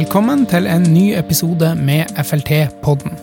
Velkommen 0.00 0.46
til 0.48 0.64
en 0.64 0.86
ny 0.94 1.10
episode 1.12 1.74
med 1.76 2.08
FLT-podden. 2.16 3.18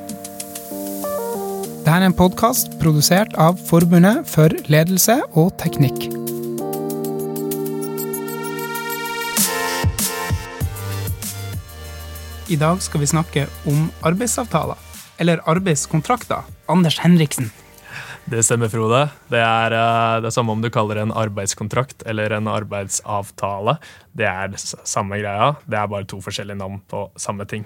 Dette 1.82 1.96
er 1.96 2.04
en 2.06 2.14
podkast 2.14 2.76
produsert 2.78 3.34
av 3.42 3.58
Forbundet 3.66 4.28
for 4.30 4.54
ledelse 4.70 5.16
og 5.32 5.56
teknikk. 5.58 6.06
I 12.46 12.60
dag 12.62 12.86
skal 12.86 13.02
vi 13.02 13.10
snakke 13.10 13.48
om 13.66 13.88
arbeidsavtaler, 14.06 14.78
eller 15.18 15.42
arbeidskontrakter. 15.50 16.46
Anders 16.70 17.02
Henriksen. 17.02 17.50
Det 18.28 18.42
stemmer, 18.44 18.68
Frode. 18.68 19.06
Det 19.32 19.40
er 19.40 19.72
det 19.72 20.28
er 20.28 20.34
samme 20.36 20.52
om 20.52 20.64
du 20.64 20.68
kaller 20.74 21.00
det 21.00 21.06
en 21.08 21.16
arbeidskontrakt 21.16 22.04
eller 22.12 22.34
en 22.36 22.50
arbeidsavtale. 22.52 23.78
Det 24.20 24.28
er 24.28 24.52
det 24.52 24.60
samme 24.60 25.22
greia. 25.22 25.54
Det 25.64 25.80
er 25.80 25.88
bare 25.88 26.08
to 26.12 26.20
forskjellige 26.24 26.60
navn 26.60 26.82
på 26.92 27.06
samme 27.16 27.48
ting. 27.48 27.64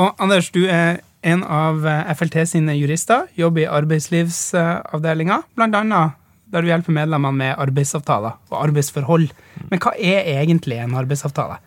Og 0.00 0.16
Anders, 0.16 0.48
du 0.54 0.62
er 0.64 1.02
en 1.20 1.44
av 1.44 1.84
eh, 1.84 2.14
FLT 2.16 2.46
sine 2.48 2.78
jurister. 2.78 3.28
Jobber 3.36 3.66
i 3.66 3.68
arbeidslivsavdelinga, 3.68 5.42
annet 5.60 6.16
der 6.50 6.64
du 6.64 6.70
hjelper 6.70 6.96
medlemmene 6.96 7.36
med 7.36 7.60
arbeidsavtaler 7.62 8.40
og 8.50 8.56
arbeidsforhold. 8.64 9.28
Men 9.68 9.82
hva 9.84 9.92
er 9.94 10.26
egentlig 10.40 10.80
en 10.80 10.96
arbeidsavtale? 10.98 11.60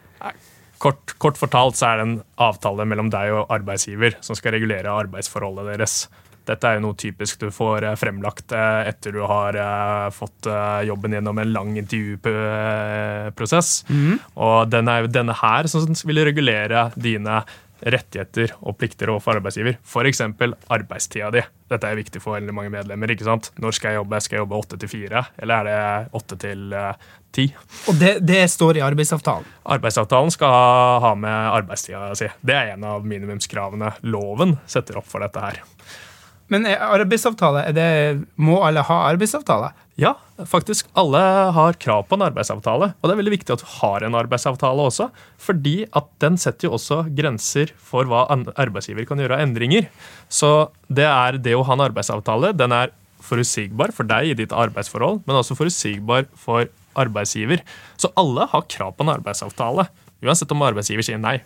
Kort, 0.83 1.13
kort, 1.21 1.37
fortalt 1.39 1.77
så 1.79 1.93
er 1.93 2.01
det 2.01 2.07
en 2.09 2.17
avtale 2.43 2.83
mellom 2.89 3.07
deg 3.13 3.31
og 3.31 3.53
arbeidsgiver 3.53 4.17
som 4.25 4.35
skal 4.35 4.57
regulere 4.57 4.91
arbeidsforholdet 4.91 5.69
deres. 5.69 6.01
Dette 6.47 6.67
er 6.67 6.77
jo 6.77 6.83
noe 6.87 6.97
typisk 6.99 7.39
du 7.39 7.49
får 7.53 7.85
eh, 7.87 7.97
fremlagt 7.99 8.51
eh, 8.55 8.89
etter 8.89 9.15
du 9.15 9.21
har 9.29 9.55
eh, 9.55 10.07
fått 10.13 10.49
jobben 10.87 11.15
gjennom 11.15 11.39
en 11.39 11.53
lang 11.55 11.75
intervjuprosess. 11.79 13.69
Mm. 13.89 14.17
Og 14.43 14.71
den 14.71 14.89
er 14.91 15.03
jo 15.03 15.13
denne 15.13 15.35
her 15.39 15.69
som 15.71 15.93
vil 16.03 16.23
regulere 16.27 16.89
dine 16.95 17.43
rettigheter 17.83 18.53
og 18.63 18.77
plikter 18.79 19.11
overfor 19.11 19.39
arbeidsgiver. 19.39 19.75
F.eks. 19.83 20.21
arbeidstida 20.71 21.31
di. 21.35 21.41
Dette 21.71 21.89
er 21.89 21.99
viktig 21.99 22.21
for 22.23 22.37
veldig 22.37 22.55
mange 22.55 22.71
medlemmer. 22.71 23.11
ikke 23.11 23.27
sant? 23.27 23.49
Når 23.59 23.75
skal 23.75 23.91
jeg 23.91 23.99
jobbe? 23.99 24.21
Skal 24.23 24.37
jeg 24.37 24.43
jobbe 24.43 24.59
åtte 24.59 24.79
til 24.79 24.91
fire, 24.91 25.25
eller 25.41 25.55
er 25.57 25.67
det 25.67 26.15
åtte 26.19 26.35
til 26.39 26.61
ti? 27.35 27.49
Og 27.91 27.99
det, 27.99 28.13
det, 28.23 28.45
står 28.51 28.79
i 28.79 28.85
arbeidsavtalen? 28.85 29.47
Arbeidsavtalen 29.75 30.31
skal 30.31 30.55
ha 31.03 31.13
med 31.19 31.51
arbeidstida 31.57 32.13
si. 32.19 32.31
Det 32.39 32.55
er 32.55 32.75
en 32.77 32.87
av 32.87 33.07
minimumskravene 33.07 33.97
loven 34.07 34.57
setter 34.69 35.01
opp 35.01 35.09
for 35.11 35.23
dette 35.25 35.43
her. 35.43 35.63
Men 36.51 36.67
arbeidsavtale, 36.67 37.63
det, 37.75 37.87
må 38.35 38.59
alle 38.65 38.83
ha 38.85 38.97
arbeidsavtale? 39.11 39.71
Ja, 39.99 40.15
faktisk. 40.49 40.89
Alle 40.97 41.21
har 41.55 41.77
krav 41.81 42.07
på 42.09 42.17
en 42.17 42.25
arbeidsavtale. 42.25 42.91
Og 42.97 43.07
det 43.07 43.13
er 43.13 43.19
veldig 43.21 43.35
viktig 43.35 43.53
at 43.55 43.63
du 43.63 43.69
har 43.77 44.05
en 44.05 44.17
arbeidsavtale 44.17 44.87
også, 44.89 45.07
fordi 45.41 45.75
at 45.95 46.09
den 46.23 46.39
setter 46.41 46.67
jo 46.67 46.75
også 46.79 47.03
grenser 47.15 47.71
for 47.77 48.09
hva 48.09 48.25
arbeidsgiver 48.59 49.07
kan 49.09 49.21
gjøre 49.21 49.37
av 49.37 49.45
endringer. 49.45 49.87
Så 50.27 50.73
det 50.89 51.07
er 51.09 51.39
det 51.41 51.55
å 51.57 51.63
ha 51.67 51.77
en 51.77 51.85
arbeidsavtale. 51.87 52.53
Den 52.57 52.75
er 52.75 52.93
forutsigbar 53.23 53.93
for 53.95 54.09
deg 54.09 54.33
i 54.33 54.37
ditt 54.43 54.53
arbeidsforhold, 54.55 55.23
men 55.27 55.39
også 55.39 55.57
forutsigbar 55.57 56.27
for 56.35 56.67
arbeidsgiver. 56.99 57.63
Så 57.97 58.11
alle 58.19 58.49
har 58.51 58.69
krav 58.69 58.97
på 58.97 59.05
en 59.05 59.13
arbeidsavtale, 59.15 59.87
uansett 60.23 60.51
om 60.55 60.65
arbeidsgiver 60.65 61.05
sier 61.05 61.21
nei. 61.21 61.39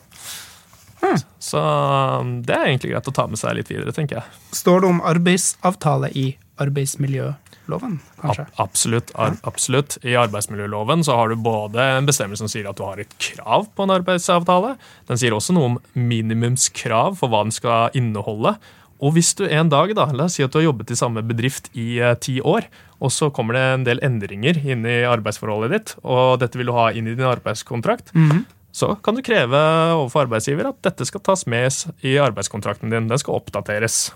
Hmm. 1.08 1.24
Så 1.40 1.62
um, 1.62 2.38
det 2.46 2.56
er 2.56 2.70
egentlig 2.70 2.94
greit 2.94 3.10
å 3.10 3.16
ta 3.16 3.28
med 3.30 3.40
seg 3.40 3.58
litt 3.60 3.72
videre, 3.72 3.94
tenker 3.96 4.20
jeg. 4.20 4.40
Står 4.56 4.84
det 4.84 4.92
om 4.92 5.04
arbeidsavtale 5.06 6.12
i 6.18 6.28
arbeidsmiljøloven, 6.62 8.00
kanskje? 8.22 8.48
A 8.48 8.64
absolutt. 8.66 9.14
Ar 9.16 9.38
absolutt. 9.48 10.00
I 10.08 10.18
arbeidsmiljøloven 10.20 11.06
så 11.06 11.20
har 11.20 11.30
du 11.32 11.38
både 11.40 11.84
en 12.00 12.10
bestemmelse 12.10 12.44
som 12.44 12.52
sier 12.52 12.70
at 12.70 12.80
du 12.80 12.86
har 12.88 13.02
et 13.02 13.14
krav 13.22 13.70
på 13.76 13.86
en 13.86 13.94
arbeidsavtale. 14.00 14.76
Den 15.10 15.22
sier 15.22 15.38
også 15.38 15.56
noe 15.56 15.74
om 15.74 15.80
minimumskrav 15.94 17.20
for 17.22 17.32
hva 17.32 17.46
den 17.46 17.56
skal 17.56 17.96
inneholde. 17.98 18.58
Og 18.98 19.14
hvis 19.14 19.36
du 19.38 19.44
en 19.46 19.70
dag, 19.70 19.94
da, 19.94 20.08
la 20.10 20.26
oss 20.26 20.40
si 20.40 20.44
at 20.46 20.50
du 20.50 20.58
har 20.58 20.72
jobbet 20.72 20.90
i 20.90 20.98
samme 20.98 21.22
bedrift 21.22 21.70
i 21.78 22.00
uh, 22.02 22.16
ti 22.18 22.40
år, 22.42 22.66
og 22.98 23.14
så 23.14 23.30
kommer 23.30 23.54
det 23.54 23.66
en 23.76 23.84
del 23.86 24.02
endringer 24.02 24.58
inn 24.58 24.88
i 24.90 25.04
arbeidsforholdet 25.06 25.74
ditt, 25.76 25.92
og 26.02 26.40
dette 26.42 26.58
vil 26.58 26.72
du 26.72 26.74
ha 26.74 26.90
inn 26.90 27.06
i 27.06 27.14
din 27.14 27.30
arbeidskontrakt, 27.30 28.10
mm 28.16 28.30
-hmm 28.32 28.46
så 28.78 28.94
kan 29.02 29.18
du 29.18 29.24
kreve 29.26 29.58
overfor 29.96 30.28
arbeidsgiver 30.28 30.70
at 30.70 30.80
dette 30.86 31.08
skal 31.10 31.24
tas 31.26 31.48
med 31.50 31.74
i 32.06 32.18
arbeidskontrakten 32.22 32.94
din. 32.94 33.10
Den 33.10 33.22
skal 33.22 33.40
oppdateres. 33.40 34.12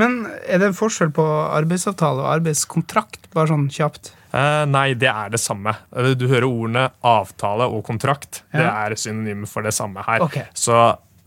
Men 0.00 0.22
er 0.48 0.62
det 0.62 0.72
forskjell 0.78 1.12
på 1.12 1.24
arbeidsavtale 1.52 2.24
og 2.24 2.30
arbeidskontrakt, 2.38 3.28
bare 3.34 3.50
sånn 3.50 3.68
kjapt? 3.72 4.14
Eh, 4.32 4.64
nei, 4.72 4.92
det 4.96 5.10
er 5.10 5.32
det 5.34 5.40
samme. 5.42 5.74
Eh, 5.92 6.14
du 6.16 6.24
hører 6.30 6.48
ordene 6.48 6.86
avtale 7.04 7.68
og 7.68 7.84
kontrakt. 7.84 8.42
Ja. 8.54 8.62
Det 8.62 8.68
er 8.70 9.00
synonym 9.02 9.44
for 9.50 9.66
det 9.66 9.74
samme 9.76 10.04
her. 10.06 10.24
Okay. 10.24 10.48
Så 10.56 10.78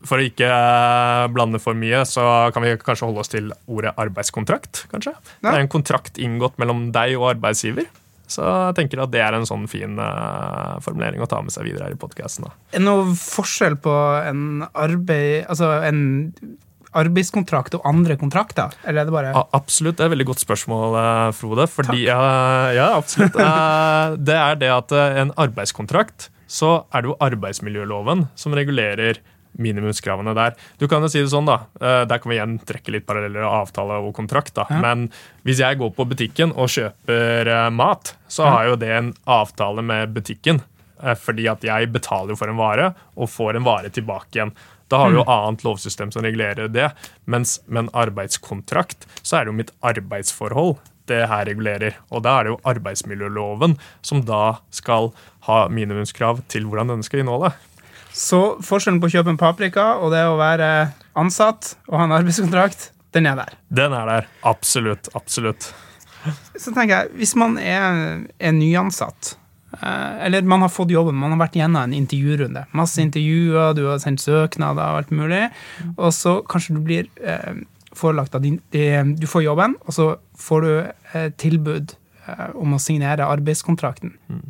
for 0.05 0.21
å 0.21 0.25
ikke 0.25 0.49
eh, 0.49 1.27
blande 1.33 1.61
for 1.61 1.77
mye, 1.77 2.01
så 2.09 2.25
kan 2.53 2.65
vi 2.65 2.73
kanskje 2.81 3.09
holde 3.09 3.21
oss 3.21 3.33
til 3.33 3.53
ordet 3.69 3.93
arbeidskontrakt. 4.01 4.87
kanskje? 4.93 5.13
Ja. 5.13 5.51
Det 5.51 5.53
er 5.53 5.67
en 5.67 5.71
kontrakt 5.75 6.17
inngått 6.21 6.57
mellom 6.61 6.87
deg 6.95 7.13
og 7.19 7.29
arbeidsgiver. 7.35 7.85
Så 8.27 8.43
jeg 8.43 8.75
tenker 8.79 9.03
at 9.03 9.13
det 9.13 9.21
er 9.23 9.37
en 9.37 9.47
sånn 9.47 9.65
fin 9.69 9.99
uh, 10.01 10.77
formulering 10.83 11.23
å 11.23 11.29
ta 11.29 11.41
med 11.45 11.53
seg 11.53 11.67
videre 11.67 11.89
her 11.89 11.95
i 11.95 11.99
podkasten. 11.99 12.47
Er 12.73 12.79
det 12.79 12.85
noe 12.85 13.13
forskjell 13.19 13.77
på 13.81 13.95
en, 14.25 14.63
arbeid, 14.71 15.45
altså 15.51 15.71
en 15.85 16.01
arbeidskontrakt 16.95 17.77
og 17.77 17.85
andre 17.87 18.17
kontrakter? 18.19 18.73
Eller 18.85 19.03
er 19.03 19.09
det 19.09 19.15
bare 19.15 19.45
Absolutt, 19.57 19.99
det 19.99 20.05
er 20.05 20.09
et 20.09 20.15
veldig 20.15 20.29
godt 20.31 20.45
spørsmål, 20.45 20.97
uh, 20.97 21.29
Frode. 21.37 21.67
Fordi, 21.71 22.07
uh, 22.09 22.71
ja, 22.75 22.89
absolutt. 22.95 23.37
det 24.29 24.39
er 24.41 24.59
det 24.63 24.73
at 24.73 24.97
en 25.05 25.35
arbeidskontrakt, 25.45 26.31
så 26.47 26.83
er 26.93 27.03
det 27.03 27.11
jo 27.11 27.21
arbeidsmiljøloven 27.25 28.27
som 28.37 28.53
regulerer 28.57 29.21
minimumskravene 29.61 30.35
der. 30.37 30.55
Du 30.81 30.87
kan 30.91 31.03
jo 31.03 31.09
si 31.11 31.21
det 31.21 31.31
sånn, 31.31 31.47
da. 31.49 31.61
Eh, 31.79 32.03
der 32.09 32.21
kan 32.21 32.31
vi 32.31 32.37
igjen 32.37 32.57
trekke 32.67 32.95
litt 32.95 33.07
paralleller 33.07 33.45
av 33.47 33.65
avtale 33.65 33.99
og 34.03 34.13
kontrakt. 34.17 34.53
da. 34.57 34.67
Ja. 34.69 34.81
Men 34.83 35.09
hvis 35.47 35.63
jeg 35.63 35.79
går 35.81 35.91
på 35.95 36.07
butikken 36.11 36.53
og 36.55 36.71
kjøper 36.75 37.51
eh, 37.51 37.67
mat, 37.73 38.15
så 38.27 38.49
har 38.49 38.71
jo 38.71 38.79
det 38.79 38.93
en 38.93 39.11
avtale 39.23 39.85
med 39.85 40.15
butikken. 40.15 40.61
Eh, 41.03 41.17
fordi 41.19 41.47
at 41.51 41.65
jeg 41.65 41.91
betaler 41.93 42.37
for 42.39 42.51
en 42.51 42.59
vare 42.59 42.93
og 43.15 43.31
får 43.31 43.59
en 43.59 43.67
vare 43.67 43.91
tilbake 43.93 44.39
igjen. 44.39 44.55
Da 44.87 44.99
har 45.01 45.09
vi 45.09 45.17
jo 45.17 45.25
mm. 45.25 45.31
annet 45.33 45.63
lovsystem 45.65 46.11
som 46.13 46.25
regulerer 46.25 46.69
det. 46.69 46.91
Mens 47.25 47.57
med 47.65 47.85
en 47.85 47.93
arbeidskontrakt 47.97 49.07
så 49.21 49.39
er 49.39 49.45
det 49.45 49.53
jo 49.53 49.61
mitt 49.63 49.73
arbeidsforhold 49.81 50.77
det 51.09 51.23
her 51.29 51.45
regulerer. 51.49 51.97
Og 52.13 52.23
da 52.25 52.37
er 52.37 52.45
det 52.45 52.53
jo 52.53 52.61
arbeidsmiljøloven 52.69 53.77
som 54.05 54.23
da 54.25 54.59
skal 54.73 55.11
ha 55.49 55.65
minimumskrav 55.73 56.43
til 56.51 56.69
hvordan 56.69 56.93
denne 56.93 57.05
skal 57.05 57.23
inneholde. 57.23 57.53
Så 58.15 58.41
forskjellen 58.63 59.01
på 59.03 59.09
å 59.09 59.13
kjøpe 59.17 59.33
en 59.33 59.39
paprika 59.39 59.95
og 59.99 60.13
det 60.15 60.23
å 60.23 60.37
være 60.39 60.69
ansatt 61.19 61.73
og 61.89 61.97
ha 61.99 62.05
en 62.07 62.15
arbeidskontrakt, 62.15 62.91
den 63.15 63.27
er 63.27 63.39
der. 63.39 63.57
Den 63.71 63.95
er 63.95 64.07
der. 64.07 64.29
Absolutt. 64.47 65.09
Absolutt. 65.15 65.67
Så 66.55 66.71
tenker 66.71 66.93
jeg, 66.93 67.11
hvis 67.19 67.35
man 67.39 67.57
er, 67.61 68.23
er 68.39 68.55
nyansatt, 68.55 69.35
eh, 69.77 70.25
eller 70.25 70.47
man 70.47 70.63
har 70.65 70.71
fått 70.73 70.95
jobben, 70.95 71.19
man 71.19 71.35
har 71.35 71.43
vært 71.43 71.59
gjennom 71.59 71.83
en 71.83 71.95
intervjurunde, 71.95 72.65
masse 72.75 73.03
intervjuer, 73.03 73.75
du 73.77 73.85
har 73.89 74.01
sendt 74.03 74.23
søknader 74.23 74.95
og 74.95 75.03
alt 75.03 75.13
mulig, 75.15 75.43
og 75.95 76.09
så 76.15 76.39
kanskje 76.49 76.79
du 76.79 76.81
blir 76.87 77.11
eh, 77.21 77.61
forelagt 77.95 78.35
at 78.35 78.47
du 78.47 79.27
får 79.29 79.45
jobben, 79.45 79.77
og 79.85 79.95
så 79.95 80.09
får 80.39 80.65
du 80.65 80.73
eh, 80.73 81.29
tilbud 81.39 81.95
eh, 82.25 82.47
om 82.57 82.75
å 82.75 82.81
signere 82.81 83.27
arbeidskontrakten. 83.37 84.17
Mm 84.31 84.45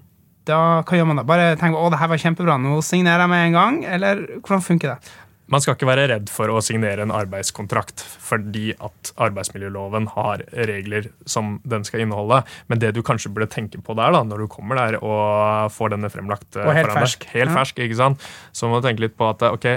da, 0.48 0.62
hva 0.86 0.98
gjør 0.98 1.10
man 1.10 1.22
da? 1.22 1.28
Bare 1.28 1.54
tenk 1.60 1.78
å 1.78 1.90
det 1.92 2.00
her 2.02 2.12
var 2.12 2.22
kjempebra, 2.22 2.58
nå 2.62 2.80
signerer 2.86 3.26
jeg 3.26 3.32
med 3.32 3.46
en 3.50 3.60
gang? 3.60 3.78
Eller 3.98 4.26
hvordan 4.40 4.66
funker 4.66 4.96
det? 4.96 5.14
Man 5.52 5.62
skal 5.62 5.76
ikke 5.76 5.86
være 5.86 6.08
redd 6.10 6.30
for 6.34 6.50
å 6.50 6.62
signere 6.66 7.04
en 7.06 7.14
arbeidskontrakt 7.14 8.02
fordi 8.02 8.72
at 8.82 9.12
arbeidsmiljøloven 9.22 10.08
har 10.16 10.42
regler 10.72 11.12
som 11.30 11.60
den 11.70 11.86
skal 11.86 12.02
inneholde. 12.02 12.40
Men 12.72 12.82
det 12.82 12.96
du 12.98 13.04
kanskje 13.06 13.30
burde 13.34 13.52
tenke 13.54 13.78
på 13.78 13.94
der 13.98 14.16
da, 14.16 14.24
når 14.26 14.42
du 14.46 14.48
kommer 14.50 14.80
der 14.80 14.98
og 15.04 15.70
får 15.76 15.94
denne 15.94 16.10
fremlagt 16.10 16.58
Og 16.64 16.74
helt 16.74 16.94
fersk. 16.98 17.30
Helt 17.36 17.54
fersk, 17.54 17.84
ikke 17.86 18.00
sant? 18.02 18.26
Så 18.58 18.72
må 18.72 18.82
du 18.82 18.90
tenke 18.90 19.06
litt 19.06 19.18
på 19.20 19.30
at 19.30 19.46
ok, 19.52 19.70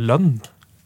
lønn 0.00 0.38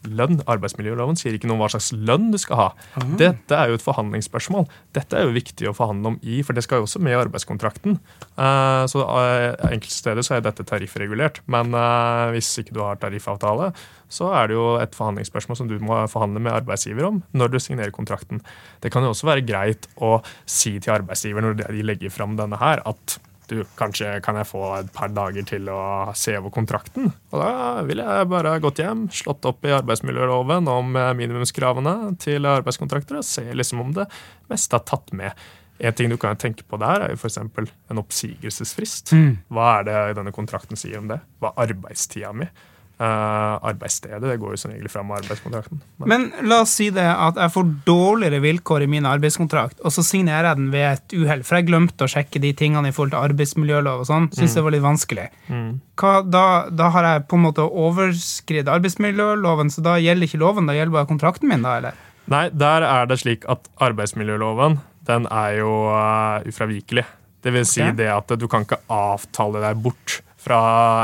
lønn. 0.07 0.41
Arbeidsmiljøloven 0.49 1.19
sier 1.19 1.35
ikke 1.37 1.49
noe 1.49 1.57
om 1.57 1.63
hva 1.65 1.71
slags 1.73 1.91
lønn 1.95 2.31
du 2.33 2.39
skal 2.41 2.61
ha. 2.61 2.67
Mm. 2.97 3.15
Dette 3.21 3.57
er 3.57 3.71
jo 3.71 3.77
et 3.79 3.85
forhandlingsspørsmål. 3.85 4.67
Dette 4.97 5.19
er 5.19 5.27
jo 5.27 5.35
viktig 5.35 5.69
å 5.69 5.75
forhandle 5.77 6.13
om 6.13 6.17
i, 6.23 6.41
for 6.45 6.57
det 6.57 6.65
skal 6.65 6.81
jo 6.81 6.87
også 6.87 7.01
med 7.03 7.15
i 7.15 7.19
arbeidskontrakten. 7.19 7.99
Uh, 8.39 8.83
så 8.89 9.03
uh, 9.03 9.69
Enkelte 9.69 9.95
steder 9.95 10.25
så 10.25 10.37
er 10.37 10.45
dette 10.45 10.65
tariffregulert, 10.67 11.41
men 11.51 11.75
uh, 11.75 12.31
hvis 12.35 12.51
ikke 12.63 12.75
du 12.77 12.81
har 12.85 12.99
tariffavtale, 13.01 13.71
så 14.07 14.31
er 14.39 14.49
det 14.49 14.57
jo 14.57 14.67
et 14.79 14.95
forhandlingsspørsmål 14.95 15.59
som 15.59 15.69
du 15.69 15.77
må 15.83 15.99
forhandle 16.11 16.41
med 16.43 16.55
arbeidsgiver 16.55 17.09
om 17.09 17.21
når 17.37 17.53
du 17.53 17.59
signerer 17.61 17.93
kontrakten. 17.95 18.41
Det 18.83 18.91
kan 18.93 19.03
jo 19.03 19.11
også 19.11 19.27
være 19.27 19.45
greit 19.47 19.89
å 19.99 20.17
si 20.47 20.77
til 20.79 20.95
arbeidsgiver 20.95 21.43
når 21.43 21.59
de 21.65 21.83
legger 21.85 22.13
fram 22.13 22.37
denne 22.39 22.59
her, 22.61 22.83
at 22.87 23.19
du, 23.51 23.61
kanskje 23.79 24.17
kan 24.25 24.37
jeg 24.39 24.49
få 24.49 24.63
et 24.79 24.89
par 24.95 25.11
dager 25.15 25.45
til 25.47 25.69
å 25.71 26.13
se 26.17 26.35
over 26.39 26.53
kontrakten? 26.53 27.11
Og 27.31 27.37
da 27.41 27.51
ville 27.87 28.03
jeg 28.03 28.29
bare 28.31 28.55
gått 28.63 28.81
hjem, 28.83 29.05
slått 29.13 29.47
opp 29.49 29.65
i 29.67 29.75
arbeidsmiljøloven 29.75 30.67
om 30.71 30.97
minimumskravene 31.19 32.15
til 32.23 32.47
arbeidskontrakter 32.49 33.21
og 33.21 33.27
se 33.27 33.45
liksom 33.55 33.85
om 33.85 33.95
det 33.97 34.07
meste 34.51 34.79
er 34.79 34.85
tatt 34.87 35.15
med. 35.15 35.47
En 35.77 35.93
ting 35.93 36.09
du 36.09 36.17
kan 36.17 36.37
tenke 36.39 36.65
på 36.65 36.79
der, 36.81 37.05
er 37.05 37.13
jo 37.13 37.19
f.eks. 37.21 37.37
en 37.37 38.01
oppsigelsesfrist. 38.01 39.13
Mm. 39.13 39.37
Hva 39.53 39.67
er 39.77 39.87
det 39.87 39.99
denne 40.17 40.33
kontrakten 40.33 40.79
sier 40.79 40.99
om 41.01 41.11
det? 41.11 41.19
Hva 41.41 41.53
er 41.53 41.69
arbeidstida 41.69 42.33
mi? 42.33 42.49
Uh, 42.97 43.61
arbeidsstedet 43.69 44.25
det 44.25 44.39
går 44.41 44.55
jo 44.55 44.57
som 44.57 44.71
regel 44.73 44.89
fram 44.89 45.05
med 45.11 45.19
arbeidskontrakten. 45.19 45.83
Men. 46.01 46.07
Men 46.09 46.47
la 46.49 46.63
oss 46.63 46.71
si 46.79 46.87
det 46.89 47.05
at 47.05 47.37
jeg 47.37 47.53
får 47.53 47.67
dårligere 47.85 48.39
vilkår 48.41 48.87
i 48.87 48.89
min 48.89 49.05
arbeidskontrakt, 49.05 49.83
og 49.85 49.93
så 49.93 50.01
signerer 50.01 50.49
jeg 50.49 50.57
den 50.57 50.71
ved 50.73 50.85
et 50.87 51.15
uhell, 51.19 51.43
for 51.45 51.59
jeg 51.59 51.67
glemte 51.67 52.07
å 52.07 52.09
sjekke 52.09 52.41
de 52.41 52.55
tingene 52.57 52.89
i 52.89 52.95
forhold 52.95 53.13
til 53.13 53.21
arbeidsmiljølov 53.21 54.01
og 54.01 54.09
sånn. 54.09 54.27
Syns 54.33 54.49
mm. 54.49 54.57
det 54.57 54.65
var 54.65 54.73
litt 54.73 54.85
vanskelig. 54.87 55.27
Mm. 55.45 55.69
Hva, 56.01 56.15
da, 56.25 56.43
da, 56.73 56.89
har 56.97 57.09
jeg 57.11 57.27
på 57.29 57.37
en 57.37 57.45
måte 57.45 57.69
overskridd 57.85 58.73
arbeidsmiljøloven, 58.79 59.69
så 59.73 59.85
da 59.85 59.99
gjelder 60.01 60.31
ikke 60.31 60.41
loven, 60.41 60.65
da 60.65 60.79
gjelder 60.79 60.97
bare 60.97 61.11
kontrakten 61.13 61.53
min, 61.53 61.69
da, 61.69 61.77
eller? 61.77 62.03
Nei, 62.33 62.47
der 62.49 62.89
er 62.89 63.05
det 63.13 63.21
slik 63.21 63.45
at 63.51 63.69
arbeidsmiljøloven, 63.77 64.81
den 65.05 65.29
er 65.29 65.59
jo 65.61 65.83
uh, 65.93 66.41
ufravikelig. 66.49 67.05
Det 67.45 67.53
vil 67.53 67.69
si 67.69 67.85
okay. 67.85 67.93
det 68.01 68.09
at 68.09 68.33
du 68.41 68.49
kan 68.49 68.65
ikke 68.65 68.81
avtale 68.89 69.61
deg 69.61 69.85
bort 69.85 70.23
fra 70.47 70.59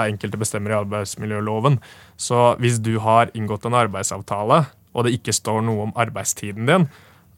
enkelte 0.08 0.40
bestemmer 0.40 0.74
i 0.74 0.80
arbeidsmiljøloven. 0.80 1.80
Så 2.18 2.54
hvis 2.64 2.80
du 2.84 2.96
har 3.04 3.34
inngått 3.38 3.68
en 3.68 3.78
arbeidsavtale, 3.78 4.64
og 4.94 5.06
det 5.06 5.18
ikke 5.18 5.36
står 5.36 5.64
noe 5.68 5.90
om 5.90 5.98
arbeidstiden 6.00 6.70
din, 6.70 6.88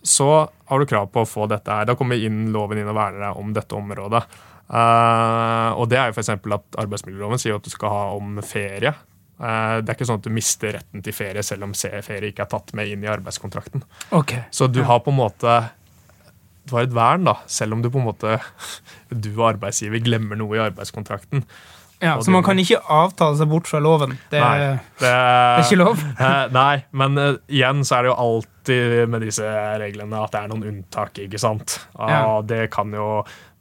så 0.06 0.46
har 0.70 0.80
du 0.80 0.86
krav 0.90 1.10
på 1.14 1.24
å 1.24 1.30
få 1.30 1.48
dette 1.50 1.72
her. 1.72 1.88
Da 1.90 1.96
kommer 1.98 2.20
inn 2.22 2.52
loven 2.54 2.82
inn 2.82 2.92
og 2.92 2.98
verner 2.98 3.26
deg 3.26 3.42
om 3.42 3.56
dette 3.56 3.78
området. 3.78 4.22
Uh, 4.66 5.78
og 5.78 5.90
det 5.90 5.98
er 6.02 6.10
jo 6.10 6.18
f.eks. 6.18 6.32
at 6.36 6.80
arbeidsmiljøloven 6.82 7.42
sier 7.42 7.58
at 7.58 7.66
du 7.66 7.72
skal 7.74 7.94
ha 7.94 8.04
om 8.18 8.40
ferie. 8.46 8.94
Uh, 9.40 9.82
det 9.82 9.90
er 9.90 9.96
ikke 9.98 10.08
sånn 10.10 10.22
at 10.22 10.28
du 10.28 10.34
mister 10.34 10.78
retten 10.78 11.04
til 11.06 11.16
ferie 11.16 11.44
selv 11.46 11.68
om 11.68 11.74
ferie 11.76 12.32
ikke 12.32 12.46
er 12.46 12.54
tatt 12.54 12.74
med 12.78 12.92
inn 12.92 13.06
i 13.06 13.12
arbeidskontrakten. 13.12 13.86
Okay. 14.16 14.46
Så 14.54 14.70
du 14.70 14.84
har 14.86 15.02
på 15.06 15.14
en 15.14 15.22
måte 15.24 15.58
du 16.66 16.74
har 16.74 16.88
et 16.88 16.96
vern, 16.96 17.28
da, 17.28 17.36
selv 17.46 17.76
om 17.76 17.82
du 17.84 17.92
på 17.94 18.02
en 18.02 18.08
måte 18.08 18.40
du 19.26 19.32
og 19.36 19.52
arbeidsgiver 19.54 20.02
glemmer 20.06 20.40
noe 20.40 20.58
i 20.58 20.64
arbeidskontrakten. 20.64 21.46
Ja, 22.06 22.16
Så 22.22 22.34
man 22.34 22.46
kan 22.46 22.60
ikke 22.62 22.80
avtale 22.92 23.38
seg 23.40 23.50
bort 23.52 23.70
fra 23.70 23.82
loven? 23.84 24.16
Det, 24.32 24.42
nei, 24.42 24.58
det, 24.62 24.76
det 25.02 25.14
er 25.14 25.64
ikke 25.66 25.82
lov? 25.82 26.04
Eh, 26.26 26.44
nei, 26.56 26.76
men 26.96 27.20
uh, 27.20 27.34
igjen 27.52 27.82
så 27.86 27.98
er 27.98 28.06
det 28.06 28.12
jo 28.14 28.20
alltid 28.24 29.10
med 29.12 29.26
disse 29.26 29.50
reglene 29.82 30.22
at 30.24 30.34
det 30.34 30.42
er 30.42 30.52
noen 30.54 30.64
unntak. 30.70 31.20
ikke 31.26 31.42
sant? 31.42 31.80
Ja. 31.98 32.40
Det 32.46 32.70
kan 32.74 32.94
jo 32.96 33.10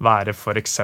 være 0.05 0.35
f.eks. 0.35 0.79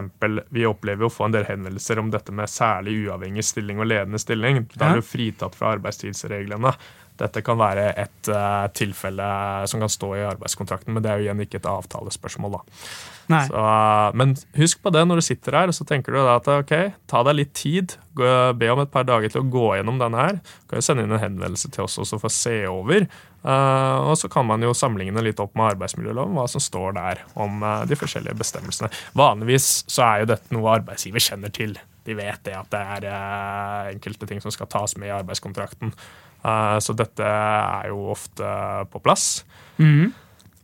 Vi 0.50 0.66
opplever 0.68 1.06
jo 1.06 1.10
å 1.10 1.12
få 1.14 1.28
en 1.28 1.36
del 1.36 1.46
henvendelser 1.48 2.00
om 2.02 2.10
dette 2.12 2.34
med 2.34 2.50
særlig 2.50 2.98
uavhengig 3.06 3.44
stilling 3.46 3.80
og 3.80 3.90
ledende 3.90 4.20
stilling. 4.20 4.64
Da 4.74 4.90
er 4.90 5.00
du 5.00 5.06
fritatt 5.06 5.56
fra 5.58 5.74
arbeidstidsreglene. 5.76 6.74
Dette 7.20 7.42
kan 7.44 7.58
være 7.60 7.90
et 8.00 8.30
uh, 8.32 8.66
tilfelle 8.76 9.30
som 9.70 9.82
kan 9.82 9.92
stå 9.92 10.10
i 10.16 10.26
arbeidskontrakten, 10.30 10.94
men 10.94 11.04
det 11.04 11.12
er 11.12 11.20
jo 11.20 11.28
igjen 11.28 11.42
ikke 11.44 11.60
et 11.60 11.68
avtalespørsmål. 11.68 12.58
da. 12.58 12.84
Så, 13.30 13.54
uh, 13.54 14.10
men 14.18 14.34
husk 14.58 14.80
på 14.82 14.92
det 14.94 15.04
når 15.06 15.20
du 15.20 15.26
sitter 15.26 15.58
her 15.60 15.70
og 15.70 15.76
så 15.76 15.86
tenker 15.86 16.16
du 16.16 16.20
at 16.24 16.48
ok, 16.50 16.72
ta 17.10 17.24
deg 17.28 17.36
litt 17.38 17.52
tid. 17.58 17.96
Gå, 18.16 18.30
be 18.58 18.70
om 18.72 18.80
et 18.82 18.92
par 18.92 19.04
dager 19.08 19.32
til 19.32 19.44
å 19.44 19.50
gå 19.52 19.66
gjennom 19.78 20.00
denne 20.00 20.22
her. 20.24 20.40
Du 20.40 20.72
kan 20.72 20.80
jo 20.80 20.86
sende 20.88 21.04
inn 21.04 21.14
en 21.14 21.22
henvendelse 21.22 21.70
til 21.74 21.84
oss 21.84 21.98
også 22.00 22.18
for 22.22 22.30
å 22.30 22.38
se 22.38 22.56
over. 22.70 23.06
Uh, 23.44 24.10
og 24.10 24.16
så 24.20 24.28
kan 24.32 24.48
man 24.48 24.64
jo 24.64 24.72
sammenligne 24.76 25.22
litt 25.24 25.40
opp 25.40 25.54
med 25.56 25.74
arbeidsmiljøloven, 25.74 26.34
hva 26.36 26.48
som 26.50 26.64
står 26.64 26.96
der 26.96 27.22
om 27.40 27.62
de 27.88 28.00
forskjellige 28.00 28.36
bestemmelsene. 28.40 28.90
Vanligvis 29.16 29.70
så 29.88 30.08
er 30.08 30.24
jo 30.24 30.32
dette 30.34 30.56
noe 30.56 30.74
arbeidsgiver 30.80 31.24
kjenner 31.30 31.52
til. 31.54 31.76
De 32.04 32.16
vet 32.16 32.42
det 32.48 32.56
at 32.56 32.72
det 32.72 32.80
er 32.80 33.92
enkelte 33.92 34.28
ting 34.28 34.40
som 34.42 34.52
skal 34.54 34.68
tas 34.72 34.96
med 34.98 35.10
i 35.10 35.14
arbeidskontrakten. 35.14 35.92
Så 36.42 36.94
dette 36.96 37.26
er 37.26 37.90
jo 37.90 38.10
ofte 38.14 38.50
på 38.92 39.02
plass. 39.04 39.44
Mm. 39.80 40.10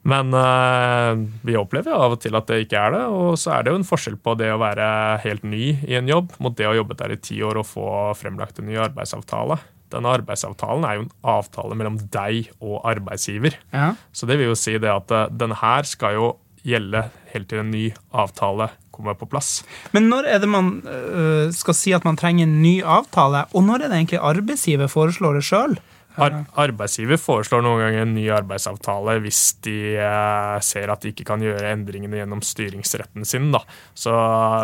Men 0.06 0.31
uh, 0.34 1.19
vi 1.43 1.56
opplever 1.58 1.90
jo 1.90 1.99
av 1.99 2.14
og 2.14 2.20
til 2.23 2.37
at 2.38 2.46
det 2.50 2.62
ikke 2.64 2.78
er 2.78 2.94
det. 2.94 3.05
Og 3.11 3.38
så 3.40 3.56
er 3.56 3.64
det 3.64 3.73
jo 3.73 3.81
en 3.81 3.88
forskjell 3.88 4.19
på 4.23 4.37
det 4.38 4.52
å 4.55 4.61
være 4.62 4.88
helt 5.25 5.46
ny 5.46 5.73
i 5.82 5.96
en 5.99 6.11
jobb 6.11 6.37
mot 6.43 6.55
det 6.56 6.69
å 6.69 6.76
jobbe 6.78 6.99
der 6.99 7.17
i 7.17 7.23
ti 7.23 7.40
år 7.43 7.58
og 7.62 7.69
få 7.69 7.88
fremlagt 8.19 8.61
en 8.62 8.70
ny 8.70 8.78
arbeidsavtale. 8.87 9.58
Denne 9.90 10.14
arbeidsavtalen 10.19 10.87
er 10.87 10.99
jo 10.99 11.05
en 11.06 11.12
avtale 11.34 11.79
mellom 11.79 11.99
deg 12.14 12.50
og 12.58 12.81
arbeidsgiver. 12.87 13.58
Ja. 13.75 13.93
Så 14.14 14.31
det 14.31 14.38
vil 14.38 14.52
jo 14.52 14.58
si 14.58 14.76
det 14.82 14.90
at 14.90 15.12
denne 15.34 15.58
her 15.58 15.87
skal 15.87 16.19
jo 16.19 16.32
gjelde 16.67 17.07
helt 17.33 17.49
til 17.51 17.63
en 17.63 17.73
ny 17.73 17.85
avtale 18.11 18.71
kommer 18.97 19.17
på 19.19 19.29
plass. 19.29 19.61
Men 19.93 20.09
når 20.11 20.29
er 20.31 20.41
det 20.43 20.49
man 20.51 20.79
uh, 20.87 21.53
skal 21.55 21.77
si 21.77 21.93
at 21.97 22.07
man 22.07 22.19
trenger 22.19 22.47
en 22.47 22.61
ny 22.63 22.79
avtale, 22.83 23.45
og 23.53 23.67
når 23.67 23.85
er 23.85 23.93
det 23.93 24.01
egentlig 24.01 24.25
arbeidsgiver 24.25 24.91
foreslår 24.91 25.39
det 25.39 25.47
sjøl? 25.47 25.77
Ar 26.17 26.37
arbeidsgiver 26.67 27.21
foreslår 27.21 27.65
noen 27.65 27.83
ganger 27.85 28.05
en 28.07 28.15
ny 28.17 28.27
arbeidsavtale 28.33 29.19
hvis 29.25 29.41
de 29.67 29.77
eh, 30.01 30.57
ser 30.65 30.93
at 30.93 31.05
de 31.05 31.13
ikke 31.13 31.27
kan 31.29 31.43
gjøre 31.45 31.73
endringene 31.75 32.21
gjennom 32.21 32.43
styringsretten 32.45 33.27
sin. 33.29 33.51
Da. 33.55 33.63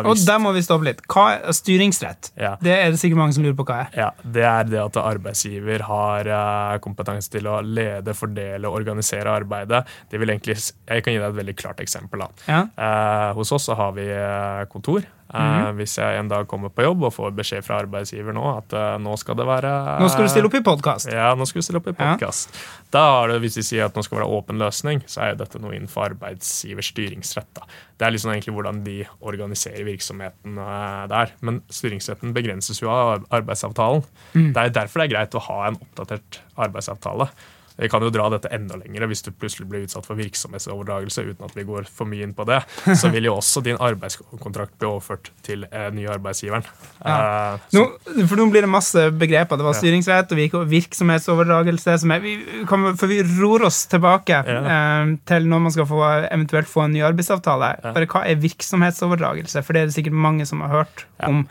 og 0.09 0.17
der 0.25 0.41
må 0.41 0.53
vi 0.55 0.63
stoppe 0.65 0.87
litt. 0.87 1.03
Hva 1.09 1.27
er 1.37 1.55
styringsrett? 1.55 2.31
Ja. 2.39 2.55
Det 2.63 2.73
er 2.73 2.93
det 2.93 3.01
sikkert 3.01 3.21
mange 3.21 3.37
som 3.37 3.45
lurer 3.45 3.57
på 3.59 3.67
hva 3.69 3.83
er. 3.85 3.97
Ja, 3.97 4.09
Det 4.23 4.45
er 4.49 4.69
det 4.69 4.81
at 4.81 4.99
arbeidsgiver 5.03 5.85
har 5.87 6.29
eh, 6.39 6.77
kompetanse 6.83 7.31
til 7.33 7.49
å 7.49 7.59
lede, 7.63 8.15
fordele 8.17 8.69
og 8.69 8.79
organisere 8.81 9.33
arbeidet. 9.33 9.83
Det 10.11 10.21
vil 10.21 10.33
egentlig, 10.33 10.57
jeg 10.57 11.05
kan 11.05 11.15
gi 11.15 11.21
deg 11.21 11.29
et 11.29 11.41
veldig 11.41 11.57
klart 11.59 11.83
eksempel. 11.83 12.25
Ja. 12.47 12.63
Eh, 12.77 13.29
hos 13.37 13.51
oss 13.55 13.69
så 13.69 13.77
har 13.79 13.93
vi 13.97 14.07
eh, 14.09 14.63
kontor. 14.71 15.05
Mm. 15.33 15.39
Uh, 15.41 15.69
hvis 15.79 15.95
jeg 15.97 16.19
en 16.19 16.29
dag 16.29 16.45
kommer 16.49 16.69
på 16.69 16.85
jobb 16.85 17.07
og 17.07 17.13
får 17.15 17.31
beskjed 17.33 17.65
fra 17.65 17.79
arbeidsgiver 17.81 18.35
nå 18.37 18.43
at 18.51 18.75
uh, 18.77 18.83
nå 19.01 19.15
skal 19.17 19.37
det 19.39 19.47
være 19.49 19.71
Nå 19.97 20.09
skal 20.13 20.27
du 20.27 20.29
stille 20.29 20.49
opp 20.49 20.57
i 20.59 20.61
podkast. 20.65 21.09
Ja, 21.09 21.31
nå 21.37 21.47
skal 21.49 21.63
du 21.63 21.65
stille 21.65 21.81
opp 21.81 21.89
i 21.89 21.95
podkast. 21.97 22.53
Ja. 22.53 22.83
Da 22.93 23.03
er 23.23 23.33
det, 23.33 23.39
Hvis 23.45 23.57
de 23.57 23.65
sier 23.65 23.87
at 23.87 23.97
nå 23.97 24.03
skal 24.05 24.19
være 24.19 24.29
åpen 24.37 24.61
løsning, 24.61 25.01
så 25.09 25.23
er 25.23 25.33
jo 25.33 25.39
dette 25.41 25.61
noe 25.63 25.73
innenfor 25.73 26.05
arbeidsgivers 26.11 26.91
styringsrett. 26.93 27.49
Da. 27.57 27.65
Det 27.97 28.05
er 28.05 28.13
liksom 28.13 28.33
egentlig 28.35 28.53
hvordan 28.59 28.83
de 28.85 28.99
organiserer 29.25 29.87
virksomheten 29.87 30.61
der. 31.09 31.33
Men 31.41 31.63
styringsretten 31.73 32.35
begrenses 32.37 32.83
jo 32.83 32.93
av 32.93 33.25
arbeidsavtalen. 33.33 34.05
Mm. 34.37 34.51
Det 34.53 34.61
er 34.61 34.77
derfor 34.77 35.01
det 35.01 35.09
er 35.09 35.15
greit 35.15 35.37
å 35.39 35.45
ha 35.49 35.59
en 35.71 35.81
oppdatert 35.81 36.43
arbeidsavtale. 36.61 37.31
Vi 37.77 37.89
kan 37.89 38.03
jo 38.05 38.11
dra 38.13 38.27
dette 38.33 38.51
enda 38.53 38.77
lenger 38.79 39.07
hvis 39.09 39.23
du 39.25 39.31
plutselig 39.31 39.67
blir 39.69 39.85
utsatt 39.87 40.05
for 40.05 40.19
virksomhetsoverdragelse. 40.19 41.25
uten 41.31 41.47
at 41.47 41.55
vi 41.57 41.65
går 41.67 41.87
for 41.89 42.09
mye 42.09 42.27
inn 42.27 42.35
på 42.37 42.45
det, 42.49 42.61
Så 42.99 43.09
vil 43.13 43.27
jo 43.27 43.37
også 43.37 43.63
din 43.65 43.79
arbeidskontrakt 43.81 44.75
bli 44.79 44.89
overført 44.89 45.31
til 45.45 45.65
eh, 45.69 45.89
nye 45.95 46.11
arbeidsgiveren. 46.13 46.65
Ja. 47.03 47.15
Eh, 47.55 47.65
nå, 47.77 47.85
for 48.29 48.39
nå 48.39 48.47
blir 48.53 48.65
det 48.65 48.71
masse 48.71 49.07
begreper. 49.17 49.59
Det 49.59 49.67
var 49.67 49.77
styringsrett 49.77 50.33
og 50.33 50.67
virksomhetsoverdragelse. 50.71 51.97
Som 52.03 52.13
er, 52.15 52.23
vi, 52.23 52.35
kan, 52.69 52.91
for 52.99 53.11
vi 53.11 53.21
ror 53.39 53.65
oss 53.69 53.83
tilbake 53.91 54.43
ja. 54.45 54.59
eh, 54.75 55.15
til 55.29 55.49
når 55.49 55.65
man 55.67 55.75
skal 55.75 55.89
få, 55.89 56.01
eventuelt 56.29 56.69
få 56.69 56.85
en 56.87 56.95
ny 56.97 57.03
arbeidsavtale. 57.09 57.73
Ja. 57.81 57.95
Bare 57.95 58.09
Hva 58.13 58.25
er 58.29 58.41
virksomhetsoverdragelse? 58.43 59.63
For 59.65 59.75
det 59.75 59.83
er 59.83 59.91
det 59.91 59.97
sikkert 59.97 60.17
mange 60.29 60.47
som 60.49 60.63
har 60.65 60.73
hørt 60.83 61.05
om. 61.23 61.43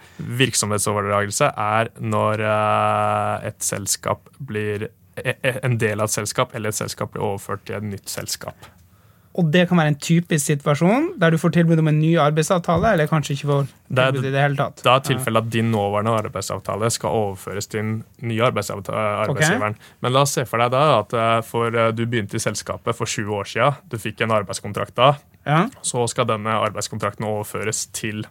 Virksomhetsoverdragelse 0.43 1.53
er 1.53 1.93
når 2.01 2.47
eh, 2.47 3.49
et 3.53 3.63
selskap 3.65 4.29
blir 4.39 4.91
en 5.17 5.79
del 5.79 6.01
av 6.01 6.09
et 6.09 6.15
selskap 6.15 6.55
eller 6.57 6.73
et 6.73 6.79
selskap 6.79 7.13
blir 7.13 7.25
overført 7.25 7.67
til 7.69 7.77
et 7.79 7.91
nytt 7.95 8.09
selskap. 8.13 8.71
Og 9.41 9.49
det 9.49 9.63
kan 9.69 9.79
være 9.81 9.95
en 9.95 9.97
typisk 9.97 10.45
situasjon 10.45 11.07
der 11.21 11.33
du 11.33 11.39
får 11.41 11.55
tilbud 11.57 11.81
om 11.81 11.89
en 11.89 12.01
ny 12.03 12.11
arbeidsavtale, 12.21 12.91
eller 12.93 13.09
kanskje 13.09 13.33
ikke 13.39 13.49
får 13.49 13.71
tilbud 13.89 14.27
i 14.29 14.33
det 14.35 14.43
hele 14.43 14.59
tatt. 14.59 14.83
Da 14.85 14.99
er 14.99 15.07
tilfellet 15.07 15.47
at 15.47 15.55
din 15.55 15.71
nåværende 15.73 16.13
arbeidsavtale 16.19 16.91
skal 16.93 17.17
overføres 17.17 17.71
til 17.73 17.81
den 17.81 17.95
nye 18.29 18.45
arbeidsgiveren. 18.51 19.33
Okay. 19.33 19.73
Men 20.05 20.13
la 20.13 20.27
oss 20.27 20.37
se 20.37 20.45
for 20.49 20.61
deg 20.61 20.75
da 20.75 20.83
at 20.99 21.17
eh, 21.17 21.39
for 21.49 21.73
eh, 21.73 21.95
du 21.97 22.05
begynte 22.05 22.37
i 22.37 22.45
selskapet 22.45 22.99
for 22.99 23.09
sju 23.09 23.25
år 23.33 23.49
siden, 23.49 23.81
du 23.89 23.97
fikk 24.01 24.21
en 24.21 24.37
arbeidskontrakt 24.37 24.99
da, 25.01 25.15
ja. 25.49 25.65
så 25.81 26.05
skal 26.13 26.29
denne 26.29 26.61
arbeidskontrakten 26.69 27.25
overføres 27.29 27.87
til 27.97 28.27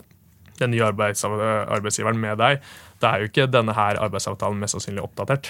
den 0.62 0.76
nye 0.76 0.86
arbeidsgiveren 0.86 2.22
med 2.22 2.38
deg. 2.38 2.62
Da 3.02 3.16
er 3.16 3.24
jo 3.24 3.34
ikke 3.34 3.50
denne 3.50 3.74
her 3.74 3.98
arbeidsavtalen 4.06 4.62
mest 4.62 4.78
sannsynlig 4.78 5.02
oppdatert. 5.08 5.50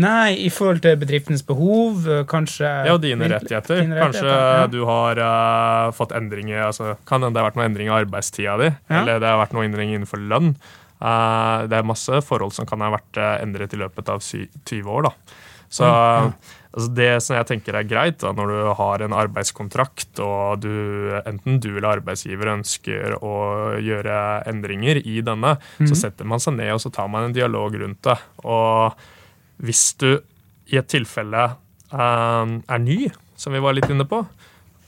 Nei, 0.00 0.38
i 0.46 0.48
forhold 0.52 0.80
til 0.84 0.96
bedriftens 1.00 1.42
behov, 1.44 2.06
eh, 2.08 2.22
kanskje 2.28 2.68
Ja, 2.86 2.94
og 2.94 3.02
dine 3.02 3.28
rettigheter. 3.28 3.82
Dine 3.82 3.98
kanskje 4.00 4.24
rettigheter, 4.24 4.62
ja. 4.62 4.70
du 4.72 4.80
har 4.88 5.20
uh, 5.20 5.92
fått 5.92 6.14
endringer 6.16 6.64
altså, 6.70 6.94
Kan 7.08 7.20
hende 7.20 7.36
det 7.36 7.42
har 7.42 7.50
vært 7.50 7.60
noen 7.60 7.68
endring 7.68 7.90
i 7.90 7.96
arbeidstida 7.98 8.56
di, 8.60 8.70
ja. 8.72 9.02
eller 9.02 9.20
det 9.20 9.28
har 9.28 9.42
vært 9.42 9.52
noen 9.56 9.68
endring 9.68 9.92
innenfor 9.92 10.22
lønn. 10.32 10.54
Uh, 11.02 11.68
det 11.68 11.76
er 11.76 11.86
masse 11.88 12.22
forhold 12.24 12.56
som 12.56 12.68
kan 12.68 12.80
ha 12.84 12.92
vært 12.94 13.20
endret 13.42 13.74
i 13.76 13.80
løpet 13.84 14.08
av 14.12 14.24
20 14.24 14.92
år. 14.96 15.10
da. 15.10 15.38
Så 15.72 15.84
ja. 15.84 16.32
altså, 16.72 16.88
Det 16.96 17.12
som 17.24 17.36
jeg 17.36 17.48
tenker 17.48 17.76
er 17.76 17.88
greit 17.88 18.20
da, 18.20 18.32
når 18.36 18.52
du 18.52 18.60
har 18.80 19.04
en 19.04 19.16
arbeidskontrakt, 19.16 20.20
og 20.24 20.64
du, 20.64 20.72
enten 21.24 21.60
du 21.60 21.70
eller 21.74 21.98
arbeidsgiver 21.98 22.52
ønsker 22.56 23.18
å 23.20 23.34
gjøre 23.80 24.18
endringer 24.48 25.00
i 25.04 25.20
denne, 25.24 25.58
mm. 25.80 25.88
så 25.88 26.06
setter 26.06 26.28
man 26.28 26.40
seg 26.40 26.56
ned 26.60 26.74
og 26.76 26.84
så 26.84 26.92
tar 26.92 27.12
man 27.12 27.28
en 27.28 27.36
dialog 27.36 27.76
rundt 27.80 28.04
det. 28.08 28.20
og 28.44 28.96
hvis 29.62 29.92
du 30.02 30.10
i 30.72 30.78
et 30.80 30.88
tilfelle 30.90 31.48
uh, 31.92 31.98
er 31.98 32.82
ny, 32.82 33.04
som 33.38 33.54
vi 33.54 33.62
var 33.62 33.76
litt 33.76 33.90
inne 33.92 34.06
på, 34.08 34.22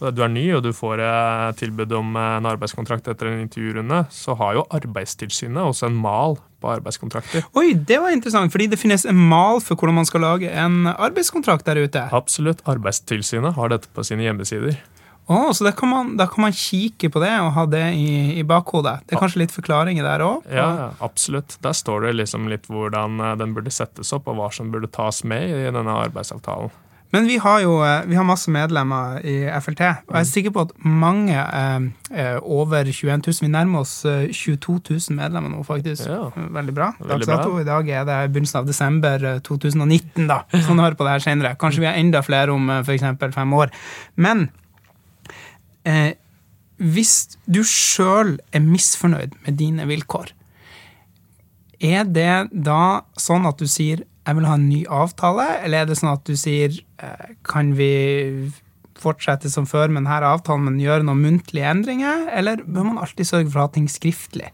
du 0.04 0.21
er 0.25 0.33
ny 0.33 0.43
og 0.57 0.64
du 0.66 0.73
får 0.75 1.00
uh, 1.00 1.52
tilbud 1.57 1.93
om 1.97 2.16
uh, 2.19 2.37
en 2.38 2.49
arbeidskontrakt 2.50 3.07
etter 3.09 3.31
en 3.31 3.45
intervjurunde, 3.45 4.02
så 4.12 4.35
har 4.40 4.59
jo 4.59 4.66
Arbeidstilsynet 4.75 5.62
også 5.62 5.88
en 5.88 5.97
mal 5.97 6.37
på 6.61 6.73
arbeidskontrakter. 6.73 7.45
Oi, 7.59 7.73
det 7.76 8.00
var 8.02 8.14
interessant, 8.14 8.52
fordi 8.52 8.69
det 8.73 8.81
finnes 8.81 9.04
en 9.09 9.21
mal 9.31 9.61
for 9.64 9.78
hvordan 9.78 10.00
man 10.00 10.09
skal 10.09 10.25
lage 10.25 10.50
en 10.50 10.88
arbeidskontrakt 10.93 11.66
der 11.69 11.85
ute. 11.85 12.09
Absolutt. 12.16 12.64
Arbeidstilsynet 12.69 13.57
har 13.59 13.73
dette 13.73 13.90
på 13.95 14.04
sine 14.07 14.26
hjemmesider. 14.26 14.81
Å, 15.25 15.54
så 15.57 15.64
da 15.64 15.73
kan, 15.73 15.88
man, 15.88 16.12
da 16.21 16.26
kan 16.28 16.45
man 16.45 16.52
kikke 16.52 17.09
på 17.12 17.23
det 17.23 17.33
og 17.40 17.54
ha 17.57 17.64
det 17.71 17.85
i, 17.97 18.37
i 18.37 18.45
bakhodet. 18.45 18.99
Det 19.09 19.16
er 19.16 19.23
kanskje 19.23 19.45
litt 19.47 19.54
forklaringer 19.54 20.04
der 20.04 20.25
òg? 20.25 20.45
Ja, 20.52 20.93
absolutt. 21.04 21.57
Der 21.64 21.76
står 21.76 22.09
det 22.09 22.16
liksom 22.19 22.50
litt 22.52 22.69
hvordan 22.69 23.21
eh, 23.25 23.37
den 23.40 23.54
burde 23.57 23.73
settes 23.73 24.12
opp, 24.12 24.28
og 24.28 24.37
hva 24.37 24.50
som 24.52 24.73
burde 24.75 24.90
tas 24.93 25.23
med 25.25 25.49
i 25.49 25.69
denne 25.73 26.00
arbeidsavtalen. 26.04 26.73
Men 27.14 27.28
vi 27.31 27.37
har 27.40 27.61
jo 27.62 27.78
eh, 27.87 28.02
vi 28.11 28.19
har 28.19 28.26
masse 28.28 28.52
medlemmer 28.52 29.23
i 29.25 29.37
FLT, 29.49 29.81
og 30.11 30.19
jeg 30.19 30.19
er 30.19 30.28
sikker 30.28 30.52
på 30.52 30.64
at 30.66 30.75
mange 30.85 31.38
eh, 31.38 31.87
eh 32.12 32.37
over 32.43 32.90
21 32.90 33.23
000 33.25 33.47
Vi 33.47 33.49
nærmer 33.54 33.87
oss 33.87 33.95
22 34.04 34.75
000 34.90 35.16
medlemmer 35.16 35.54
nå, 35.54 35.62
faktisk. 35.64 36.04
Ja. 36.04 36.26
Veldig 36.37 36.75
bra. 36.76 36.90
Veldig 37.00 37.31
bra. 37.31 37.47
I 37.62 37.64
dag 37.71 37.88
er 37.88 38.04
det 38.11 38.19
begynnelsen 38.35 38.61
av 38.61 38.69
desember 38.69 39.25
2019, 39.40 40.28
da. 40.28 40.43
Sånn 40.69 40.85
hører 40.85 41.00
på 41.00 41.09
det 41.09 41.16
her 41.16 41.25
senere. 41.31 41.54
Kanskje 41.57 41.87
vi 41.87 41.88
har 41.88 41.97
enda 42.02 42.21
flere 42.26 42.52
om 42.52 42.69
f.eks. 42.83 43.09
fem 43.38 43.57
år. 43.57 43.73
Men 44.21 44.50
eh, 45.88 46.17
hvis 46.83 47.37
du 47.47 47.62
sjøl 47.67 48.38
er 48.53 48.64
misfornøyd 48.64 49.37
med 49.45 49.61
dine 49.61 49.87
vilkår, 49.88 50.33
er 51.85 52.09
det 52.09 52.49
da 52.50 53.05
sånn 53.21 53.47
at 53.49 53.61
du 53.61 53.69
sier 53.71 54.05
jeg 54.25 54.38
vil 54.38 54.47
ha 54.49 54.57
en 54.57 54.69
ny 54.71 54.85
avtale, 54.88 55.45
eller 55.67 55.83
er 55.83 55.88
det 55.91 55.99
sånn 56.00 56.14
at 56.14 56.25
du 56.25 56.33
sier 56.38 56.73
eh, 56.73 57.33
kan 57.45 57.75
vi 57.76 57.93
fortsette 59.00 59.50
som 59.53 59.67
før 59.69 59.93
med 59.93 60.07
denne 60.07 60.31
avtalen, 60.31 60.64
men 60.69 60.81
gjøre 60.81 61.05
noen 61.05 61.21
muntlige 61.26 61.69
endringer, 61.69 62.29
eller 62.33 62.62
bør 62.64 62.88
man 62.88 63.03
alltid 63.05 63.29
sørge 63.29 63.50
for 63.50 63.61
å 63.61 63.67
ha 63.67 63.75
ting 63.75 63.91
skriftlig? 63.93 64.49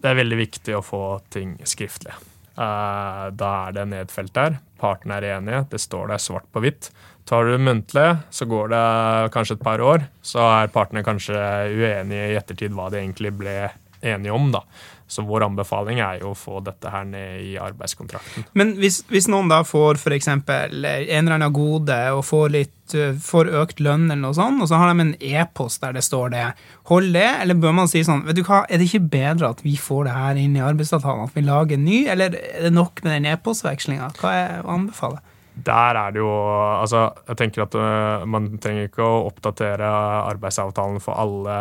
Det 0.00 0.10
er 0.10 0.18
veldig 0.20 0.40
viktig 0.40 0.76
å 0.76 0.84
få 0.84 1.04
ting 1.32 1.56
skriftlig. 1.68 2.12
Eh, 2.60 3.24
da 3.40 3.50
er 3.68 3.76
det 3.78 3.86
nedfelt 3.94 4.34
der. 4.36 4.58
Partene 4.80 5.16
er 5.20 5.30
enige, 5.38 5.64
det 5.72 5.80
står 5.80 6.12
der 6.12 6.20
svart 6.20 6.48
på 6.52 6.62
hvitt. 6.64 6.90
Tar 7.28 7.46
du 7.46 7.58
muntlig, 7.62 8.08
så 8.30 8.46
går 8.48 8.72
det 8.72 8.86
kanskje 9.34 9.58
et 9.58 9.66
par 9.66 9.82
år. 9.84 10.06
Så 10.22 10.40
er 10.42 10.72
partene 10.74 11.04
kanskje 11.06 11.36
uenige 11.70 12.32
i 12.32 12.38
ettertid 12.38 12.74
hva 12.74 12.88
de 12.90 13.02
egentlig 13.02 13.34
ble 13.38 13.58
enige 14.00 14.32
om. 14.32 14.52
da. 14.52 14.64
Så 15.06 15.22
vår 15.22 15.42
anbefaling 15.42 15.98
er 15.98 16.20
jo 16.22 16.30
å 16.30 16.38
få 16.38 16.60
dette 16.62 16.90
her 16.92 17.06
ned 17.08 17.40
i 17.42 17.56
arbeidskontrakten. 17.58 18.44
Men 18.54 18.76
hvis, 18.78 19.00
hvis 19.10 19.26
noen 19.30 19.50
da 19.50 19.64
får 19.66 19.98
f.eks. 19.98 20.28
en 20.30 20.44
eller 20.46 21.34
annen 21.34 21.54
gode 21.54 21.96
og 22.14 22.22
får, 22.28 22.44
litt, 22.54 22.94
eh, 22.94 23.16
får 23.18 23.50
økt 23.62 23.82
lønn, 23.82 24.06
eller 24.06 24.22
noe 24.22 24.38
sånt, 24.38 24.62
og 24.62 24.70
så 24.70 24.78
har 24.78 24.92
de 24.92 25.02
en 25.02 25.16
e-post 25.18 25.82
der 25.82 25.96
det 25.98 26.04
står 26.06 26.30
det, 26.36 26.44
hold 26.92 27.10
det, 27.16 27.26
eller 27.42 27.58
bør 27.58 27.74
man 27.80 27.90
si 27.90 28.04
sånn 28.06 28.22
vet 28.28 28.38
du 28.38 28.44
hva, 28.46 28.62
Er 28.70 28.78
det 28.78 28.86
ikke 28.86 29.10
bedre 29.10 29.50
at 29.50 29.64
vi 29.66 29.74
får 29.74 30.06
det 30.06 30.14
her 30.14 30.38
inn 30.38 30.54
i 30.54 30.62
arbeidsavtalen, 30.62 31.26
at 31.26 31.34
vi 31.34 31.46
lager 31.48 31.78
en 31.78 31.88
ny, 31.90 32.04
eller 32.14 32.38
er 32.38 32.68
det 32.68 32.74
nok 32.76 33.02
med 33.02 33.16
den 33.16 33.32
e-postvekslinga? 33.32 34.12
Hva 34.22 34.36
er 34.36 34.62
å 34.62 34.76
anbefale? 34.78 35.18
Der 35.66 35.98
er 35.98 36.14
det 36.14 36.20
jo 36.22 36.30
Altså, 36.80 37.02
jeg 37.28 37.38
tenker 37.40 37.64
at 37.64 37.74
uh, 37.76 38.26
man 38.28 38.48
trenger 38.62 38.88
ikke 38.88 39.04
å 39.04 39.26
oppdatere 39.28 39.86
arbeidsavtalen 40.30 41.00
for 41.02 41.18
alle 41.20 41.56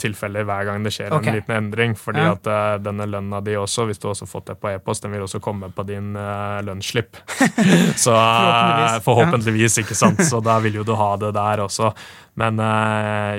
tilfeller 0.00 0.46
hver 0.48 0.66
gang 0.68 0.84
det 0.84 0.92
skjer 0.96 1.14
okay. 1.14 1.30
en 1.30 1.38
liten 1.38 1.56
endring. 1.56 1.96
Fordi 1.98 2.24
ja. 2.24 2.34
at 2.36 2.50
uh, 2.50 2.76
denne 2.82 3.08
lønna 3.08 3.40
di 3.44 3.56
også, 3.58 3.86
hvis 3.88 4.02
du 4.02 4.08
også 4.10 4.26
har 4.26 4.32
fått 4.32 4.52
det 4.52 4.58
på 4.62 4.72
e-post, 4.72 5.06
den 5.06 5.14
vil 5.16 5.24
også 5.26 5.40
komme 5.44 5.70
på 5.74 5.86
din 5.88 6.12
uh, 6.18 6.60
lønnsslipp. 6.66 7.20
Så 8.04 8.14
forhåpentligvis. 8.14 9.04
forhåpentligvis, 9.06 9.78
ikke 9.84 9.98
sant. 9.98 10.24
Så 10.26 10.42
da 10.44 10.58
vil 10.64 10.80
jo 10.80 10.86
du 10.86 10.94
ha 10.98 11.12
det 11.20 11.32
der 11.36 11.64
også. 11.64 11.92
Men 12.38 12.60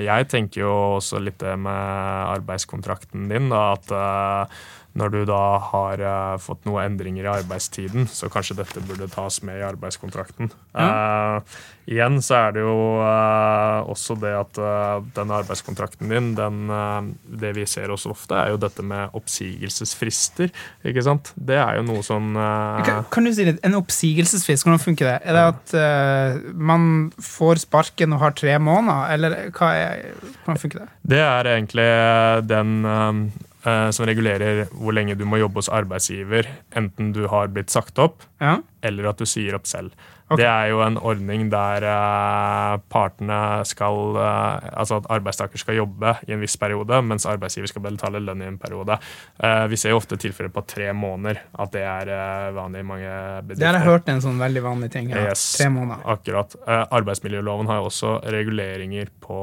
jeg 0.04 0.26
tenker 0.28 0.60
jo 0.60 0.72
også 0.98 1.22
litt 1.24 1.38
det 1.40 1.54
med 1.56 1.72
arbeidskontrakten 2.36 3.30
din, 3.30 3.46
da, 3.48 3.62
at 3.78 4.58
når 4.98 5.12
du 5.14 5.20
da 5.28 5.42
har 5.70 6.02
uh, 6.02 6.36
fått 6.42 6.64
noen 6.66 6.88
endringer 6.88 7.26
i 7.26 7.32
arbeidstiden, 7.32 8.08
så 8.10 8.30
kanskje 8.32 8.58
dette 8.58 8.82
burde 8.82 9.06
tas 9.12 9.38
med 9.46 9.60
i 9.60 9.66
arbeidskontrakten. 9.66 10.50
Ja. 10.74 10.88
Uh, 10.90 11.60
igjen 11.90 12.18
så 12.22 12.36
er 12.40 12.56
det 12.56 12.64
jo 12.64 12.74
uh, 12.98 13.86
også 13.90 14.16
det 14.22 14.32
at 14.34 14.60
den 15.14 15.34
arbeidskontrakten 15.34 16.10
din, 16.10 16.32
den, 16.38 16.70
det 17.40 17.52
vi 17.56 17.66
ser 17.70 17.90
også 17.90 18.12
ofte, 18.14 18.36
er 18.36 18.52
jo 18.54 18.60
dette 18.62 18.82
med 18.86 19.14
oppsigelsesfrister. 19.16 20.50
ikke 20.86 21.04
sant? 21.06 21.32
Det 21.36 21.58
er 21.58 21.78
jo 21.78 21.86
noe 21.86 22.02
som 22.06 22.32
kan, 22.34 23.04
kan, 23.10 23.26
du 23.26 23.32
si 23.34 23.46
litt, 23.46 23.60
En 23.66 23.78
oppsigelsesfrist, 23.78 24.66
hvordan 24.66 24.82
funker 24.82 25.08
det? 25.08 25.16
Er 25.22 25.38
det 25.38 25.44
at 25.54 26.54
man 26.54 27.10
får 27.22 27.64
sparken 27.66 28.16
og 28.16 28.22
har 28.24 28.34
tre 28.38 28.56
måneder, 28.62 29.14
eller 29.14 29.38
hva 29.54 29.70
er, 29.76 30.10
hvordan 30.42 30.62
funker 30.62 30.84
det? 30.84 30.90
Det 31.14 31.22
er 31.22 31.52
egentlig 31.54 31.90
den 32.50 32.74
som 33.60 34.06
regulerer 34.08 34.70
hvor 34.72 34.94
lenge 34.96 35.18
du 35.20 35.26
må 35.28 35.36
jobbe 35.40 35.60
hos 35.60 35.68
arbeidsgiver, 35.68 36.48
enten 36.76 37.10
du 37.12 37.26
har 37.28 37.50
blitt 37.52 37.72
sagt 37.72 38.00
opp, 38.00 38.24
ja. 38.40 38.56
eller 38.82 39.12
at 39.12 39.20
du 39.20 39.28
sier 39.28 39.56
opp 39.58 39.68
selv. 39.70 39.94
Okay. 40.30 40.44
Det 40.44 40.46
er 40.46 40.68
jo 40.70 40.78
en 40.84 40.94
ordning 40.94 41.48
der 41.50 41.84
uh, 41.90 42.76
partene 42.92 43.64
skal 43.66 44.14
uh, 44.14 44.62
Altså 44.78 45.00
at 45.00 45.08
arbeidstaker 45.10 45.58
skal 45.58 45.80
jobbe 45.80 46.12
i 46.28 46.34
en 46.36 46.42
viss 46.42 46.54
periode, 46.60 47.00
mens 47.02 47.26
arbeidsgiver 47.26 47.66
skal 47.66 47.82
betale 47.82 48.20
lønn 48.22 48.44
i 48.44 48.46
en 48.46 48.58
periode. 48.60 48.94
Uh, 49.42 49.66
vi 49.72 49.78
ser 49.80 49.90
jo 49.90 49.98
ofte 49.98 50.14
tilfeller 50.22 50.52
på 50.54 50.62
tre 50.70 50.92
måneder, 50.94 51.40
at 51.58 51.72
det 51.74 51.82
er 51.82 52.54
vanlig 52.54 52.84
i 52.84 52.86
mange 52.86 53.10
bedrifter. 53.10 53.58
Det 53.64 53.68
har 53.68 53.78
jeg 53.80 53.88
hørt 53.88 54.12
en 54.12 54.22
sånn 54.22 54.38
veldig 54.38 54.62
vanlig 54.68 54.90
ting. 54.94 55.10
Ja. 55.10 55.24
Yes, 55.32 55.42
tre 55.58 55.66
måneder. 55.74 56.06
Akkurat. 56.14 56.54
arbeidsmiljøloven 56.68 57.70
har 57.70 57.80
jo 57.80 57.88
også 57.90 58.14
reguleringer 58.30 59.10
på 59.22 59.40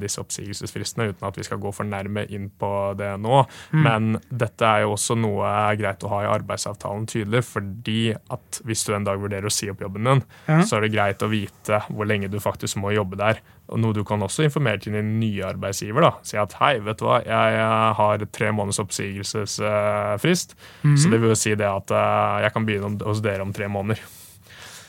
disse 0.00 0.22
oppsigelsesfristene, 0.22 1.10
uten 1.12 1.28
at 1.28 1.36
vi 1.36 1.44
skal 1.44 1.60
gå 1.60 1.74
for 1.76 1.88
nærme 1.88 2.24
inn 2.32 2.48
på 2.48 2.72
det 2.96 3.12
nå. 3.20 3.44
Mm. 3.76 3.84
Men 3.84 4.10
dette 4.28 4.64
er 4.64 4.86
jo 4.86 4.96
også 4.96 5.18
noe 5.20 5.52
greit 5.76 6.08
å 6.08 6.14
ha 6.14 6.24
i 6.24 6.32
arbeidsavtalen 6.38 7.04
tydelig, 7.10 7.44
fordi 7.52 8.00
at 8.32 8.60
hvis 8.66 8.84
du 8.86 8.94
en 8.96 9.06
dag 9.06 9.20
vurderer 9.20 9.48
å 9.48 9.52
si 9.52 9.68
opp 9.70 9.82
jobben 9.84 10.08
din, 10.08 10.22
ja. 10.48 10.60
så 10.66 10.78
er 10.78 10.86
det 10.86 10.92
greit 10.94 11.24
å 11.24 11.30
vite 11.32 11.82
hvor 11.88 12.08
lenge 12.08 12.30
du 12.32 12.38
faktisk 12.42 12.80
må 12.82 12.94
jobbe 12.94 13.18
der. 13.20 13.42
Og 13.72 13.80
Noe 13.82 13.96
du 13.96 14.02
kan 14.08 14.22
også 14.24 14.46
informere 14.46 14.82
til 14.82 14.96
din 14.96 15.14
nye 15.20 15.44
arbeidsgiver. 15.48 16.04
da. 16.04 16.12
Si 16.26 16.38
at 16.40 16.56
hei, 16.60 16.74
vet 16.84 17.00
du 17.00 17.06
hva, 17.06 17.20
jeg 17.24 17.68
har 17.98 18.26
tre 18.32 18.50
måneders 18.52 18.82
oppsigelsesfrist. 18.82 20.56
Mm 20.82 20.96
Så 20.98 21.12
det 21.12 21.22
vil 21.22 21.36
si 21.38 21.54
det 21.58 21.68
at 21.68 21.92
eh, 21.92 22.42
jeg 22.46 22.54
kan 22.56 22.66
begynne 22.68 22.96
hos 23.06 23.22
dere 23.24 23.46
om 23.46 23.54
tre 23.54 23.68
måneder. 23.72 24.02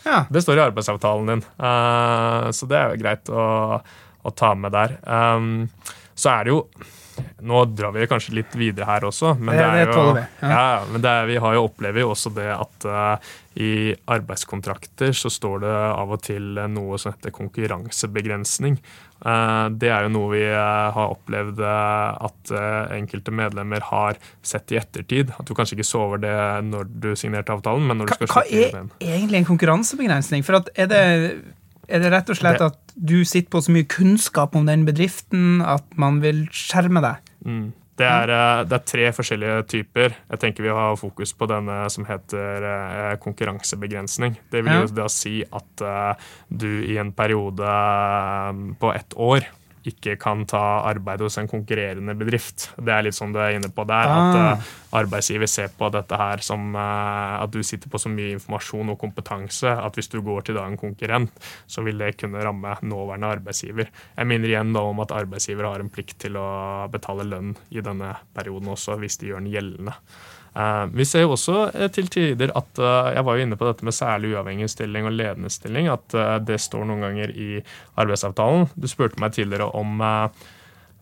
Ja. 0.03 0.25
Det 0.29 0.41
står 0.43 0.59
i 0.59 0.65
arbeidsavtalen 0.65 1.29
din, 1.31 1.45
uh, 1.63 2.49
så 2.51 2.67
det 2.67 2.75
er 2.75 2.89
jo 2.91 2.99
greit 2.99 3.29
å, 3.31 3.45
å 3.79 4.31
ta 4.35 4.49
med 4.59 4.75
der. 4.75 4.97
Um, 5.07 5.69
så 6.11 6.33
er 6.33 6.43
det 6.43 6.51
jo 6.51 6.65
nå 7.43 7.63
drar 7.75 7.93
vi 7.95 8.07
kanskje 8.09 8.35
litt 8.39 8.55
videre 8.57 8.87
her 8.87 9.05
også, 9.07 9.35
men, 9.39 9.55
det, 9.55 9.63
det 9.63 9.85
er 9.85 9.93
jo, 9.93 10.03
vi. 10.17 10.25
Ja. 10.41 10.51
Ja, 10.53 10.83
men 10.89 11.07
er, 11.07 11.29
vi 11.29 11.39
har 11.43 11.55
jo 11.57 11.63
opplever 11.67 12.05
jo 12.05 12.11
også 12.13 12.31
det 12.35 12.49
at 12.55 12.87
uh, 12.89 13.31
i 13.59 13.93
arbeidskontrakter 14.09 15.13
så 15.17 15.29
står 15.31 15.63
det 15.65 15.73
av 15.73 16.13
og 16.15 16.21
til 16.25 16.59
noe 16.73 16.99
som 17.01 17.13
heter 17.13 17.33
konkurransebegrensning. 17.35 18.79
Uh, 19.23 19.69
det 19.79 19.91
er 19.93 20.07
jo 20.07 20.13
noe 20.15 20.31
vi 20.33 20.43
uh, 20.49 20.91
har 20.95 21.15
opplevd 21.15 21.61
at 21.63 22.53
enkelte 22.95 23.33
medlemmer 23.35 23.83
har 23.89 24.19
sett 24.43 24.73
i 24.73 24.79
ettertid. 24.79 25.33
At 25.37 25.47
du 25.47 25.55
kanskje 25.57 25.77
ikke 25.77 25.89
så 25.89 26.05
over 26.07 26.23
det 26.23 26.37
når 26.69 26.87
du 27.03 27.11
signerte 27.19 27.55
avtalen, 27.55 27.85
men 27.87 28.01
når 28.01 28.11
du 28.11 28.15
skal 28.17 28.33
Hva 28.33 28.47
er 28.47 28.79
egentlig 28.99 29.43
en 29.43 29.51
konkurransebegrensning? 29.51 30.45
For 30.47 30.63
er 30.73 30.89
det 30.91 31.03
er 31.87 32.03
det 32.03 32.11
rett 32.13 32.31
og 32.31 32.39
slett 32.39 32.63
at 32.63 32.79
du 32.95 33.23
sitter 33.27 33.51
på 33.51 33.61
så 33.63 33.73
mye 33.75 33.87
kunnskap 33.89 34.55
om 34.55 34.67
den 34.69 34.85
bedriften 34.87 35.63
at 35.65 35.85
man 35.99 36.21
vil 36.23 36.45
skjerme 36.53 37.03
deg? 37.03 37.33
Mm. 37.43 37.71
Det, 37.93 38.05
er, 38.07 38.31
eh, 38.33 38.59
det 38.65 38.77
er, 38.77 38.85
tre 38.89 39.09
forskjellige 39.13 39.57
typer. 39.69 40.15
Jeg 40.31 40.41
tenker 40.41 40.65
Vi 40.65 40.71
har 40.73 40.95
fokus 40.97 41.33
på 41.37 41.45
denne 41.49 41.83
som 41.93 42.07
heter 42.07 42.65
eh, 42.69 43.11
konkurransebegrensning. 43.21 44.39
Det 44.49 44.63
vil 44.65 44.81
jo 44.81 44.87
da 44.97 45.05
si 45.11 45.43
at 45.45 45.83
uh, 45.85 46.31
du 46.49 46.69
i 46.89 46.97
en 47.01 47.13
periode 47.13 47.75
på 48.81 48.93
ett 48.95 49.13
år 49.13 49.45
ikke 49.87 50.15
kan 50.21 50.45
ta 50.49 50.61
arbeid 50.87 51.21
hos 51.25 51.37
en 51.39 51.49
konkurrerende 51.51 52.15
bedrift. 52.17 52.69
Det 52.77 52.93
er 52.93 53.05
litt 53.05 53.17
sånn 53.17 53.33
du 53.35 53.39
er 53.43 53.57
inne 53.57 53.69
på 53.73 53.85
der, 53.89 54.11
ah. 54.11 54.19
at 54.23 54.61
uh, 54.63 54.71
arbeidsgiver 54.99 55.49
ser 55.49 55.73
på 55.77 55.89
dette 55.93 56.19
her 56.19 56.43
som 56.45 56.71
uh, 56.75 57.41
at 57.41 57.51
du 57.53 57.59
sitter 57.65 57.91
på 57.91 58.01
så 58.01 58.11
mye 58.11 58.35
informasjon 58.37 58.93
og 58.93 58.99
kompetanse 59.01 59.71
at 59.73 59.99
hvis 59.99 60.11
du 60.13 60.19
går 60.23 60.47
til 60.47 60.59
da 60.59 60.65
en 60.69 60.79
konkurrent, 60.79 61.33
så 61.67 61.83
vil 61.85 61.99
det 61.99 62.15
kunne 62.21 62.43
ramme 62.43 62.77
nåværende 62.81 63.33
arbeidsgiver. 63.39 63.91
Jeg 64.17 64.29
minner 64.29 64.53
igjen 64.53 64.75
da 64.75 64.85
om 64.87 65.03
at 65.03 65.15
arbeidsgiver 65.15 65.67
har 65.69 65.83
en 65.83 65.91
plikt 65.93 66.19
til 66.23 66.39
å 66.39 66.47
betale 66.93 67.27
lønn 67.27 67.55
i 67.73 67.83
denne 67.83 68.15
perioden 68.35 68.71
også, 68.75 68.97
hvis 69.01 69.19
de 69.21 69.31
gjør 69.31 69.43
den 69.43 69.53
gjeldende. 69.53 69.97
Uh, 70.53 70.85
vi 70.93 71.05
ser 71.09 71.23
jo 71.25 71.31
også 71.33 71.55
uh, 71.73 71.85
til 71.89 72.09
tider 72.13 72.51
at 72.53 72.77
uh, 72.77 73.09
Jeg 73.09 73.25
var 73.25 73.37
jo 73.37 73.45
inne 73.45 73.57
på 73.57 73.65
dette 73.65 73.85
med 73.87 73.95
særlig 73.97 74.35
uavhengig 74.35 74.67
stilling 74.69 75.07
og 75.09 75.15
ledende 75.17 75.49
stilling. 75.49 75.89
At 75.89 76.13
det 76.45 76.59
står 76.61 76.85
noen 76.89 77.07
ganger 77.07 77.33
i 77.33 77.49
arbeidsavtalen. 77.99 78.69
Du 78.75 78.89
spurte 78.91 79.21
meg 79.21 79.33
tidligere 79.33 79.71
om 79.73 79.97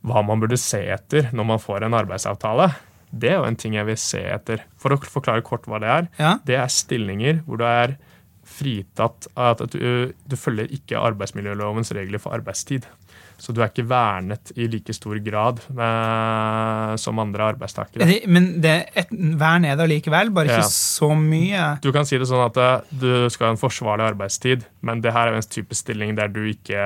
hva 0.02 0.22
man 0.26 0.42
burde 0.42 0.58
se 0.58 0.80
etter 0.94 1.30
når 1.36 1.50
man 1.52 1.62
får 1.62 1.86
en 1.86 1.98
arbeidsavtale. 2.00 2.72
Det 3.12 3.34
er 3.34 3.42
jo 3.42 3.50
en 3.50 3.60
ting 3.60 3.76
jeg 3.76 3.90
vil 3.90 4.00
se 4.00 4.22
etter. 4.24 4.64
For 4.80 4.96
å 4.96 5.02
forklare 5.04 5.44
kort 5.46 5.68
hva 5.68 5.82
det 5.84 5.92
er. 5.92 6.08
Ja. 6.22 6.32
Det 6.48 6.58
er 6.58 6.72
stillinger 6.72 7.44
hvor 7.46 7.60
du 7.60 7.68
er 7.68 7.98
fritatt 8.52 9.28
at 9.40 9.62
du, 9.72 10.12
du 10.12 10.36
følger 10.40 10.72
ikke 10.74 11.00
arbeidsmiljølovens 11.00 11.94
regler 11.96 12.22
for 12.24 12.36
arbeidstid. 12.36 12.88
Så 13.42 13.54
du 13.58 13.62
er 13.64 13.72
ikke 13.72 13.88
vernet 13.90 14.52
i 14.56 14.68
like 14.70 14.94
stor 14.94 15.18
grad 15.26 15.58
eh, 15.74 16.96
som 17.02 17.18
andre 17.24 17.48
arbeidstakere. 17.56 18.06
Men 18.30 18.62
det, 18.62 18.76
et 18.98 19.10
vern 19.12 19.66
er 19.66 19.76
det 19.80 19.88
allikevel, 19.88 20.30
bare 20.36 20.52
ikke 20.52 20.62
Ja. 20.62 20.70
så 20.70 21.10
mye. 21.18 21.64
Du 21.82 21.90
kan 21.96 22.06
si 22.06 22.20
det 22.22 22.28
sånn 22.30 22.44
at 22.46 22.58
eh, 22.62 22.86
du 23.02 23.30
skal 23.34 23.48
ha 23.50 23.56
en 23.56 23.62
forsvarlig 23.62 24.06
arbeidstid, 24.12 24.66
men 24.86 25.02
det 25.02 25.14
her 25.16 25.28
er 25.32 25.36
jo 25.36 25.42
en 25.42 25.50
type 25.58 25.74
stilling 25.78 26.16
der 26.18 26.28
du 26.34 26.42
ikke 26.52 26.78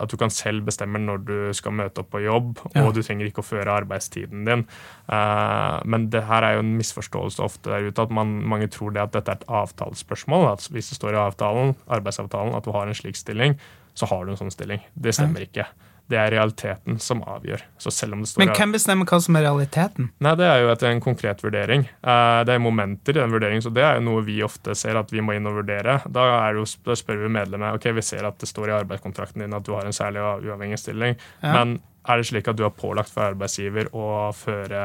At 0.00 0.10
du 0.10 0.16
kan 0.16 0.30
selv 0.30 0.64
bestemme 0.66 0.98
når 0.98 1.24
du 1.24 1.36
skal 1.56 1.72
møte 1.72 2.02
opp 2.02 2.10
på 2.10 2.24
jobb, 2.24 2.58
Ja. 2.74 2.84
og 2.86 2.94
du 2.94 3.02
trenger 3.02 3.26
ikke 3.30 3.42
å 3.42 3.46
føre 3.46 3.70
arbeidstiden 3.80 4.44
din. 4.46 4.66
Eh, 5.10 5.80
men 5.84 6.08
det 6.10 6.24
her 6.26 6.42
er 6.42 6.54
jo 6.58 6.64
en 6.64 6.76
misforståelse 6.78 7.40
ofte 7.42 7.70
der 7.70 7.88
ute, 7.90 8.02
at 8.02 8.10
man, 8.10 8.40
mange 8.42 8.68
tror 8.70 8.90
det 8.94 9.02
at 9.02 9.12
dette 9.12 9.30
er 9.30 9.38
et 9.40 9.48
avtalespørsmål. 9.48 10.52
At 10.52 10.66
hvis 10.70 10.90
det 10.90 10.98
står 10.98 11.14
i 11.14 11.22
avtalen, 11.22 11.76
arbeidsavtalen 11.88 12.54
at 12.54 12.64
du 12.64 12.72
har 12.72 12.86
en 12.86 12.94
slik 12.94 13.16
stilling, 13.16 13.58
så 13.94 14.06
har 14.10 14.24
du 14.26 14.32
en 14.32 14.40
sånn 14.40 14.52
stilling. 14.54 14.80
Det 14.94 15.14
stemmer 15.16 15.46
ikke. 15.46 15.66
Det 16.10 16.18
er 16.18 16.32
realiteten 16.34 16.96
som 16.98 17.20
avgjør. 17.22 17.60
Så 17.78 17.92
selv 17.94 18.16
om 18.16 18.22
det 18.24 18.28
står 18.32 18.42
Men 18.42 18.54
hvem 18.56 18.72
bestemmer 18.74 19.06
hva 19.06 19.20
som 19.22 19.36
er 19.38 19.44
realiteten? 19.46 20.08
Nei, 20.18 20.32
Det 20.34 20.46
er 20.48 20.62
jo 20.64 20.70
etter 20.72 20.88
en 20.90 21.00
konkret 21.00 21.38
vurdering. 21.44 21.84
Eh, 22.02 22.44
Det 22.44 22.54
er 22.56 22.58
momenter 22.58 23.14
i 23.14 23.20
den 23.20 23.30
vurderingen, 23.30 23.62
så 23.62 23.70
det 23.72 23.84
er 23.84 23.94
jo 24.00 24.06
noe 24.08 24.24
vi 24.26 24.40
ofte 24.42 24.74
ser 24.74 24.96
at 24.98 25.10
vi 25.12 25.20
må 25.20 25.36
inn 25.36 25.46
og 25.46 25.60
vurdere. 25.62 26.00
Da, 26.10 26.50
jo, 26.50 26.64
da 26.84 26.96
spør 26.98 27.22
vi 27.22 27.28
medlemmet 27.28 27.74
ok, 27.78 27.92
vi 27.94 28.02
ser 28.02 28.26
at 28.26 28.38
det 28.42 28.48
står 28.48 28.68
i 28.72 28.82
arbeidskontrakten 28.82 29.38
din 29.44 29.54
at 29.54 29.62
du 29.62 29.72
har 29.72 29.86
en 29.86 29.92
særlig 29.94 30.18
uavhengig 30.42 30.78
stilling, 30.82 31.16
Ja. 31.44 31.52
men 31.52 31.80
er 32.08 32.16
det 32.16 32.26
slik 32.26 32.48
at 32.48 32.56
du 32.56 32.64
er 32.64 32.70
pålagt 32.70 33.10
for 33.10 33.22
arbeidsgiver 33.30 33.90
å 33.92 34.32
føre 34.34 34.80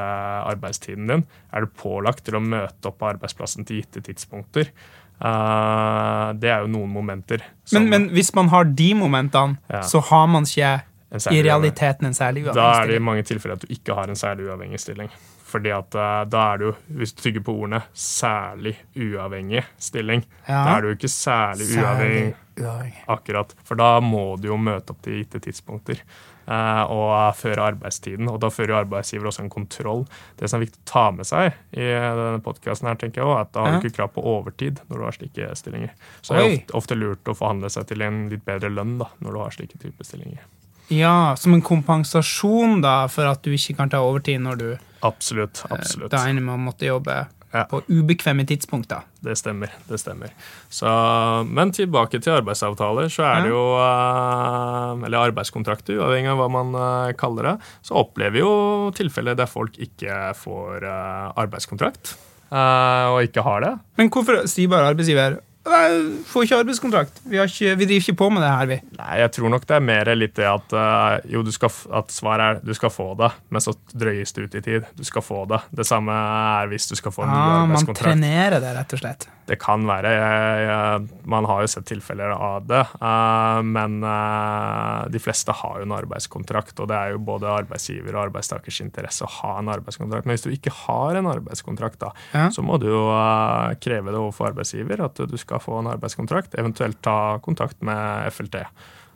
arbeidstiden 0.51 1.07
din? 1.07 1.25
Er 1.53 1.61
du 1.61 1.67
pålagt 1.67 2.23
til 2.25 2.35
å 2.35 2.43
møte 2.43 2.85
opp 2.91 2.99
på 2.99 3.09
arbeidsplassen 3.15 3.65
til 3.65 3.81
gitte 3.81 4.03
tidspunkter? 4.03 4.69
Eh, 5.21 6.33
det 6.41 6.49
er 6.51 6.59
jo 6.65 6.67
noen 6.71 6.91
momenter. 6.91 7.43
Men, 7.73 7.87
men 7.89 8.09
hvis 8.13 8.33
man 8.35 8.49
har 8.51 8.63
de 8.77 8.93
momentene, 8.97 9.57
Ja. 9.71 9.81
så 9.81 9.99
har 10.09 10.27
man 10.27 10.43
ikke 10.43 10.81
i 11.11 11.17
uavhengig- 11.17 11.43
realiteten 11.45 12.05
en 12.05 12.13
særlig 12.13 12.43
uavhengig 12.45 12.53
stilling? 12.53 12.73
Da 12.75 12.83
er 12.83 12.87
det 12.87 12.95
i 12.95 13.05
mange 13.11 13.23
tilfeller 13.23 13.55
at 13.55 13.61
du 13.61 13.67
ikke 13.73 13.95
har 13.95 14.09
en 14.09 14.15
særlig 14.15 14.45
uavhengig 14.49 14.79
stilling. 14.79 15.09
Fordi 15.45 15.69
at 15.71 15.95
eh, 15.95 16.25
da 16.27 16.53
er 16.53 16.57
du, 16.57 16.71
hvis 16.97 17.13
du 17.13 17.21
tygger 17.21 17.43
på 17.45 17.53
ordene, 17.61 17.83
særlig 17.93 18.75
uavhengig 18.97 19.63
stilling. 19.79 20.25
Ja. 20.47 20.63
Da 20.65 20.77
er 20.77 20.81
du 20.81 20.89
ikke 20.95 21.07
særlig, 21.11 21.67
uavhengig 21.77 22.33
Særlig 22.33 22.65
uavhengig. 22.65 23.03
akkurat. 23.07 23.53
For 23.63 23.75
da 23.79 23.99
må 24.03 24.23
du 24.41 24.47
jo 24.49 24.57
møte 24.57 24.91
opp 24.91 25.01
til 25.05 25.21
gitte 25.21 25.39
tidspunkter. 25.39 26.01
eh, 26.47 26.83
og 26.93 27.35
føre 27.35 27.63
arbeidstiden. 27.71 28.27
Og 28.29 28.39
da 28.39 28.51
fører 28.53 28.69
jo 28.69 28.75
arbeidsgiver 28.77 29.25
også 29.31 29.41
en 29.45 29.49
kontroll. 29.49 30.03
Det 30.37 30.49
som 30.49 30.59
er 30.61 30.65
viktig 30.67 30.77
å 30.83 30.85
ta 30.91 31.05
med 31.11 31.25
seg 31.25 31.53
i 31.73 31.87
denne 31.89 32.41
podkasten, 32.45 32.85
er 32.87 33.39
at 33.39 33.51
da 33.53 33.63
har 33.65 33.79
du 33.81 33.87
ikke 33.87 33.95
krav 33.97 34.11
på 34.13 34.21
overtid 34.23 34.79
når 34.89 34.97
du 34.97 35.03
har 35.03 35.11
slike 35.17 35.55
stillinger. 35.57 35.89
Så 36.21 36.35
det 36.35 36.43
er 36.43 36.51
ofte, 36.59 36.75
ofte 36.77 36.95
lurt 36.99 37.25
å 37.25 37.33
forhandle 37.33 37.69
seg 37.73 37.87
til 37.87 38.01
en 38.05 38.29
litt 38.29 38.45
bedre 38.45 38.69
lønn 38.69 38.99
da, 38.99 39.07
når 39.21 39.31
du 39.31 39.39
har 39.39 39.49
slike 39.57 39.79
typer 39.81 40.05
stillinger. 40.05 40.43
Ja, 40.93 41.35
som 41.39 41.53
en 41.55 41.61
kompensasjon 41.65 42.81
da, 42.83 43.07
for 43.11 43.25
at 43.25 43.41
du 43.45 43.51
ikke 43.55 43.75
kan 43.79 43.89
ta 43.89 44.03
overtid 44.05 44.41
når 44.43 44.59
du 44.59 44.67
Absolutt. 45.05 45.63
eh, 45.65 45.71
absolutt. 45.79 46.11
da 46.11 46.25
ender 46.29 46.43
med 46.45 46.55
å 46.59 46.63
måtte 46.71 46.85
jobbe 46.85 47.25
Ja. 47.55 47.63
på 47.71 47.79
ubekvemme 47.87 48.43
tidspunkter. 48.45 49.01
Det 49.23 49.37
stemmer. 49.39 49.69
det 49.87 49.97
stemmer. 50.01 50.29
Så, 50.69 50.85
men 51.47 51.71
tilbake 51.71 52.19
til 52.21 52.33
arbeidsavtaler, 52.35 53.07
så 53.07 53.23
er 53.23 53.41
det 53.45 53.49
jo 53.53 53.61
eh, 53.79 55.05
Eller 55.07 55.29
arbeidskontrakter, 55.31 55.95
uavhengig 56.01 56.29
av 56.33 56.37
hva 56.41 56.49
man 56.51 56.75
eh, 56.75 57.13
kaller 57.17 57.43
det. 57.43 57.55
Så 57.81 57.95
opplever 57.95 58.31
vi 58.35 58.39
jo 58.43 58.91
tilfeller 58.97 59.35
der 59.39 59.47
folk 59.47 59.77
ikke 59.79 60.33
får 60.35 60.83
arbeidskontrakt. 61.37 62.15
eh, 62.51 63.07
og 63.13 63.23
ikke 63.23 63.41
har 63.43 63.61
det. 63.61 63.73
Men 63.97 64.09
hvorfor 64.09 64.43
sier 64.51 64.67
bare 64.69 64.91
arbeidsgiver 64.93 65.39
«Nei, 65.65 66.21
får 66.29 66.45
ikke 66.45 66.57
arbeidskontrakt? 66.61 67.21
Vi, 67.25 67.39
har 67.41 67.49
ikke, 67.49 67.71
vi 67.79 67.87
driver 67.89 68.03
ikke 68.03 68.17
på 68.19 68.27
med 68.35 68.43
det 68.45 68.51
her, 68.53 68.67
vi. 68.69 68.77
Nei, 68.99 69.15
jeg 69.23 69.31
tror 69.37 69.53
nok 69.55 69.65
det 69.65 69.77
er 69.79 69.85
mer 69.87 70.11
litt 70.13 70.35
det 70.37 70.45
at 70.45 70.75
uh, 70.77 71.15
jo, 71.31 71.41
du 71.45 71.49
skal, 71.55 71.73
at 72.01 72.13
svaret 72.13 72.45
er 72.45 72.59
du 72.65 72.73
skal 72.77 72.93
få 72.93 73.07
det, 73.17 73.31
men 73.49 73.63
så 73.65 73.73
drøyes 73.93 74.35
det 74.35 74.45
ut 74.45 74.59
i 74.59 74.61
tid. 74.67 74.85
Du 74.93 75.01
skal 75.07 75.25
få 75.25 75.41
det. 75.49 75.63
Det 75.73 75.87
samme 75.89 76.13
er 76.13 76.69
hvis 76.69 76.85
du 76.91 76.93
skal 76.99 77.15
få 77.15 77.25
en 77.25 77.33
ny 77.33 77.39
arbeidskontrakt. 77.39 78.11
man 78.11 78.21
trenerer 78.21 78.61
det, 78.61 78.75
rett 78.77 78.93
og 78.93 79.01
slett. 79.01 79.27
Det 79.45 79.59
kan 79.61 79.83
være. 79.85 80.09
Jeg, 80.09 80.61
jeg, 80.65 81.07
man 81.29 81.45
har 81.45 81.61
jo 81.61 81.67
sett 81.69 81.85
tilfeller 81.85 82.31
av 82.33 82.63
det. 82.65 82.79
eh, 82.97 83.59
men 83.61 83.99
eh, 84.03 85.03
de 85.13 85.21
fleste 85.21 85.53
har 85.53 85.75
jo 85.81 85.85
en 85.85 85.93
arbeidskontrakt, 85.99 86.79
og 86.81 86.87
det 86.89 86.97
er 86.97 87.13
jo 87.13 87.19
både 87.27 87.51
arbeidsgiver 87.53 88.15
og 88.17 88.23
arbeidstakers 88.31 88.79
interesse 88.81 89.21
å 89.27 89.29
ha 89.41 89.51
en 89.61 89.69
arbeidskontrakt. 89.75 90.25
Men 90.25 90.33
hvis 90.37 90.47
du 90.47 90.51
ikke 90.55 90.73
har 90.87 91.19
en 91.21 91.29
arbeidskontrakt, 91.29 91.99
da, 92.01 92.09
Ja. 92.33 92.47
så 92.49 92.63
må 92.65 92.79
du 92.81 92.87
jo 92.89 93.03
eh, 93.13 93.75
kreve 93.85 94.09
det 94.15 94.17
overfor 94.21 94.49
arbeidsgiver 94.49 95.03
at 95.05 95.21
du 95.29 95.37
skal 95.37 95.61
få 95.61 95.77
en 95.83 95.91
arbeidskontrakt, 95.93 96.57
eventuelt 96.57 97.01
ta 97.05 97.37
kontakt 97.45 97.81
med 97.85 98.31
FLT. 98.33 98.63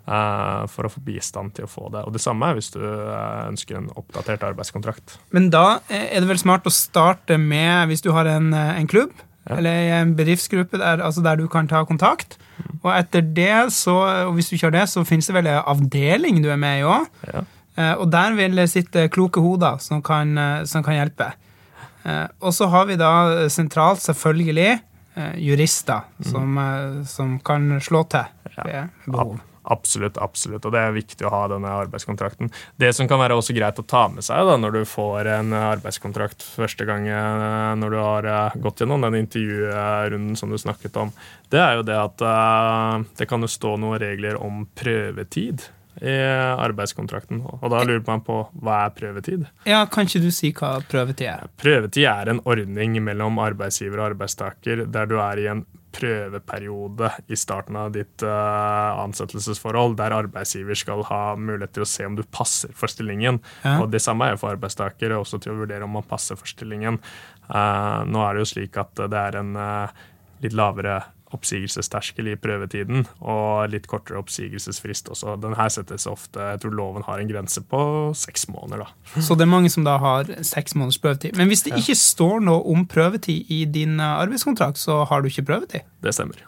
eh, 0.10 0.66
for 0.74 0.88
å 0.88 0.90
få 0.90 1.02
bistand 1.06 1.54
til 1.54 1.66
å 1.68 1.70
få 1.70 1.90
det. 1.94 2.02
Og 2.08 2.14
Det 2.16 2.22
samme 2.24 2.48
er 2.50 2.56
hvis 2.58 2.72
du 2.74 2.80
eh, 2.82 3.48
ønsker 3.50 3.78
en 3.78 3.90
oppdatert 4.00 4.42
arbeidskontrakt. 4.48 5.18
Men 5.36 5.50
da 5.54 5.80
er 5.90 6.20
det 6.22 6.30
vel 6.30 6.40
smart 6.42 6.66
å 6.66 6.74
starte 6.74 7.38
med, 7.38 7.90
hvis 7.92 8.02
du 8.02 8.12
har 8.16 8.26
en, 8.26 8.48
eh, 8.54 8.80
en 8.80 8.88
klubb, 8.90 9.12
Ja. 9.48 9.56
eller 9.58 10.02
en 10.02 10.16
bedriftsgruppe 10.16 10.78
der, 10.78 11.02
altså 11.02 11.22
der 11.26 11.36
du 11.40 11.48
kan 11.48 11.68
ta 11.68 11.84
kontakt. 11.88 12.38
Og 12.84 12.92
etter 12.94 13.22
det, 13.22 13.72
så, 13.74 13.96
og 14.28 14.34
hvis 14.36 14.50
du 14.50 14.56
ikke 14.56 14.68
har 14.68 14.76
det, 14.76 14.90
så 14.92 15.04
finnes 15.08 15.26
det 15.28 15.34
vel 15.36 15.48
en 15.48 15.64
avdeling 15.66 16.42
du 16.44 16.50
er 16.52 16.60
med 16.60 16.80
i 16.82 16.84
òg. 16.86 17.08
Ja. 17.34 17.42
Og 17.96 18.12
der 18.12 18.36
vil 18.36 18.56
det 18.60 18.68
sitte 18.70 19.08
kloke 19.10 19.40
hoder 19.42 19.78
som 19.80 20.02
kan, 20.04 20.38
eh, 20.38 20.66
som 20.66 20.84
kan 20.84 20.94
hjelpe. 21.00 21.32
Eh, 22.06 22.28
Og 22.42 22.54
så 22.54 22.68
har 22.70 22.86
vi 22.86 22.96
da 23.00 23.48
sentralt 23.50 24.02
selvfølgelig 24.04 24.80
eh, 25.16 25.34
jurister 25.40 26.02
som, 26.22 26.58
eh, 26.58 27.04
som 27.06 27.40
kan 27.40 27.80
slå 27.82 28.04
til 28.10 28.26
Ja. 28.58 28.64
ved 28.66 28.90
behov. 29.12 29.40
Absolutt, 29.70 30.18
absolutt. 30.18 30.66
Og 30.66 30.74
det 30.74 30.82
er 30.82 30.96
viktig 30.96 31.28
å 31.28 31.34
ha 31.34 31.44
denne 31.52 31.72
arbeidskontrakten. 31.84 32.50
Det 32.82 32.90
som 32.98 33.10
kan 33.10 33.22
være 33.22 33.38
også 33.38 33.54
greit 33.58 33.80
å 33.80 33.86
ta 33.86 34.08
med 34.10 34.26
seg 34.26 34.48
da, 34.50 34.58
når 34.58 34.80
du 34.80 34.82
får 34.90 35.30
en 35.36 35.54
arbeidskontrakt 35.54 36.46
første 36.56 36.88
gang 36.90 37.06
eh, 37.06 37.74
når 37.78 37.94
du 37.94 38.00
har 38.02 38.30
eh, 38.34 38.60
gått 38.64 38.82
gjennom 38.82 39.06
den 39.06 39.20
intervjurunden 39.22 40.38
som 40.40 40.50
du 40.50 40.58
snakket 40.58 40.98
om, 41.02 41.14
det 41.54 41.62
er 41.62 41.78
jo 41.78 41.86
det 41.86 41.98
at 42.02 42.24
eh, 42.26 43.10
det 43.20 43.30
kan 43.30 43.46
jo 43.46 43.52
stå 43.52 43.76
noen 43.82 44.02
regler 44.02 44.40
om 44.42 44.66
prøvetid 44.80 45.70
i 46.00 46.16
arbeidskontrakten. 46.16 47.42
Og 47.44 47.66
da 47.74 47.82
lurer 47.84 48.04
man 48.08 48.22
på 48.24 48.38
hva 48.64 48.86
er 48.86 48.94
prøvetid? 48.96 49.44
Ja, 49.68 49.82
Kan 49.92 50.08
ikke 50.08 50.22
du 50.24 50.30
si 50.32 50.54
hva 50.56 50.78
prøvetid 50.88 51.28
er? 51.28 51.50
Prøvetid 51.60 52.08
er 52.08 52.32
en 52.32 52.40
ordning 52.48 52.96
mellom 53.04 53.42
arbeidsgiver 53.44 54.00
og 54.00 54.14
arbeidstaker 54.14 54.86
der 54.88 55.10
du 55.10 55.18
er 55.20 55.42
i 55.42 55.50
en 55.52 55.66
prøveperiode 55.96 57.10
i 57.32 57.38
starten 57.40 57.78
av 57.80 57.94
ditt 57.96 58.24
uh, 58.26 59.00
ansettelsesforhold, 59.04 59.98
der 60.00 60.16
arbeidsgiver 60.16 60.78
skal 60.78 61.04
ha 61.10 61.22
mulighet 61.40 61.74
til 61.78 61.86
å 61.86 61.90
se 61.90 62.08
om 62.08 62.18
du 62.18 62.24
passer 62.30 62.74
for 62.78 62.92
stillingen. 62.92 63.42
Ja. 63.64 63.80
Og 63.84 63.90
Det 63.94 64.02
samme 64.04 64.28
er 64.28 64.36
jo 64.36 64.44
for 64.44 64.54
arbeidstakere, 64.54 65.18
også 65.18 65.42
til 65.42 65.56
å 65.56 65.60
vurdere 65.64 65.88
om 65.88 65.98
man 65.98 66.08
passer 66.08 66.40
for 66.40 66.50
stillingen. 66.50 67.02
Uh, 67.50 68.06
nå 68.06 68.22
er 68.26 68.36
det 68.36 68.46
jo 68.46 68.52
slik 68.54 68.78
at 68.80 68.94
det 69.10 69.24
er 69.30 69.40
en 69.42 69.56
uh, 69.58 70.06
litt 70.44 70.56
lavere 70.56 71.02
oppsigelsesterskel 71.36 72.32
i 72.32 72.36
prøvetiden 72.40 73.06
og 73.22 73.70
litt 73.74 73.88
kortere 73.90 74.20
oppsigelsesfrist 74.22 75.10
også. 75.14 75.36
Den 75.42 75.56
her 75.60 75.70
settes 75.74 76.08
ofte 76.10 76.42
Jeg 76.54 76.62
tror 76.64 76.76
loven 76.76 77.06
har 77.06 77.22
en 77.22 77.30
grense 77.30 77.62
på 77.62 77.82
seks 78.18 78.48
måneder. 78.50 78.86
da. 78.86 79.22
Så 79.22 79.36
det 79.38 79.46
er 79.46 79.54
mange 79.54 79.70
som 79.70 79.86
da 79.86 79.98
har 80.02 80.30
seks 80.46 80.76
måneders 80.76 81.02
prøvetid. 81.02 81.36
Men 81.38 81.48
hvis 81.52 81.66
det 81.68 81.76
ikke 81.78 81.98
står 81.98 82.40
noe 82.46 82.64
om 82.74 82.86
prøvetid 82.90 83.50
i 83.50 83.66
din 83.66 84.00
eh, 84.00 84.16
arbeidskontrakt, 84.24 84.82
så 84.82 85.04
har 85.10 85.22
du 85.22 85.30
ikke 85.30 85.46
prøvetid? 85.52 85.86
Det 86.04 86.14
stemmer. 86.16 86.42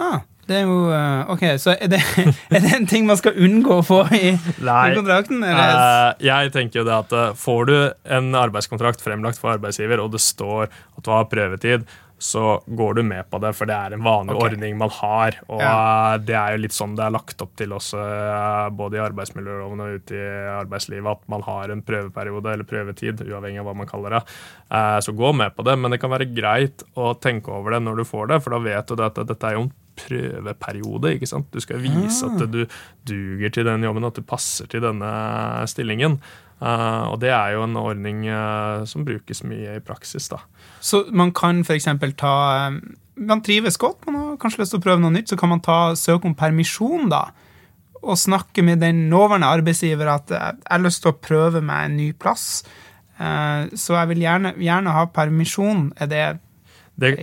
Ah, 0.00 0.22
det 0.48 0.56
er 0.56 0.62
jo 0.66 0.78
eh, 0.90 1.30
Ok, 1.30 1.42
så 1.62 1.74
er 1.74 1.90
det, 1.92 2.00
er 2.54 2.62
det 2.64 2.72
en 2.76 2.86
ting 2.90 3.06
man 3.06 3.18
skal 3.20 3.36
unngå 3.38 3.80
å 3.80 3.86
få 3.86 4.00
i, 4.16 4.32
i 4.34 4.94
kontrakten? 4.96 5.42
Eller? 5.42 5.74
Eh, 5.74 6.24
jeg 6.28 6.54
tenker 6.54 6.82
jo 6.82 6.86
det 6.88 6.94
at 6.96 7.36
Får 7.38 7.66
du 7.68 7.76
en 8.18 8.32
arbeidskontrakt 8.38 9.02
fremlagt 9.04 9.42
for 9.42 9.54
arbeidsgiver, 9.54 10.00
og 10.02 10.14
det 10.14 10.22
står 10.22 10.68
at 10.70 11.04
du 11.04 11.10
har 11.12 11.28
prøvetid, 11.30 11.86
så 12.22 12.62
går 12.70 12.94
du 13.00 13.02
med 13.02 13.26
på 13.30 13.40
det, 13.42 13.50
for 13.58 13.66
det 13.66 13.74
er 13.74 13.96
en 13.96 14.04
vanlig 14.04 14.36
okay. 14.36 14.52
ordning 14.52 14.76
man 14.78 14.92
har. 14.94 15.38
Og 15.48 15.60
Ja. 15.60 16.18
det 16.22 16.36
er 16.38 16.54
jo 16.54 16.62
litt 16.62 16.76
sånn 16.76 16.94
det 16.96 17.02
er 17.04 17.14
lagt 17.16 17.42
opp 17.42 17.56
til 17.58 17.74
også, 17.74 17.98
eh, 17.98 18.70
både 18.78 18.98
i 19.00 19.02
arbeidsmiljøloven 19.02 19.82
og 19.82 19.96
ute 19.98 20.14
i 20.14 20.30
arbeidslivet, 20.62 21.10
at 21.10 21.28
man 21.32 21.42
har 21.42 21.74
en 21.74 21.82
prøveperiode 21.82 22.52
eller 22.54 22.68
prøvetid, 22.68 23.24
uavhengig 23.26 23.58
av 23.60 23.66
hva 23.66 23.74
man 23.82 23.90
kaller 23.90 24.18
det. 24.18 24.22
Eh, 24.70 24.98
Så 25.02 25.12
gå 25.16 25.32
med 25.34 25.56
på 25.56 25.64
det, 25.66 25.76
men 25.78 25.90
det 25.90 26.00
kan 26.00 26.10
være 26.10 26.30
greit 26.32 26.84
å 26.96 27.12
tenke 27.18 27.48
over 27.50 27.72
det 27.72 27.82
når 27.82 27.96
du 27.96 28.04
får 28.04 28.28
det, 28.28 28.42
for 28.42 28.50
da 28.54 28.58
vet 28.62 28.86
du 28.86 29.02
at 29.02 29.14
dette 29.26 29.44
er 29.50 29.54
jo 29.58 29.62
en 29.66 29.72
prøveperiode. 29.96 31.14
ikke 31.14 31.26
sant? 31.26 31.50
Du 31.52 31.60
skal 31.60 31.82
vise 31.82 32.24
Ah. 32.26 32.34
at 32.42 32.50
du 32.52 32.66
duger 33.08 33.50
til 33.50 33.64
den 33.66 33.84
jobben, 33.84 34.04
at 34.04 34.14
du 34.16 34.22
passer 34.22 34.66
til 34.66 34.80
denne 34.82 35.66
stillingen. 35.66 36.18
Uh, 36.62 37.10
og 37.10 37.20
det 37.20 37.30
er 37.34 37.56
jo 37.56 37.64
en 37.64 37.76
ordning 37.76 38.20
uh, 38.30 38.84
som 38.86 39.04
brukes 39.04 39.42
mye 39.42 39.76
i 39.76 39.80
praksis. 39.82 40.28
da. 40.28 40.36
Så 40.80 41.04
man 41.10 41.32
kan 41.32 41.64
f.eks. 41.64 41.88
ta 42.16 42.68
eh, 42.68 42.76
Man 43.16 43.42
trives 43.42 43.76
godt, 43.76 44.06
man 44.06 44.14
har 44.14 44.36
kanskje 44.36 44.60
lyst 44.62 44.70
til 44.70 44.78
å 44.78 44.84
prøve 44.84 45.00
noe 45.02 45.10
nytt, 45.10 45.28
så 45.28 45.36
kan 45.36 45.48
man 45.50 45.60
ta 45.60 45.94
søke 45.98 46.24
om 46.24 46.34
permisjon, 46.34 47.10
da. 47.10 47.32
Og 48.02 48.16
snakke 48.16 48.62
med 48.62 48.78
den 48.80 49.10
nåværende 49.10 49.50
arbeidsgiver 49.50 50.06
at 50.08 50.30
jeg 50.30 50.54
har 50.70 50.78
lyst 50.80 51.02
til 51.02 51.10
å 51.12 51.18
prøve 51.18 51.60
meg 51.60 51.84
en 51.90 51.96
ny 51.96 52.12
plass. 52.12 52.62
Uh, 53.18 53.66
Så 53.74 53.98
jeg 53.98 54.08
vil 54.14 54.22
gjerne, 54.22 54.54
gjerne 54.56 54.94
ha 54.94 55.04
permisjon. 55.06 55.92
Er 55.96 56.06
det 56.06 56.38
Det, 56.94 57.14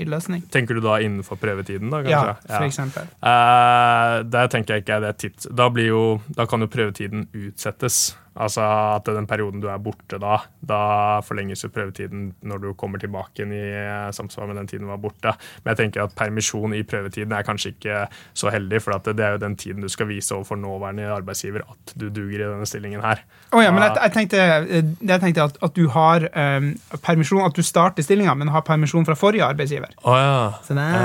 tenker 0.51 0.75
du 0.75 0.81
da 0.81 0.97
innenfor 0.99 1.37
prøvetiden, 1.39 1.91
da? 1.93 2.01
Kanskje? 2.01 2.31
Ja, 2.49 2.55
for 2.55 2.65
eksempel. 2.65 3.11
Eh, 3.21 4.15
der 4.33 4.49
tenker 4.51 4.75
jeg 4.75 4.83
ikke 4.85 4.97
er 4.97 5.05
det 5.05 5.11
tips. 5.21 5.47
Da, 5.55 5.69
blir 5.73 5.91
jo, 5.91 6.01
da 6.35 6.47
kan 6.49 6.65
jo 6.65 6.69
prøvetiden 6.71 7.27
utsettes. 7.37 8.17
Altså 8.37 8.63
at 8.95 9.09
den 9.09 9.27
perioden 9.29 9.61
du 9.63 9.67
er 9.71 9.79
borte 9.81 10.19
da, 10.21 10.37
da 10.61 10.81
forlenges 11.25 11.63
jo 11.65 11.71
prøvetiden 11.73 12.29
når 12.45 12.61
du 12.63 12.67
kommer 12.79 13.01
tilbake 13.01 13.41
igjen 13.41 13.55
i 13.55 13.63
eh, 13.73 14.11
samsvar 14.15 14.49
med 14.49 14.59
den 14.59 14.69
tiden 14.69 14.85
du 14.85 14.91
var 14.91 15.01
borte. 15.01 15.33
Men 15.63 15.73
jeg 15.73 15.81
tenker 15.83 16.05
at 16.05 16.15
permisjon 16.17 16.75
i 16.77 16.83
prøvetiden 16.87 17.33
er 17.35 17.47
kanskje 17.47 17.73
ikke 17.73 18.03
så 18.37 18.53
heldig, 18.53 18.81
for 18.85 18.97
at 18.97 19.09
det 19.17 19.25
er 19.25 19.35
jo 19.35 19.43
den 19.43 19.57
tiden 19.59 19.83
du 19.83 19.89
skal 19.91 20.09
vise 20.11 20.35
overfor 20.35 20.59
nåværende 20.59 21.09
arbeidsgiver 21.15 21.65
at 21.65 21.95
du 21.95 22.07
duger 22.09 22.39
i 22.39 22.45
denne 22.45 22.69
stillingen 22.69 23.03
her. 23.05 23.23
Oh 23.51 23.63
ja, 23.63 23.73
men 23.73 23.83
jeg, 23.87 23.97
jeg 24.03 24.15
tenkte, 24.17 24.45
eh, 24.45 24.93
jeg 25.13 25.25
tenkte 25.25 25.47
at, 25.49 25.59
at 25.65 25.75
du 25.75 25.87
har 25.93 26.27
um, 26.29 26.71
permisjon, 27.03 27.45
at 27.45 27.57
du 27.57 27.65
starter 27.65 28.05
stillinga, 28.05 28.35
men 28.37 28.53
har 28.53 28.65
permisjon 28.67 29.07
fra 29.07 29.17
forrige 29.19 29.47
arbeidsgiver. 29.47 29.91
Oh 30.03 30.17
ja. 30.17 30.61
Så 30.63 30.77
der. 30.77 30.95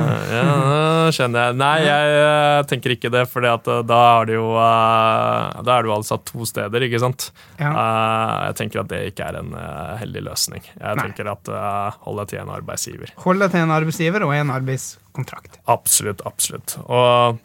Ah, 0.00 0.16
ja, 0.30 0.44
nå 0.46 0.89
skjønner 1.14 1.48
jeg. 1.48 1.56
Nei, 1.60 1.74
jeg 1.84 2.14
eh, 2.20 2.60
tenker 2.70 2.94
ikke 2.94 3.10
det, 3.12 3.24
for 3.30 3.44
da 3.44 4.00
er 4.00 4.28
det 4.28 4.36
jo 4.36 4.48
eh, 4.60 5.60
Da 5.66 5.76
er 5.76 5.86
du 5.86 5.92
altså 5.94 6.18
to 6.26 6.46
steder, 6.48 6.86
ikke 6.86 7.00
sant? 7.02 7.28
Ja. 7.60 7.70
Eh, 7.70 8.34
jeg 8.50 8.58
tenker 8.62 8.82
at 8.84 8.90
det 8.92 9.02
ikke 9.12 9.28
er 9.30 9.40
en 9.42 9.54
eh, 9.58 9.94
heldig 10.02 10.24
løsning. 10.30 10.66
Jeg 10.72 10.98
Nei. 11.00 11.06
tenker 11.06 11.30
at 11.32 11.52
eh, 11.52 12.00
hold 12.06 12.22
deg 12.22 12.32
til 12.32 12.42
en 12.42 12.52
arbeidsgiver. 12.56 13.14
Hold 13.26 13.44
deg 13.44 13.54
til 13.54 13.64
en 13.66 13.76
arbeidsgiver 13.76 14.26
og 14.26 14.34
en 14.36 14.52
arbeidskontrakt. 14.56 15.60
Absolutt, 15.70 16.24
absolutt. 16.28 16.76
Og 16.86 17.40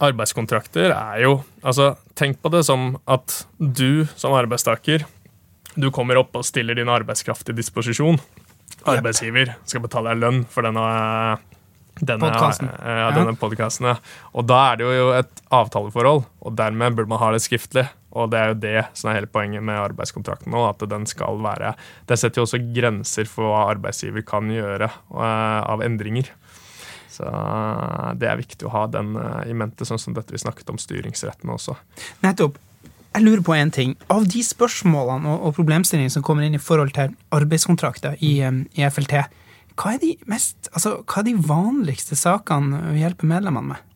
arbeidskontrakter 0.00 0.92
er 0.94 1.24
jo 1.24 1.40
Altså, 1.60 1.90
tenk 2.16 2.38
på 2.40 2.48
det 2.54 2.62
som 2.64 2.94
at 3.10 3.42
du 3.58 4.06
som 4.16 4.32
arbeidstaker 4.32 5.02
du 5.76 5.90
kommer 5.94 6.18
opp 6.18 6.34
og 6.38 6.46
stiller 6.46 6.78
din 6.78 6.88
arbeidskraft 6.90 7.44
til 7.46 7.58
disposisjon. 7.58 8.16
Arbeidsgiver 8.88 9.52
skal 9.68 9.84
betale 9.84 10.14
deg 10.14 10.22
lønn 10.22 10.40
for 10.50 10.66
denne 10.66 10.84
denne, 12.00 12.30
Podcasten. 12.32 12.68
eh, 12.80 12.98
Ja, 13.04 13.10
denne 13.14 13.36
podcasten, 13.36 13.86
ja. 13.92 13.96
Og 14.34 14.46
da 14.48 14.58
er 14.72 14.76
det 14.80 14.86
jo 14.88 15.10
et 15.16 15.42
avtaleforhold, 15.52 16.24
og 16.40 16.56
dermed 16.56 16.96
burde 16.96 17.08
man 17.12 17.20
ha 17.22 17.30
det 17.34 17.42
skriftlig. 17.44 17.86
Og 18.10 18.30
det 18.32 18.38
er 18.40 18.48
jo 18.50 18.54
det 18.58 18.84
som 18.98 19.10
er 19.10 19.20
hele 19.20 19.28
poenget 19.30 19.62
med 19.62 19.78
arbeidskontrakten 19.78 20.50
nå, 20.50 20.64
at 20.66 20.82
den 20.90 21.04
skal 21.06 21.36
være 21.44 21.76
Det 22.08 22.16
setter 22.18 22.40
jo 22.40 22.46
også 22.48 22.58
grenser 22.74 23.28
for 23.30 23.46
hva 23.52 23.68
arbeidsgiver 23.70 24.24
kan 24.26 24.50
gjøre 24.50 24.88
eh, 24.90 25.60
av 25.70 25.84
endringer. 25.86 26.32
Så 27.10 27.26
eh, 27.26 28.10
det 28.18 28.26
er 28.30 28.40
viktig 28.40 28.66
å 28.66 28.72
ha 28.74 28.86
den 28.90 29.14
eh, 29.18 29.50
i 29.50 29.54
mente, 29.54 29.86
sånn 29.86 29.98
som 30.02 30.16
dette 30.16 30.34
vi 30.34 30.42
snakket 30.42 30.70
om 30.74 30.78
styringsrettene 30.80 31.54
også. 31.54 31.76
Nettopp. 32.24 32.58
Jeg 33.10 33.24
lurer 33.26 33.40
på 33.42 33.54
en 33.58 33.70
ting. 33.74 33.96
Av 34.14 34.22
de 34.30 34.42
spørsmålene 34.46 35.26
og, 35.32 35.48
og 35.48 35.54
problemstillingene 35.56 36.12
som 36.14 36.22
kommer 36.22 36.46
inn 36.46 36.54
i 36.54 36.62
forhold 36.62 36.92
til 36.94 37.14
arbeidskontrakter 37.34 38.14
i, 38.22 38.36
i 38.46 38.84
FLT, 38.86 39.16
hva 39.80 39.94
er, 39.96 40.00
de 40.02 40.14
mest, 40.28 40.68
altså, 40.74 40.98
hva 41.08 41.22
er 41.22 41.28
de 41.30 41.36
vanligste 41.48 42.18
sakene 42.18 42.82
vi 42.92 43.00
hjelper 43.04 43.30
medlemmene 43.30 43.72
med? 43.74 43.86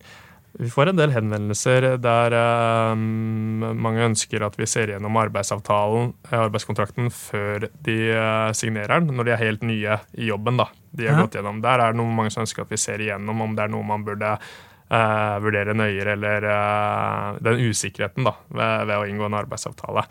Vi 0.55 0.69
får 0.71 0.93
en 0.93 0.99
del 1.01 1.11
henvendelser 1.11 1.97
der 1.99 2.35
eh, 2.39 2.93
mange 2.95 4.05
ønsker 4.07 4.45
at 4.47 4.55
vi 4.55 4.69
ser 4.71 4.93
gjennom 4.93 5.17
arbeidsavtalen, 5.19 6.13
eh, 6.31 6.37
arbeidskontrakten, 6.45 7.09
før 7.11 7.67
de 7.85 7.97
eh, 8.15 8.53
signerer 8.55 9.03
den, 9.03 9.17
når 9.19 9.27
de 9.27 9.33
er 9.35 9.43
helt 9.43 9.67
nye 9.67 9.97
i 10.15 10.29
jobben. 10.31 10.61
da. 10.63 10.69
De 10.95 11.09
har 11.09 11.19
Ja. 11.19 11.25
gått 11.27 11.35
gjennom. 11.41 11.59
Der 11.65 11.83
er 11.83 11.91
det 11.93 11.99
noe 11.99 12.15
mange 12.15 12.31
som 12.31 12.45
ønsker 12.47 12.63
at 12.63 12.71
vi 12.71 12.79
ser 12.79 13.03
igjennom 13.03 13.43
om 13.43 13.57
det 13.59 13.65
er 13.67 13.75
noe 13.75 13.83
man 13.83 14.07
burde 14.07 14.31
eh, 14.39 15.35
vurdere 15.43 15.75
nøyere, 15.75 16.15
eller 16.15 16.47
eh, 16.55 17.43
den 17.43 17.59
usikkerheten 17.67 18.23
da, 18.31 18.37
ved, 18.55 18.87
ved 18.87 18.97
å 19.01 19.09
inngå 19.11 19.27
en 19.27 19.41
arbeidsavtale. 19.43 20.07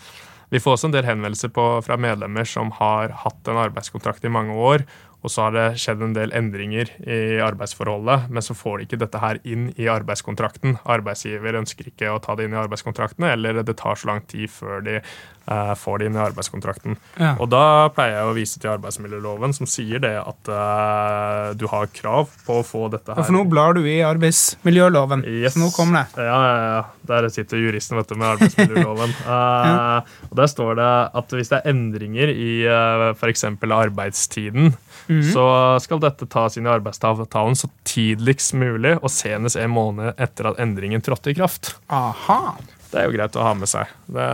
Vi 0.52 0.60
får 0.60 0.76
også 0.76 0.92
en 0.92 0.98
del 0.98 1.08
henvendelser 1.08 1.50
på, 1.56 1.64
fra 1.88 1.96
medlemmer 1.98 2.46
som 2.46 2.70
har 2.82 3.16
hatt 3.24 3.48
en 3.48 3.64
arbeidskontrakt 3.64 4.28
i 4.28 4.34
mange 4.34 4.54
år, 4.54 4.84
og 5.24 5.32
så 5.32 5.46
har 5.46 5.54
det 5.56 5.66
skjedd 5.80 6.02
en 6.04 6.16
del 6.16 6.34
endringer 6.36 6.90
i 7.08 7.20
arbeidsforholdet, 7.44 8.26
men 8.30 8.44
så 8.44 8.56
får 8.58 8.82
de 8.82 8.88
ikke 8.90 9.00
dette 9.06 9.22
her 9.24 9.40
inn 9.48 9.70
i 9.80 9.88
arbeidskontrakten. 9.92 10.76
Arbeidsgiver 10.84 11.56
ønsker 11.62 11.88
ikke 11.94 12.12
å 12.12 12.20
ta 12.24 12.36
det 12.36 12.50
inn 12.50 12.58
i 12.58 12.60
arbeidskontraktene, 12.60 13.32
eller 13.38 13.62
det 13.64 13.78
tar 13.80 13.96
så 14.00 14.10
lang 14.12 14.20
tid 14.28 14.52
før 14.52 14.84
de 14.84 14.98
eh, 15.00 15.72
får 15.80 16.02
det 16.02 16.10
inn 16.10 16.18
i 16.20 16.24
arbeidskontrakten. 16.26 16.98
Ja. 17.24 17.34
Og 17.40 17.48
da 17.54 17.64
pleier 17.96 18.18
jeg 18.20 18.32
å 18.34 18.36
vise 18.36 18.60
til 18.60 18.74
arbeidsmiljøloven, 18.74 19.56
som 19.56 19.70
sier 19.70 20.04
det 20.04 20.12
at 20.20 20.52
eh, 20.52 21.48
du 21.60 21.70
har 21.72 21.88
krav 21.96 22.36
på 22.44 22.60
å 22.60 22.68
få 22.68 22.90
dette 22.92 23.16
her. 23.16 23.24
For 23.24 23.36
nå 23.38 23.46
blar 23.52 23.80
du 23.80 23.84
i 23.88 24.02
arbeidsmiljøloven, 24.04 25.24
Yes. 25.32 25.56
så 25.56 25.64
nå 25.64 25.72
kommer 25.76 26.04
det. 26.04 26.28
Ja, 26.28 26.40
ja, 26.44 26.68
ja. 26.76 26.84
Der 27.08 27.30
sitter 27.32 27.60
juristen 27.64 27.96
vet 28.00 28.12
du, 28.12 28.18
med 28.20 28.34
arbeidsmiljøloven. 28.36 29.16
Eh, 29.34 30.14
og 30.30 30.36
Der 30.38 30.50
står 30.52 30.76
det 30.78 30.92
at 31.16 31.34
hvis 31.38 31.50
det 31.52 31.60
er 31.62 31.70
endringer 31.72 32.30
i 32.34 32.52
uh, 32.68 33.12
f.eks. 33.16 33.44
arbeidstiden, 33.64 34.74
Mhm. 35.08 35.32
så 35.34 35.46
skal 35.84 36.00
dette 36.04 36.28
tas 36.32 36.58
inn 36.58 36.68
i 36.68 36.74
arbeidsavtalen 36.74 37.58
så 37.60 37.70
tidligst 37.88 38.54
mulig 38.54 38.96
og 39.02 39.10
senest 39.12 39.60
en 39.60 39.74
måned 39.74 40.14
etter 40.18 40.52
at 40.52 40.62
endringen 40.64 41.04
trådte 41.04 41.34
i 41.34 41.38
kraft. 41.38 41.76
Aha. 41.90 42.56
Det 42.94 43.02
er 43.02 43.08
jo 43.10 43.16
greit 43.16 43.36
å 43.42 43.42
ha 43.42 43.54
med 43.58 43.70
seg. 43.70 43.90
Det, 44.06 44.26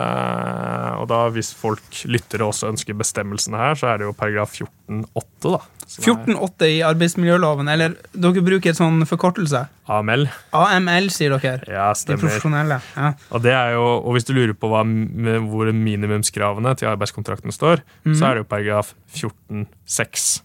og 0.99 1.05
da 1.07 1.19
hvis 1.31 1.53
folk 1.55 2.01
lyttere 2.11 2.43
også 2.43 2.67
ønsker 2.73 2.97
bestemmelsene 2.99 3.55
her, 3.55 3.77
så 3.79 3.87
er 3.93 4.01
det 4.01 4.09
jo 4.09 4.15
paragraf 4.19 4.57
14-8, 4.57 5.53
da. 5.53 5.61
er 5.87 6.09
14-8 6.09 6.67
i 6.67 6.81
arbeidsmiljøloven, 6.83 7.71
eller 7.71 7.95
dere 8.11 8.43
bruker 8.43 8.73
et 8.73 8.79
sånn 8.81 8.99
forkortelse. 9.07 9.63
AML. 9.87 10.27
AML, 10.59 11.07
sier 11.15 11.37
dere. 11.37 11.63
Ja, 11.71 11.87
De 11.95 12.19
profesjonelle. 12.19 12.81
Ja. 12.97 13.13
Og, 13.31 13.39
det 13.47 13.55
er 13.55 13.77
jo, 13.77 13.85
og 14.03 14.17
hvis 14.17 14.27
du 14.27 14.35
lurer 14.35 14.57
på 14.59 14.73
hva, 14.73 14.83
hvor 15.47 15.71
minimumskravene 15.71 16.75
til 16.75 16.91
arbeidskontrakten 16.91 17.55
står, 17.55 17.85
så 18.11 18.27
er 18.27 18.41
det 18.41 18.43
jo 18.43 18.51
paragraf 18.51 18.91
14-6. 19.15 20.41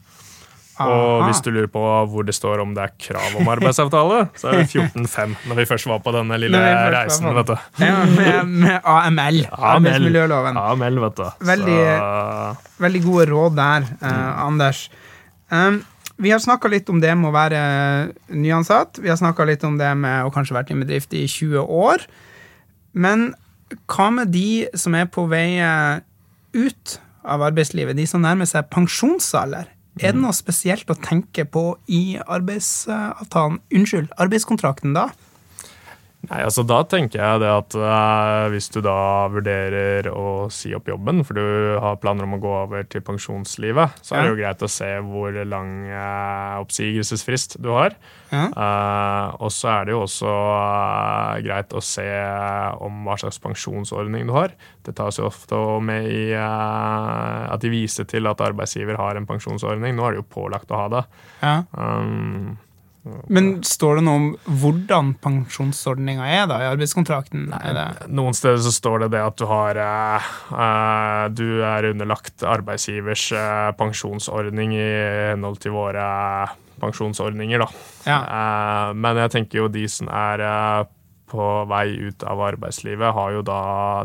Og 0.82 1.24
hvis 1.28 1.40
du 1.44 1.50
lurer 1.54 1.68
på 1.70 1.80
hvor 2.10 2.24
det 2.26 2.34
står 2.34 2.58
om 2.64 2.72
det 2.74 2.82
er 2.82 2.92
krav 2.98 3.36
om 3.38 3.46
arbeidsavtale, 3.52 4.16
så 4.40 4.48
er 4.50 4.56
det 4.58 4.64
14-5, 4.72 5.36
når 5.46 5.54
vi 5.60 5.66
først 5.70 5.86
var 5.86 6.00
på 6.02 6.12
denne 6.16 6.38
lille 6.42 6.58
reisen. 6.94 7.28
vet 7.36 7.46
du. 7.52 7.56
Ja, 7.84 8.04
med, 8.10 8.48
med 8.64 8.80
AML, 8.82 9.38
arbeidsmiljøloven. 9.54 10.56
AML, 10.58 10.98
vet 11.06 11.16
du. 11.20 11.24
Veldig- 11.46 12.56
Veldig 12.82 13.02
gode 13.04 13.26
råd 13.30 13.56
der, 13.56 13.86
eh, 14.02 14.10
Mm. 14.14 14.46
Anders. 14.46 14.90
Um, 15.50 15.84
vi 16.18 16.30
har 16.30 16.38
snakka 16.38 16.68
litt 16.70 16.88
om 16.90 17.00
det 17.00 17.14
med 17.18 17.30
å 17.30 17.34
være 17.34 18.12
nyansatt. 18.34 18.98
Vi 19.02 19.08
har 19.08 19.16
snakka 19.16 19.46
litt 19.46 19.62
om 19.64 19.78
det 19.78 19.92
med 19.96 20.24
å 20.26 20.32
kanskje 20.34 20.54
vært 20.56 20.70
i 20.70 20.74
en 20.74 20.80
bedrift 20.82 21.12
i 21.14 21.24
20 21.26 21.62
år. 21.68 22.02
Men 22.94 23.34
hva 23.90 24.10
med 24.12 24.30
de 24.32 24.66
som 24.78 24.94
er 24.94 25.06
på 25.06 25.28
vei 25.30 25.58
eh, 25.58 26.00
ut 26.54 26.98
av 27.24 27.40
arbeidslivet, 27.46 27.96
de 27.96 28.06
som 28.06 28.22
nærmer 28.22 28.46
seg 28.46 28.68
pensjonsalder? 28.70 29.66
Er 30.00 30.14
det 30.14 30.20
noe 30.22 30.34
spesielt 30.34 30.90
å 30.90 30.96
tenke 30.98 31.44
på 31.46 31.76
i 31.86 32.16
arbeidsavtalen, 32.18 33.60
unnskyld, 33.70 34.10
arbeidskontrakten 34.18 34.96
da? 34.96 35.08
Nei, 36.30 36.40
altså 36.44 36.64
Da 36.66 36.80
tenker 36.88 37.20
jeg 37.20 37.42
det 37.42 37.50
at 37.52 37.76
eh, 37.76 38.46
hvis 38.54 38.70
du 38.72 38.80
da 38.84 38.96
vurderer 39.32 40.08
å 40.12 40.48
si 40.52 40.72
opp 40.76 40.88
jobben, 40.88 41.22
for 41.26 41.38
du 41.38 41.78
har 41.82 42.00
planer 42.02 42.26
om 42.26 42.36
å 42.36 42.42
gå 42.42 42.52
over 42.64 42.86
til 42.88 43.04
pensjonslivet, 43.04 44.00
så 44.04 44.16
er 44.16 44.24
det 44.24 44.32
jo 44.32 44.40
greit 44.40 44.64
å 44.64 44.70
se 44.70 44.90
hvor 45.04 45.36
lang 45.48 45.72
eh, 45.90 46.56
oppsigelsesfrist 46.64 47.58
du 47.64 47.70
har. 47.74 47.96
Ja. 48.32 48.46
Eh, 48.48 49.28
og 49.44 49.52
så 49.54 49.70
er 49.74 49.86
det 49.88 49.94
jo 49.94 50.02
også 50.04 50.32
eh, 50.32 51.44
greit 51.46 51.76
å 51.76 51.84
se 51.84 52.08
om 52.84 53.04
hva 53.06 53.18
slags 53.20 53.40
pensjonsordning 53.44 54.28
du 54.30 54.34
har. 54.36 54.56
Det 54.86 54.96
tas 54.98 55.20
jo 55.20 55.28
ofte 55.28 55.60
med 55.84 56.08
i 56.10 56.26
eh, 56.32 57.44
at 57.54 57.62
de 57.64 57.72
viser 57.72 58.08
til 58.10 58.30
at 58.30 58.42
arbeidsgiver 58.44 58.98
har 59.00 59.18
en 59.18 59.28
pensjonsordning. 59.28 59.96
Nå 59.96 60.06
er 60.08 60.16
det 60.16 60.24
jo 60.24 60.30
pålagt 60.40 60.72
å 60.72 60.84
ha 60.84 60.92
det. 60.98 61.04
Ja. 61.44 61.56
Um, 61.76 62.56
Men 63.28 63.58
står 63.66 63.98
det 63.98 64.04
noe 64.06 64.16
om 64.16 64.26
hvordan 64.62 65.10
pensjonsordninga 65.20 66.24
er 66.24 66.46
da 66.48 66.56
i 66.62 66.68
arbeidskontrakten? 66.70 67.50
Det 67.52 67.84
Noen 68.16 68.36
steder 68.36 68.62
så 68.64 68.72
står 68.72 69.04
det 69.04 69.10
det 69.16 69.20
at 69.26 69.36
du 69.40 69.44
har 69.50 69.80
eh, 69.84 71.26
Du 71.36 71.60
er 71.68 71.90
underlagt 71.90 72.46
arbeidsgivers 72.48 73.26
uh, 73.36 73.70
pensjonsordning 73.76 74.72
i 74.78 74.88
henhold 75.34 75.60
til 75.60 75.76
våre 75.76 76.06
pensjonsordninger, 76.80 77.60
da. 77.60 77.68
Ja. 78.08 78.18
Uh, 78.24 78.90
men 78.96 79.20
jeg 79.20 79.36
tenker 79.36 79.62
jo 79.62 79.72
de 79.72 79.84
som 79.90 80.08
er 80.08 80.42
på 81.34 81.46
vei 81.68 81.88
ut 82.08 82.22
av 82.22 82.40
arbeidslivet, 82.46 83.14
har 83.16 83.32
jo 83.34 83.42
da 83.46 83.60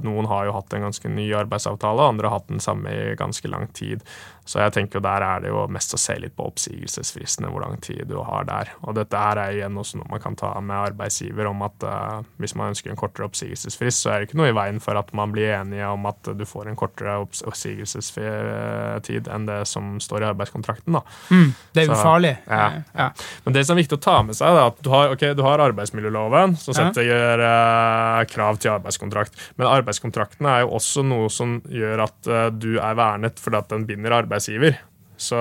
Noen 0.06 0.28
har 0.32 0.48
jo 0.48 0.56
hatt 0.56 0.74
en 0.74 0.88
ganske 0.88 1.12
ny 1.12 1.28
arbeidsavtale, 1.38 2.08
andre 2.14 2.30
har 2.30 2.40
hatt 2.40 2.50
den 2.50 2.64
samme 2.64 2.94
i 2.94 3.16
ganske 3.20 3.52
lang 3.52 3.68
tid. 3.78 4.04
Så 4.50 4.58
jeg 4.64 4.74
tenker 4.74 4.98
jo 4.98 5.04
der 5.06 5.22
er 5.22 5.44
det 5.44 5.50
jo 5.52 5.60
mest 5.70 5.94
å 5.94 5.98
se 6.02 6.16
litt 6.18 6.34
på 6.38 6.48
oppsigelsesfristene, 6.50 7.52
hvor 7.54 7.62
lang 7.62 7.78
tid 7.86 8.02
du 8.10 8.16
har 8.26 8.44
der. 8.50 8.66
Og 8.82 8.96
dette 8.98 9.14
her 9.22 9.38
er 9.38 9.54
igjen 9.60 9.78
også 9.78 9.98
noe 10.00 10.10
man 10.10 10.22
kan 10.24 10.34
ta 10.40 10.50
med 10.58 10.74
arbeidsgiver 10.90 11.46
om 11.52 11.62
at 11.68 11.78
uh, 11.86 12.26
hvis 12.42 12.56
man 12.58 12.72
ønsker 12.74 12.90
en 12.90 12.98
kortere 13.00 13.28
oppsigelsesfrist, 13.30 14.00
så 14.02 14.08
er 14.10 14.16
det 14.18 14.26
ikke 14.30 14.40
noe 14.42 14.50
i 14.50 14.58
veien 14.58 14.80
for 14.82 14.94
at 14.98 15.10
man 15.14 15.30
blir 15.36 15.54
enige 15.60 15.86
om 15.94 16.02
at 16.10 16.22
du 16.40 16.46
får 16.50 16.66
en 16.72 16.80
kortere 16.80 17.14
oppsigelsestid 17.22 19.24
enn 19.30 19.46
det 19.50 19.60
som 19.70 20.00
står 20.02 20.20
i 20.26 20.30
arbeidskontrakten. 20.32 20.92
da. 20.98 21.02
Mm, 21.30 21.54
det 21.76 21.82
er 21.84 21.88
Så- 21.94 22.02
farlig. 22.02 22.34
ja. 22.50 22.72
ja. 22.96 23.08
Men 23.46 23.54
det 23.54 23.66
som 23.68 23.78
er 23.78 23.82
viktig 23.84 23.98
å 24.00 24.02
ta 24.02 24.18
med 24.26 24.34
seg, 24.36 24.48
er 24.50 24.66
at 24.72 24.82
du 24.82 24.90
har, 24.90 25.10
okay, 25.14 25.34
du 25.38 25.44
har 25.46 25.60
arbeidsmiljøloven, 25.60 26.58
som 26.58 26.74
setter 26.74 27.04
eh, 27.06 28.26
krav 28.34 28.58
til 28.58 28.72
arbeidskontrakt. 28.72 29.32
Men 29.58 29.68
arbeidskontrakten 29.68 30.46
er 30.50 30.62
jo 30.64 30.74
også 30.80 31.04
noe 31.06 31.30
som 31.30 31.62
gjør 31.70 32.04
at 32.08 32.18
uh, 32.28 32.50
du 32.50 32.80
er 32.80 32.96
vernet 32.98 33.38
fordi 33.40 33.58
at 33.60 33.70
den 33.70 33.86
binder 33.86 34.12
arbeidsgiver. 34.40 34.80
Så 35.20 35.36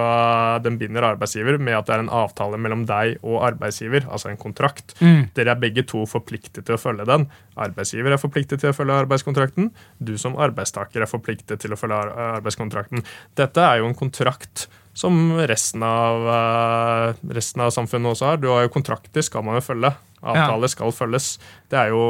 den 0.64 0.74
binder 0.78 1.04
arbeidsgiver 1.06 1.58
med 1.62 1.76
at 1.76 1.86
det 1.86 1.94
er 1.94 2.00
en 2.02 2.10
avtale 2.10 2.58
mellom 2.58 2.82
deg 2.88 3.20
og 3.22 3.44
arbeidsgiver, 3.46 4.08
altså 4.10 4.32
en 4.32 4.40
kontrakt. 4.40 4.96
Mm. 4.98 5.30
Dere 5.36 5.54
er 5.54 5.60
begge 5.62 5.84
to 5.86 6.02
forpliktet 6.10 6.66
til 6.66 6.74
å 6.74 6.80
følge 6.82 7.06
den. 7.06 7.28
Arbeidsgiver 7.54 8.10
er 8.10 8.18
forpliktet 8.18 8.58
til 8.58 8.72
å 8.72 8.74
følge 8.74 8.98
arbeidskontrakten. 9.04 9.70
Du 10.02 10.16
som 10.18 10.34
arbeidstaker 10.34 11.06
er 11.06 11.10
forpliktet 11.10 11.62
til 11.62 11.72
å 11.72 11.78
følge 11.78 12.00
arbeidskontrakten. 12.40 13.06
Dette 13.38 13.62
er 13.62 13.78
jo 13.78 13.86
en 13.86 13.94
kontrakt 13.98 14.66
som 14.98 15.14
resten 15.46 15.84
av, 15.86 16.26
eh, 16.34 17.14
resten 17.38 17.62
av 17.62 17.70
samfunnet 17.74 18.12
også 18.16 18.32
har. 18.32 18.36
Du 18.42 18.48
har 18.50 18.64
jo 18.66 18.72
kontrakter, 18.74 19.22
skal 19.22 19.44
man 19.46 19.60
jo 19.60 19.64
følge. 19.68 19.94
Avtaler 20.18 20.66
skal 20.66 20.90
følges. 20.90 21.36
Det 21.70 21.78
er 21.78 21.92
jo, 21.94 22.00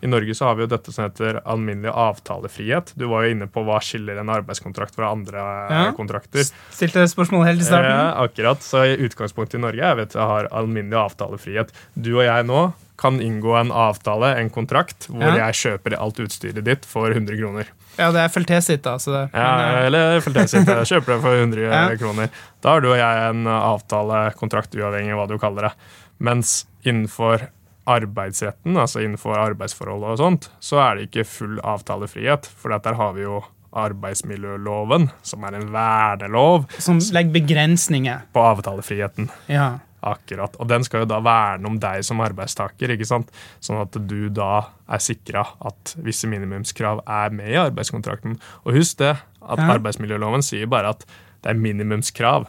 I 0.00 0.06
Norge 0.06 0.30
så 0.38 0.46
har 0.46 0.54
vi 0.54 0.62
jo 0.62 0.68
dette 0.70 0.92
som 0.94 1.08
heter 1.08 1.40
alminnelig 1.42 1.90
avtalefrihet. 1.90 2.92
Du 2.96 3.08
var 3.10 3.24
jo 3.26 3.32
inne 3.34 3.48
på 3.50 3.64
hva 3.66 3.80
skiller 3.82 4.20
en 4.22 4.30
arbeidskontrakt 4.30 4.94
fra 4.94 5.10
andre 5.10 5.42
eh, 5.42 5.74
Ja. 5.74 5.92
kontrakter. 5.96 6.46
Stilte 6.70 7.02
spørsmål 7.10 7.44
helt 7.48 7.60
i 7.60 7.66
starten. 7.66 7.90
Eh, 7.90 8.22
akkurat, 8.22 8.62
så 8.62 8.84
i 8.86 8.96
utgangspunktet 9.08 9.58
i 9.58 9.62
Norge 9.66 9.82
jeg 9.82 9.96
vet, 9.98 10.12
jeg 10.14 10.22
har 10.30 10.46
alminnelig 10.54 11.00
avtalefrihet. 11.10 11.74
Du 11.98 12.12
og 12.20 12.24
jeg 12.28 12.46
nå 12.46 12.72
kan 12.96 13.18
inngå 13.20 13.58
en 13.60 13.72
avtale, 13.74 14.36
en 14.38 14.48
kontrakt, 14.48 15.08
hvor 15.10 15.26
Ja. 15.36 15.50
jeg 15.50 15.58
kjøper 15.80 15.98
alt 15.98 16.16
utstyret 16.22 16.62
ditt 16.64 16.84
for 16.86 17.10
100 17.10 17.34
kroner. 17.36 17.66
Ja, 17.98 18.10
det 18.12 18.20
er 18.20 18.28
FLT 18.28 18.50
sitt, 18.62 18.82
da. 18.84 18.96
Så 19.00 19.12
det, 19.14 19.22
Ja, 19.32 19.50
men, 19.56 19.74
eh, 19.74 19.86
eller 19.86 20.20
FLT 20.20 20.46
sitt, 20.52 20.66
kjøper 20.66 21.14
det 21.14 21.20
for 21.22 21.34
100 21.40 21.66
Ja. 21.72 21.96
kroner. 21.96 22.28
Da 22.62 22.74
har 22.76 22.80
du 22.84 22.90
og 22.92 22.98
jeg 22.98 23.28
en 23.30 23.46
avtale, 23.46 24.22
kontrakt, 24.36 24.74
uavhengig 24.76 25.12
av 25.16 25.22
hva 25.22 25.28
du 25.30 25.38
kaller 25.38 25.68
det. 25.70 25.72
Mens 26.20 26.66
innenfor 26.84 27.48
arbeidsretten, 27.86 28.74
altså 28.76 28.98
innenfor 29.04 29.36
arbeidsforhold 29.38 30.02
og 30.10 30.18
sånt, 30.18 30.48
så 30.60 30.80
er 30.82 30.96
det 30.96 31.08
ikke 31.10 31.24
full 31.28 31.60
avtalefrihet. 31.62 32.46
For 32.46 32.74
der 32.76 32.94
har 32.98 33.12
vi 33.14 33.22
jo 33.22 33.42
arbeidsmiljøloven, 33.76 35.10
som 35.26 35.44
er 35.44 35.56
en 35.58 35.68
vernelov 35.74 36.64
som 36.82 36.98
legger 37.12 37.32
begrensninger. 37.34 38.22
på 38.32 38.40
avtalefriheten. 38.40 39.28
Ja. 39.52 39.78
Akkurat. 40.06 40.54
Og 40.62 40.68
den 40.70 40.84
skal 40.86 41.02
jo 41.02 41.08
da 41.10 41.18
verne 41.24 41.66
om 41.66 41.78
deg 41.82 42.04
som 42.06 42.20
arbeidstaker, 42.22 42.92
ikke 42.94 43.08
sant? 43.08 43.32
sånn 43.64 43.80
at 43.82 43.96
du 44.06 44.28
da 44.30 44.68
er 44.86 45.02
sikra 45.02 45.42
at 45.66 45.96
visse 46.06 46.28
minimumskrav 46.30 47.00
er 47.10 47.34
med 47.34 47.50
i 47.50 47.58
arbeidskontrakten. 47.58 48.36
Og 48.64 48.76
husk 48.78 49.00
det, 49.02 49.16
at 49.42 49.58
Ja. 49.58 49.72
arbeidsmiljøloven 49.74 50.42
sier 50.46 50.66
bare 50.70 50.94
at 50.94 51.02
det 51.42 51.50
er 51.50 51.58
minimumskrav. 51.58 52.46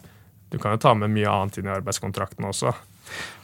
Du 0.52 0.58
kan 0.62 0.72
jo 0.76 0.78
ta 0.78 0.94
med 0.94 1.10
mye 1.12 1.28
annet 1.28 1.58
inn 1.58 1.66
i 1.66 1.74
arbeidskontrakten 1.76 2.46
også. 2.46 2.76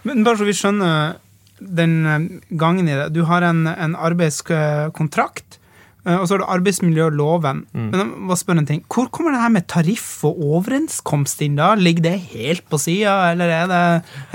Men 0.03 0.23
bare 0.23 0.37
så 0.37 0.45
vi 0.45 0.53
skjønner 0.53 1.15
den 1.59 2.05
eh, 2.05 2.29
gangen 2.57 2.87
i 2.89 2.93
det. 2.95 3.09
Du 3.13 3.23
har 3.25 3.41
en, 3.41 3.65
en 3.67 3.95
arbeidskontrakt, 3.95 5.59
og 6.03 6.25
så 6.27 6.35
har 6.35 6.41
du 6.41 6.47
arbeidsmiljøloven. 6.57 7.63
Mm. 7.73 7.89
Men 7.91 8.01
jeg 8.01 8.23
må 8.29 8.37
spørre 8.39 8.63
en 8.63 8.69
ting. 8.69 8.81
Hvor 8.91 9.09
kommer 9.13 9.35
det 9.35 9.43
her 9.43 9.53
med 9.53 9.67
tariff 9.71 10.07
og 10.27 10.41
overenskomst 10.43 11.43
inn 11.45 11.59
da? 11.59 11.73
Ligger 11.79 12.07
det 12.09 12.15
helt 12.33 12.65
på 12.71 12.79
sida, 12.81 13.13
eller 13.31 13.53
er 13.53 13.69
det 13.71 13.83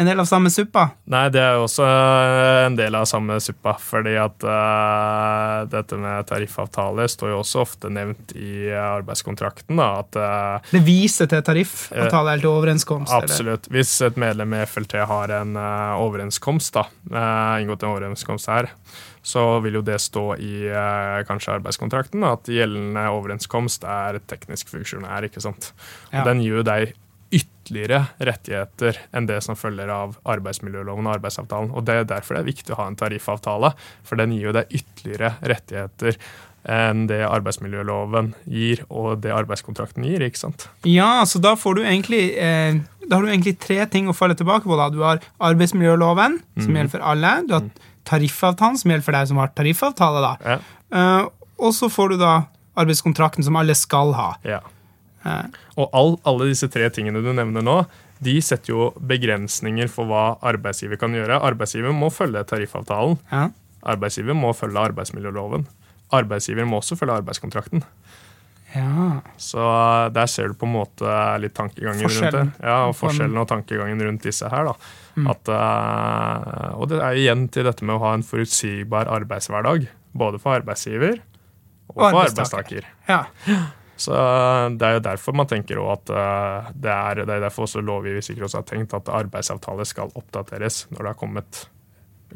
en 0.00 0.08
del 0.08 0.22
av 0.22 0.28
samme 0.30 0.52
suppa? 0.52 0.88
Nei, 1.10 1.26
det 1.34 1.42
er 1.44 1.60
også 1.60 1.84
eh, 1.84 2.62
en 2.66 2.78
del 2.78 2.96
av 2.98 3.08
samme 3.10 3.36
suppa, 3.42 3.74
fordi 3.82 4.16
at 4.20 4.46
uh, 4.48 5.66
dette 5.70 5.98
med 6.00 6.28
tariffavtaler 6.28 7.10
står 7.10 7.34
jo 7.34 7.42
også 7.42 7.62
ofte 7.64 7.92
nevnt 7.92 8.32
i 8.38 8.70
arbeidskontrakten. 8.72 9.76
da, 9.78 9.90
at 10.04 10.18
Uh, 10.18 10.58
Det 10.72 10.80
viser 10.84 11.28
til 11.30 11.42
tariffavtale 11.44 12.34
eller 12.34 12.44
til 12.44 12.50
overenskomst? 12.50 13.12
eller? 13.12 13.28
Absolutt. 13.28 13.68
Hvis 13.72 13.92
et 14.04 14.18
medlem 14.20 14.54
i 14.56 14.64
FLT 14.66 14.98
har 15.08 15.32
en 15.40 15.56
uh, 15.56 16.00
overenskomst, 16.02 16.74
da, 16.74 16.86
eh, 17.12 17.62
inngått 17.62 17.84
en 17.84 17.94
overenskomst 17.94 18.50
her, 18.50 18.70
så 19.28 19.44
vil 19.64 19.78
jo 19.78 19.84
det 19.84 19.98
stå 20.00 20.24
i 20.40 20.54
eh, 20.70 21.18
kanskje 21.28 21.58
arbeidskontrakten 21.58 22.24
at 22.28 22.48
gjeldende 22.52 23.04
overenskomst 23.12 23.84
er 23.88 24.22
teknisk 24.30 24.72
funksjonær. 24.72 25.28
ikke 25.28 25.44
sant? 25.44 25.72
Ja. 26.12 26.22
Og 26.22 26.30
Den 26.30 26.42
gir 26.44 26.60
jo 26.60 26.64
deg 26.66 26.94
ytterligere 27.28 28.06
rettigheter 28.24 28.96
enn 29.12 29.28
det 29.28 29.42
som 29.44 29.58
følger 29.58 29.90
av 29.92 30.16
arbeidsmiljøloven 30.24 31.10
og 31.10 31.18
arbeidsavtalen. 31.18 31.72
Og 31.76 31.84
Det 31.84 32.00
er 32.00 32.08
derfor 32.08 32.38
det 32.38 32.44
er 32.44 32.52
viktig 32.52 32.72
å 32.74 32.80
ha 32.80 32.86
en 32.88 32.96
tariffavtale, 32.96 33.74
for 34.02 34.20
den 34.20 34.32
gir 34.32 34.48
jo 34.48 34.56
deg 34.56 34.78
ytterligere 34.80 35.34
rettigheter 35.52 36.16
enn 36.68 37.06
det 37.08 37.20
arbeidsmiljøloven 37.24 38.32
gir, 38.50 38.82
og 38.90 39.20
det 39.22 39.32
arbeidskontrakten 39.32 40.04
gir. 40.04 40.24
ikke 40.24 40.40
sant? 40.40 40.66
Ja, 40.88 41.24
så 41.28 41.40
da 41.40 41.54
får 41.56 41.78
du 41.78 41.82
egentlig 41.84 42.34
eh, 42.36 42.80
Da 43.08 43.16
har 43.16 43.24
du 43.24 43.30
egentlig 43.30 43.56
tre 43.62 43.78
ting 43.88 44.08
å 44.08 44.16
falle 44.16 44.36
tilbake 44.36 44.68
på. 44.68 44.76
da. 44.76 44.90
Du 44.92 45.00
har 45.00 45.22
arbeidsmiljøloven, 45.40 46.40
som 46.58 46.72
mm. 46.72 46.76
gjelder 46.76 46.92
for 46.92 47.06
alle. 47.12 47.30
Du 47.46 47.54
har 47.56 47.70
tariffavtalen, 48.08 48.80
som 48.80 48.92
gjelder 48.92 49.06
for 49.06 49.18
deg 49.18 49.30
som 49.30 49.40
har 49.42 49.52
tariffavtale. 49.58 50.24
da. 50.24 50.56
Ja. 50.56 50.58
Uh, 50.88 51.28
og 51.68 51.74
så 51.76 51.90
får 51.92 52.14
du 52.14 52.20
da 52.22 52.34
arbeidskontrakten, 52.78 53.44
som 53.44 53.58
alle 53.60 53.76
skal 53.78 54.14
ha. 54.18 54.32
ja. 54.48 54.62
Uh. 55.26 55.48
Og 55.76 55.94
all, 55.98 56.12
alle 56.30 56.46
disse 56.52 56.68
tre 56.70 56.86
tingene 56.94 57.20
du 57.20 57.32
nevner 57.34 57.64
nå, 57.64 57.80
de 58.24 58.34
setter 58.42 58.72
jo 58.72 58.88
begrensninger 58.98 59.90
for 59.92 60.08
hva 60.10 60.22
arbeidsgiver 60.46 60.98
kan 60.98 61.14
gjøre. 61.14 61.38
Arbeidsgiver 61.50 61.94
må 61.94 62.10
følge 62.14 62.44
tariffavtalen. 62.48 63.18
ja. 63.32 63.48
Arbeidsgiver 63.88 64.34
må 64.34 64.50
følge 64.58 64.80
arbeidsmiljøloven. 64.88 65.66
Arbeidsgiver 66.18 66.66
må 66.66 66.80
også 66.80 66.96
følge 66.98 67.18
arbeidskontrakten. 67.20 67.84
ja. 68.74 69.20
Så 69.38 69.62
eh, 69.62 70.08
der 70.12 70.26
ser 70.26 70.50
du 70.50 70.58
på 70.58 70.66
en 70.66 70.74
måte 70.74 71.18
litt 71.42 71.54
tankegangen 71.56 72.02
rundt 72.02 72.34
det. 72.34 72.44
Ja, 72.58 72.80
og 72.88 72.96
forskjellen 72.98 73.38
og 73.38 73.48
tankegangen 73.48 74.02
rundt 74.02 74.26
disse 74.26 74.50
her. 74.50 74.72
da. 74.72 74.74
Mm. 75.18 75.26
At, 75.32 75.48
eh, 75.50 76.68
og 76.78 76.88
det 76.92 77.00
er 77.02 77.18
igjen 77.18 77.46
til 77.54 77.66
dette 77.66 77.84
med 77.86 77.96
å 77.96 78.02
ha 78.06 78.12
en 78.16 78.22
forutsigbar 78.26 79.10
arbeidshverdag. 79.18 79.88
Både 80.18 80.38
for 80.42 80.56
arbeidsgiver 80.58 81.18
og, 81.18 81.96
Og 81.96 82.02
for 82.04 82.22
arbeidstaker. 82.22 82.86
arbeidstaker. 82.86 82.88
ja. 83.08 83.66
Så 83.98 84.14
eh, 84.14 84.68
Det 84.78 84.86
er 84.86 84.92
jo 84.98 85.00
derfor 85.08 85.34
man 85.34 85.48
tenker 85.50 85.80
også 85.82 85.96
at 85.96 86.12
eh, 86.14 86.68
det 86.86 86.92
er, 86.94 87.24
det 87.26 87.34
er 87.34 87.42
derfor 87.48 87.66
også 87.66 87.82
lovgiver 87.82 88.22
sikkert 88.22 88.46
også 88.46 88.60
har 88.62 88.68
tenkt 88.70 88.94
at 88.94 89.08
arbeidsavtaler 89.10 89.88
skal 89.90 90.12
oppdateres 90.14 90.84
når 90.92 91.00
det 91.02 91.10
har 91.12 91.18
kommet 91.18 91.64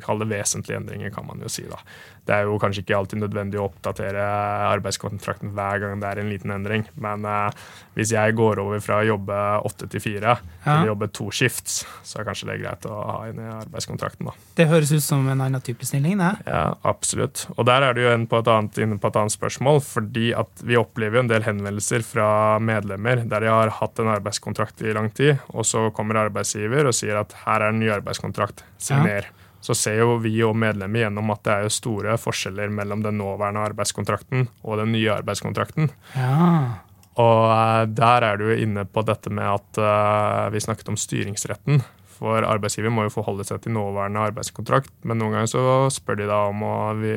kall 0.01 0.23
det 0.23 0.31
vesentlige 0.31 0.81
endringer, 0.81 1.13
kan 1.15 1.27
man 1.29 1.43
jo 1.43 1.51
si. 1.53 1.67
da. 1.69 1.79
Det 2.23 2.35
er 2.37 2.47
jo 2.47 2.59
kanskje 2.63 2.85
ikke 2.85 2.95
alltid 2.97 3.19
nødvendig 3.19 3.59
å 3.59 3.67
oppdatere 3.67 4.23
arbeidskontrakten 4.71 5.51
hver 5.57 5.81
gang 5.83 6.03
det 6.03 6.11
er 6.11 6.21
en 6.23 6.31
liten 6.31 6.53
endring, 6.55 6.85
men 7.03 7.27
eh, 7.27 7.65
hvis 7.97 8.13
jeg 8.15 8.37
går 8.39 8.61
over 8.63 8.83
fra 8.85 9.01
å 9.01 9.09
jobbe 9.09 9.39
åtte 9.67 9.89
til 9.91 10.05
fire 10.05 10.37
til 10.63 10.85
å 10.87 10.93
jobbe 10.93 11.09
to 11.11 11.27
skifts, 11.35 11.81
så 12.07 12.21
er 12.21 12.29
kanskje 12.29 12.49
det 12.53 12.61
greit 12.63 12.87
å 12.87 12.95
ha 12.95 13.17
inn 13.27 13.43
i 13.43 13.49
arbeidskontrakten. 13.51 14.31
da. 14.31 14.37
Det 14.59 14.69
høres 14.71 14.95
ut 14.95 15.03
som 15.03 15.27
en 15.27 15.43
annen 15.43 15.65
type 15.67 15.87
stilling, 15.89 16.15
det. 16.23 16.31
Ja, 16.47 16.77
absolutt. 16.87 17.49
Og 17.57 17.67
der 17.67 17.89
er 17.89 17.99
det 17.99 18.07
jo 18.07 18.15
en 18.15 18.29
på 18.31 18.39
et 18.39 18.53
annet, 18.55 18.79
inne 18.85 19.01
på 19.03 19.11
et 19.11 19.19
annet 19.19 19.35
spørsmål, 19.35 19.83
fordi 19.83 20.31
at 20.39 20.63
vi 20.63 20.79
opplever 20.79 21.19
jo 21.19 21.27
en 21.27 21.33
del 21.33 21.47
henvendelser 21.47 22.07
fra 22.07 22.31
medlemmer 22.63 23.27
der 23.27 23.45
de 23.45 23.51
har 23.51 23.75
hatt 23.81 23.99
en 23.99 24.15
arbeidskontrakt 24.15 24.87
i 24.87 24.95
lang 24.95 25.11
tid, 25.11 25.43
og 25.51 25.67
så 25.67 25.89
kommer 25.97 26.23
arbeidsgiver 26.23 26.87
og 26.87 26.97
sier 26.97 27.19
at 27.19 27.35
her 27.45 27.59
er 27.59 27.75
en 27.75 27.83
ny 27.83 27.91
arbeidskontrakt, 27.99 28.63
signer. 28.79 29.33
Så 29.63 29.77
ser 29.79 30.01
jo 30.03 30.17
vi 30.23 30.35
og 30.43 30.57
medlemmer 30.59 31.05
gjennom 31.05 31.31
at 31.35 31.45
det 31.47 31.55
er 31.55 31.67
jo 31.67 31.75
store 31.75 32.17
forskjeller 32.21 32.73
mellom 32.75 33.05
den 33.05 33.21
nåværende 33.21 33.63
arbeidskontrakten 33.71 34.49
og 34.63 34.81
den 34.83 34.95
nye 34.97 35.13
arbeidskontrakten. 35.15 35.93
Ja. 36.19 36.83
Og 37.21 37.49
eh, 37.53 37.87
der 37.93 38.27
er 38.27 38.39
du 38.41 38.47
inne 38.55 38.87
på 38.89 39.05
dette 39.07 39.33
med 39.33 39.47
at 39.47 39.83
eh, 39.83 40.47
vi 40.55 40.63
snakket 40.65 40.93
om 40.93 40.99
styringsretten. 40.99 41.83
For 42.23 42.45
arbeidsgiver 42.47 42.93
må 42.95 43.07
jo 43.07 43.15
forholde 43.17 43.45
seg 43.49 43.65
til 43.65 43.75
nåværende 43.75 44.23
arbeidskontrakt, 44.29 44.93
men 45.09 45.19
noen 45.19 45.35
ganger 45.35 45.51
så 45.51 45.63
spør 45.91 46.21
de 46.21 46.29
da 46.31 46.39
om 46.53 46.63
å 46.63 46.75
vi 47.01 47.15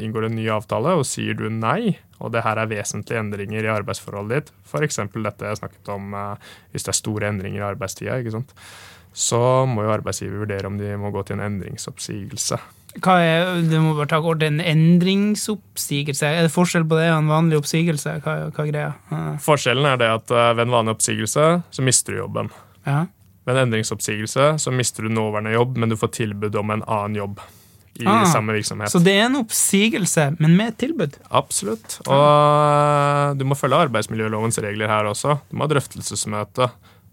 inngår 0.00 0.30
en 0.30 0.36
ny 0.38 0.46
avtale, 0.54 0.94
og 0.96 1.04
sier 1.08 1.36
du 1.36 1.50
nei, 1.52 1.98
og 2.24 2.32
det 2.32 2.44
her 2.46 2.62
er 2.62 2.70
vesentlige 2.70 3.20
endringer 3.20 3.66
i 3.66 3.72
arbeidsforholdet 3.74 4.46
ditt, 4.46 4.54
f.eks. 4.64 5.02
dette 5.12 5.50
jeg 5.50 5.60
snakket 5.60 5.92
om 5.92 6.16
eh, 6.16 6.52
hvis 6.72 6.88
det 6.88 6.94
er 6.94 7.00
store 7.02 7.32
endringer 7.34 7.60
i 7.60 7.68
arbeidstida, 7.68 8.16
ikke 8.22 8.38
sant? 8.38 8.56
Så 9.16 9.40
må 9.68 9.86
jo 9.86 9.94
arbeidsgiver 9.94 10.42
vurdere 10.42 10.68
om 10.68 10.76
de 10.76 10.92
må 11.00 11.08
gå 11.14 11.22
til 11.24 11.38
en 11.38 11.46
endringsoppsigelse. 11.46 12.58
Hva 13.04 13.14
er, 13.20 13.48
du 13.68 13.74
må 13.84 13.94
bare 13.96 14.08
ta 14.08 14.20
kort 14.24 14.44
en 14.44 14.60
endringsoppsigelse. 14.60 16.28
Er 16.28 16.46
det 16.46 16.52
forskjell 16.52 16.86
på 16.88 16.96
det 17.00 17.10
og 17.10 17.18
en 17.22 17.32
vanlig 17.32 17.58
oppsigelse? 17.60 18.14
Hva, 18.24 18.36
hva 18.52 18.66
greia? 18.68 18.92
Ja. 19.12 19.24
Forskjellen 19.42 19.88
er 19.90 20.00
det 20.00 20.08
at 20.20 20.32
eh, 20.32 20.52
ved 20.56 20.66
en 20.66 20.74
vanlig 20.78 20.96
oppsigelse 20.96 21.46
så 21.76 21.84
mister 21.84 22.16
du 22.16 22.22
jobben. 22.22 22.48
Ja. 22.86 23.04
Ved 23.46 23.56
en 23.56 23.68
endringsoppsigelse 23.68 24.48
så 24.62 24.72
mister 24.74 25.06
du 25.06 25.12
nåværende 25.12 25.52
jobb, 25.54 25.76
men 25.80 25.92
du 25.92 25.98
får 26.00 26.14
tilbud 26.16 26.56
om 26.60 26.72
en 26.76 26.84
annen 26.86 27.20
jobb 27.20 27.40
i 27.96 28.04
Ah, 28.04 28.26
samme 28.28 28.52
virksomhet. 28.52 28.92
Så 28.92 29.00
det 29.00 29.14
er 29.16 29.26
en 29.30 29.38
oppsigelse, 29.40 30.26
men 30.36 30.56
med 30.58 30.74
et 30.74 30.80
tilbud? 30.84 31.16
Absolutt. 31.32 31.98
Og 32.04 32.12
eh, 32.12 33.36
du 33.40 33.46
må 33.48 33.56
følge 33.56 33.78
arbeidsmiljølovens 33.86 34.60
regler 34.64 34.92
her 34.92 35.08
også. 35.08 35.38
Du 35.48 35.56
må 35.56 35.64
ha 35.64 35.72
drøftelsesmøte. 35.72 36.68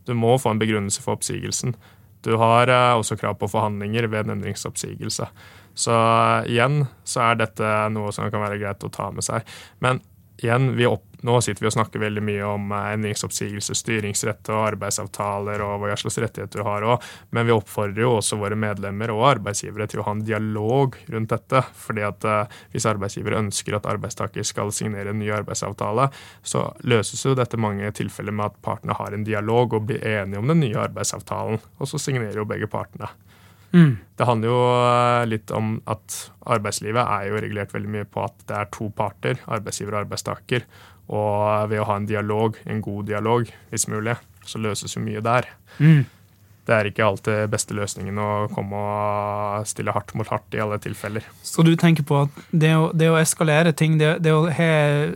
Du 0.08 0.12
må 0.20 0.36
få 0.42 0.52
en 0.52 0.60
begrunnelse 0.60 1.04
for 1.04 1.16
oppsigelsen. 1.16 1.76
Du 2.24 2.36
har 2.40 2.72
eh, 2.72 2.94
også 2.98 3.18
krav 3.20 3.38
på 3.40 3.50
forhandlinger 3.52 4.08
ved 4.12 4.26
en 4.26 4.38
endringsoppsigelse. 4.38 5.28
Så 5.74 5.94
eh, 5.94 6.50
igjen 6.54 6.84
så 7.08 7.28
er 7.28 7.44
dette 7.44 7.76
noe 7.94 8.14
som 8.16 8.30
kan 8.32 8.46
være 8.46 8.62
greit 8.62 8.86
å 8.86 8.92
ta 8.94 9.10
med 9.14 9.26
seg. 9.26 9.48
Men 9.84 10.02
igjen, 10.43 10.71
opp, 10.88 11.06
nå 11.23 11.38
sitter 11.41 11.63
vi 11.63 11.69
og 11.69 11.75
snakker 11.77 12.01
veldig 12.03 12.21
mye 12.25 12.47
om 12.47 12.71
eh, 12.75 12.89
endringsoppsigelse, 12.97 13.75
styringsrett 13.79 14.49
og 14.51 14.62
arbeidsavtaler 14.73 15.63
og 15.63 15.84
hva 15.84 15.95
slags 15.99 16.19
rettigheter 16.19 16.62
du 16.62 16.67
har 16.67 16.86
òg, 16.88 17.08
men 17.36 17.47
vi 17.47 17.56
oppfordrer 17.56 18.03
jo 18.03 18.17
også 18.17 18.39
våre 18.41 18.58
medlemmer 18.60 19.13
og 19.13 19.23
arbeidsgivere 19.29 19.88
til 19.91 20.03
å 20.03 20.08
ha 20.08 20.15
en 20.17 20.25
dialog 20.27 20.97
rundt 21.13 21.32
dette. 21.32 21.63
fordi 21.73 22.03
at 22.06 22.27
uh, 22.27 22.60
hvis 22.73 22.88
arbeidsgiver 22.89 23.38
ønsker 23.39 23.77
at 23.77 23.88
arbeidstaker 23.89 24.43
skal 24.47 24.71
signere 24.75 25.13
en 25.13 25.19
ny 25.19 25.32
arbeidsavtale, 25.32 26.10
så 26.43 26.65
løses 26.84 27.23
jo 27.25 27.36
dette 27.39 27.58
mange 27.58 27.91
tilfeller 27.95 28.36
med 28.36 28.51
at 28.51 28.62
partene 28.65 28.97
har 28.99 29.15
en 29.15 29.23
dialog 29.23 29.73
og 29.73 29.88
blir 29.88 30.03
enige 30.03 30.41
om 30.41 30.51
den 30.51 30.63
nye 30.63 30.82
arbeidsavtalen, 30.88 31.62
og 31.79 31.89
så 31.89 32.01
signerer 32.01 32.41
jo 32.41 32.49
begge 32.49 32.67
partene. 32.71 33.12
Mm. 33.74 33.94
Det 34.18 34.28
handler 34.30 34.52
jo 34.52 34.64
eh, 34.78 35.28
litt 35.32 35.54
om 35.56 35.76
at 35.90 36.18
arbeidslivet 36.56 37.02
er 37.04 37.30
jo 37.30 37.40
regulert 37.42 37.74
veldig 37.74 37.94
mye 37.96 38.10
på 38.10 38.26
at 38.26 38.44
det 38.50 38.58
er 38.60 38.74
to 38.76 38.90
parter, 38.96 39.40
arbeidsgiver 39.50 39.98
og 39.98 40.04
arbeidstaker. 40.06 40.68
Og 41.14 41.70
ved 41.72 41.82
å 41.82 41.88
ha 41.90 41.98
en 42.00 42.10
dialog, 42.10 42.60
en 42.70 42.84
god 42.84 43.10
dialog, 43.10 43.50
hvis 43.72 43.90
mulig, 43.92 44.16
så 44.48 44.62
løses 44.62 44.96
jo 44.96 45.04
mye 45.04 45.24
der. 45.26 45.50
Mm 45.80 46.04
det 46.63 46.76
er 46.76 46.88
ikke 46.88 47.04
alltid 47.04 47.52
beste 47.52 47.76
løsningen 47.76 48.19
å 48.23 48.30
komme 48.54 48.80
og 48.80 49.67
stille 49.67 49.91
hardt 49.91 50.13
mot 50.15 50.30
hardt 50.32 50.56
i 50.56 50.62
alle 50.63 50.78
tilfeller. 50.80 51.26
Så 51.43 51.65
du 51.67 51.73
tenker 51.80 52.06
på 52.08 52.21
at 52.23 52.38
det 52.52 52.71
å, 52.80 52.86
det 52.95 53.10
å 53.12 53.17
eskalere 53.19 53.73
ting, 53.76 53.97
det, 53.99 54.13
det 54.23 54.32
å 54.32 54.45
he, 54.47 54.69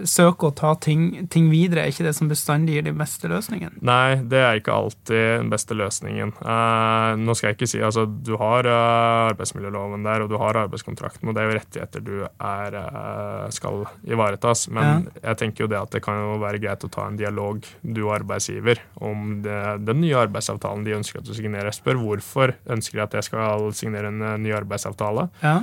søke 0.07 0.49
å 0.49 0.55
ta 0.55 0.73
ting, 0.83 1.29
ting, 1.31 1.47
videre, 1.47 1.86
er 1.86 1.93
ikke 1.93 2.07
det 2.10 2.15
som 2.17 2.27
bestandig 2.27 2.75
gir 2.75 2.88
de 2.89 2.93
beste 2.97 3.31
løsningene? 3.31 3.79
Nei, 3.88 4.19
det 4.27 4.41
er 4.43 4.60
ikke 4.60 4.75
alltid 4.75 5.23
den 5.43 5.53
beste 5.53 5.77
løsningen. 5.77 6.33
Eh, 6.36 7.13
nå 7.21 7.38
skal 7.38 7.51
jeg 7.53 7.60
ikke 7.60 7.71
si 7.71 7.79
altså 7.83 8.03
du 8.07 8.33
har 8.41 8.67
uh, 8.67 9.29
arbeidsmiljøloven 9.31 10.03
der, 10.03 10.25
og 10.25 10.31
du 10.33 10.38
har 10.41 10.60
arbeidskontrakten, 10.65 11.29
og 11.29 11.38
det 11.38 11.43
er 11.43 11.47
jo 11.47 11.57
rettigheter 11.62 12.03
du 12.03 12.13
er, 12.25 12.75
uh, 12.75 13.47
skal 13.55 13.86
ivaretas. 14.03 14.67
Men 14.73 15.07
ja. 15.07 15.15
jeg 15.29 15.41
tenker 15.43 15.65
jo 15.65 15.71
det 15.71 15.79
at 15.79 15.95
det 15.95 16.03
kan 16.03 16.19
jo 16.19 16.38
være 16.43 16.60
greit 16.63 16.83
å 16.83 16.91
ta 16.91 17.07
en 17.07 17.19
dialog, 17.19 17.63
du 17.81 18.03
og 18.03 18.17
arbeidsgiver, 18.19 18.83
om 18.99 19.39
det, 19.45 19.57
den 19.88 20.01
nye 20.03 20.19
arbeidsavtalen 20.27 20.83
de 20.83 20.97
ønsker 20.99 21.21
at 21.21 21.29
du 21.29 21.37
signere. 21.39 21.73
Spør 21.76 22.00
hvorfor 22.02 22.56
ønsker 22.73 23.00
de 23.00 23.06
at 23.06 23.17
jeg 23.19 23.30
skal 23.30 23.67
signere 23.78 24.12
en 24.13 24.23
eh, 24.23 24.39
ny 24.43 24.54
arbeidsavtale. 24.58 25.28
Ja. 25.43 25.60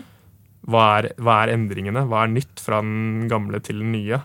Hva, 0.65 0.85
er, 0.99 1.11
hva, 1.21 1.43
er, 1.43 1.55
endringene? 1.59 2.07
Hva 2.09 2.25
er 2.25 2.33
nytt 2.33 2.63
fra 2.63 2.81
den 2.85 3.27
gamle 3.29 3.61
til 3.65 3.83
den 3.83 3.93
nye? 3.93 4.23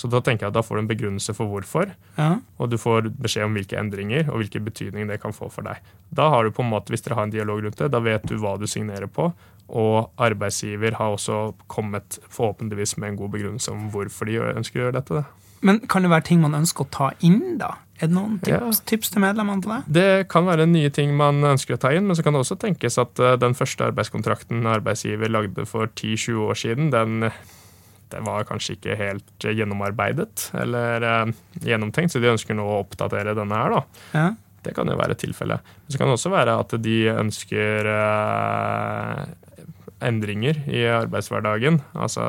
Så 0.00 0.08
da 0.08 0.22
tenker 0.24 0.46
jeg 0.46 0.54
at 0.54 0.56
da 0.56 0.62
får 0.64 0.78
du 0.78 0.80
en 0.80 0.88
begrunnelse 0.88 1.34
for 1.36 1.50
hvorfor, 1.50 1.90
ja. 2.16 2.30
og 2.56 2.70
du 2.72 2.78
får 2.80 3.10
beskjed 3.20 3.44
om 3.44 3.56
hvilke 3.58 3.76
endringer 3.76 4.30
og 4.30 4.40
hvilken 4.40 4.64
betydning 4.64 5.10
det 5.10 5.18
kan 5.20 5.34
få 5.36 5.50
for 5.52 5.66
deg. 5.66 5.82
Da 6.08 6.30
har 6.32 6.46
du 6.46 6.54
på 6.56 6.64
en 6.64 6.70
måte, 6.72 6.88
Hvis 6.94 7.04
dere 7.04 7.18
har 7.18 7.28
en 7.28 7.34
dialog 7.34 7.60
rundt 7.66 7.76
det, 7.76 7.90
da 7.92 8.00
vet 8.00 8.24
du 8.24 8.38
hva 8.40 8.54
du 8.56 8.64
signerer 8.70 9.10
på, 9.12 9.28
og 9.68 10.10
arbeidsgiver 10.18 10.96
har 10.96 11.14
også 11.14 11.52
kommet 11.70 12.18
forhåpentligvis 12.32 12.96
med 12.96 13.12
en 13.12 13.20
god 13.20 13.34
begrunnelse 13.36 13.74
om 13.74 13.90
hvorfor 13.92 14.30
de 14.30 14.40
ønsker 14.40 14.80
å 14.80 14.86
gjøre 14.86 14.98
dette. 15.02 15.24
Men 15.66 15.80
kan 15.90 16.04
det 16.04 16.10
være 16.12 16.28
ting 16.30 16.40
man 16.42 16.56
ønsker 16.56 16.86
å 16.86 16.92
ta 16.92 17.10
inn, 17.26 17.58
da? 17.60 17.74
Er 18.00 18.08
det 18.08 18.16
noen 18.16 18.38
tips, 18.40 18.78
ja. 18.80 18.84
tips, 18.88 19.10
til 19.12 19.20
medlemmene 19.20 19.60
på 19.60 19.70
det? 19.74 19.80
Det 19.92 20.28
kan 20.32 20.46
være 20.48 20.64
nye 20.70 20.88
ting 20.94 21.12
man 21.18 21.44
ønsker 21.44 21.76
å 21.76 21.80
ta 21.82 21.92
inn, 21.92 22.06
men 22.08 22.16
så 22.16 22.24
kan 22.24 22.32
det 22.32 22.40
også 22.46 22.56
tenkes 22.62 22.96
at 23.00 23.20
uh, 23.20 23.34
den 23.40 23.56
første 23.56 23.90
arbeidskontrakten 23.90 24.64
arbeidsgiver 24.72 25.28
lagde 25.28 25.66
for 25.68 25.90
10-20 25.92 26.46
år 26.46 26.60
siden, 26.62 26.88
den, 26.94 27.28
den, 27.28 28.24
var 28.24 28.48
kanskje 28.48 28.78
ikke 28.78 28.96
helt 28.96 29.44
gjennomarbeidet 29.44 30.48
eller 30.62 31.04
eh, 31.06 31.34
gjennomtenkt, 31.68 32.14
så 32.14 32.22
de 32.24 32.32
ønsker 32.32 32.56
nå 32.56 32.64
å 32.64 32.80
oppdatere 32.80 33.36
denne 33.36 33.60
her, 33.60 33.76
da. 33.76 34.06
Ja. 34.16 34.30
Det 34.64 34.74
kan 34.76 34.88
jo 34.92 34.96
være 34.96 35.16
tilfellet. 35.20 35.68
Men 35.84 35.92
så 35.92 36.00
kan 36.00 36.08
det 36.10 36.16
også 36.18 36.32
være 36.32 36.56
at 36.60 36.74
de 36.84 36.96
ønsker 37.12 37.92
eh, 37.92 39.22
endringer 40.08 40.64
i 40.72 40.82
arbeidshverdagen. 40.88 41.80
Altså, 41.96 42.24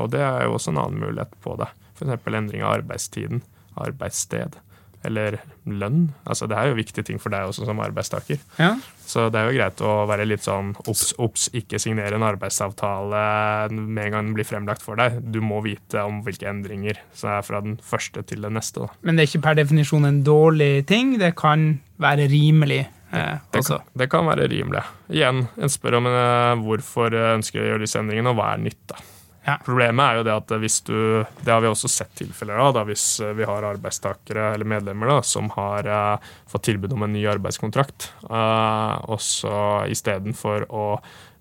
og 0.00 0.12
det 0.12 0.22
er 0.24 0.46
jo 0.46 0.56
også 0.56 0.72
en 0.72 0.80
annen 0.84 1.02
mulighet 1.04 1.36
på 1.44 1.56
det. 1.60 1.68
F.eks. 1.96 2.30
endring 2.30 2.62
av 2.62 2.76
arbeidstiden, 2.78 3.42
arbeidssted 3.76 4.60
eller 5.06 5.38
lønn. 5.66 6.10
Altså, 6.26 6.48
det 6.50 6.58
er 6.58 6.70
jo 6.70 6.78
viktige 6.78 7.06
ting 7.06 7.20
for 7.22 7.34
deg 7.34 7.48
også 7.48 7.66
som 7.68 7.80
arbeidstaker. 7.82 8.40
Ja. 8.60 8.74
Så 9.06 9.28
det 9.30 9.38
er 9.38 9.48
jo 9.48 9.56
greit 9.58 9.82
å 9.86 9.92
være 10.10 10.26
litt 10.26 10.42
sånn 10.46 10.72
obs, 10.90 11.12
obs, 11.22 11.46
ikke 11.56 11.78
signere 11.82 12.18
en 12.18 12.26
arbeidsavtale 12.26 13.22
med 13.70 14.02
en 14.08 14.16
gang 14.16 14.28
den 14.30 14.34
blir 14.36 14.48
fremlagt 14.48 14.82
for 14.82 14.98
deg. 14.98 15.20
Du 15.22 15.38
må 15.44 15.60
vite 15.66 16.02
om 16.06 16.22
hvilke 16.26 16.48
endringer 16.50 16.98
som 17.14 17.36
er 17.36 17.46
fra 17.46 17.62
den 17.64 17.78
første 17.82 18.24
til 18.26 18.46
den 18.46 18.58
neste. 18.58 18.86
Da. 18.86 19.00
Men 19.06 19.16
det 19.16 19.26
er 19.26 19.32
ikke 19.32 19.46
per 19.46 19.60
definisjon 19.60 20.08
en 20.08 20.22
dårlig 20.26 20.86
ting? 20.90 21.16
Det 21.22 21.34
kan 21.38 21.68
være 22.02 22.26
rimelig? 22.32 22.82
Eh, 23.14 23.36
det, 23.54 23.62
kan, 23.62 23.84
det, 23.94 24.08
kan, 24.10 24.26
være 24.26 24.48
rimelig. 24.50 24.82
Igjen, 25.14 25.46
en 25.54 25.70
spør 25.70 26.00
om 26.00 26.08
uh, 26.10 26.56
hvorfor 26.58 27.14
ønsker 27.36 27.62
å 27.62 27.68
gjøre 27.70 27.86
disse 27.86 28.02
endringene, 28.02 28.32
og 28.34 28.40
hva 28.40 28.56
er 28.56 28.64
nytt. 28.66 28.82
da. 28.90 28.98
Ja. 29.46 29.56
Problemet 29.62 30.02
er 30.02 30.18
jo 30.18 30.24
det 30.26 30.34
at 30.34 30.54
hvis 30.58 30.80
du 30.86 30.96
Det 31.22 31.52
har 31.52 31.62
vi 31.62 31.70
også 31.70 31.90
sett 31.90 32.10
tilfeller 32.18 32.58
av, 32.58 32.72
da, 32.74 32.82
hvis 32.88 33.04
eh, 33.22 33.34
vi 33.38 33.46
har 33.46 33.66
arbeidstakere 33.68 34.50
eller 34.56 34.66
medlemmer 34.68 35.12
da, 35.12 35.20
som 35.22 35.48
har 35.54 35.86
uh, 35.86 36.32
fått 36.50 36.66
tilbud 36.66 36.96
om 36.96 37.06
en 37.06 37.14
ny 37.14 37.22
arbeidskontrakt, 37.30 38.10
uh, 38.26 38.98
og 39.06 39.20
så 39.22 39.86
istedenfor 39.92 40.66
å 40.74 40.86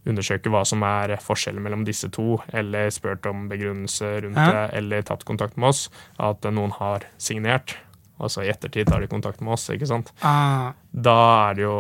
undersøke 0.06 0.52
hva 0.54 0.62
som 0.68 0.84
er 0.86 1.15
forskjellen 1.24 1.63
mellom 1.65 1.86
disse 1.88 2.12
to, 2.13 2.38
eller 2.54 2.91
spurt 2.94 3.26
om 3.30 3.48
begrunnelse 3.50 4.12
rundt 4.28 4.38
ja. 4.38 4.52
det, 4.54 4.65
eller 4.78 5.06
tatt 5.08 5.26
kontakt 5.26 5.58
med 5.58 5.72
oss, 5.74 5.88
at 6.22 6.46
noen 6.54 6.76
har 6.78 7.08
signert, 7.18 7.74
Altså 8.15 8.45
i 8.45 8.49
ettertid 8.51 8.88
tar 8.88 9.04
de 9.04 9.12
kontakt 9.12 9.41
med 9.43 9.56
oss. 9.58 9.67
ikke 9.73 9.88
sant? 9.89 10.12
Ah. 10.23 10.71
Da 10.95 11.15
er 11.49 11.58
det 11.58 11.63
jo 11.65 11.78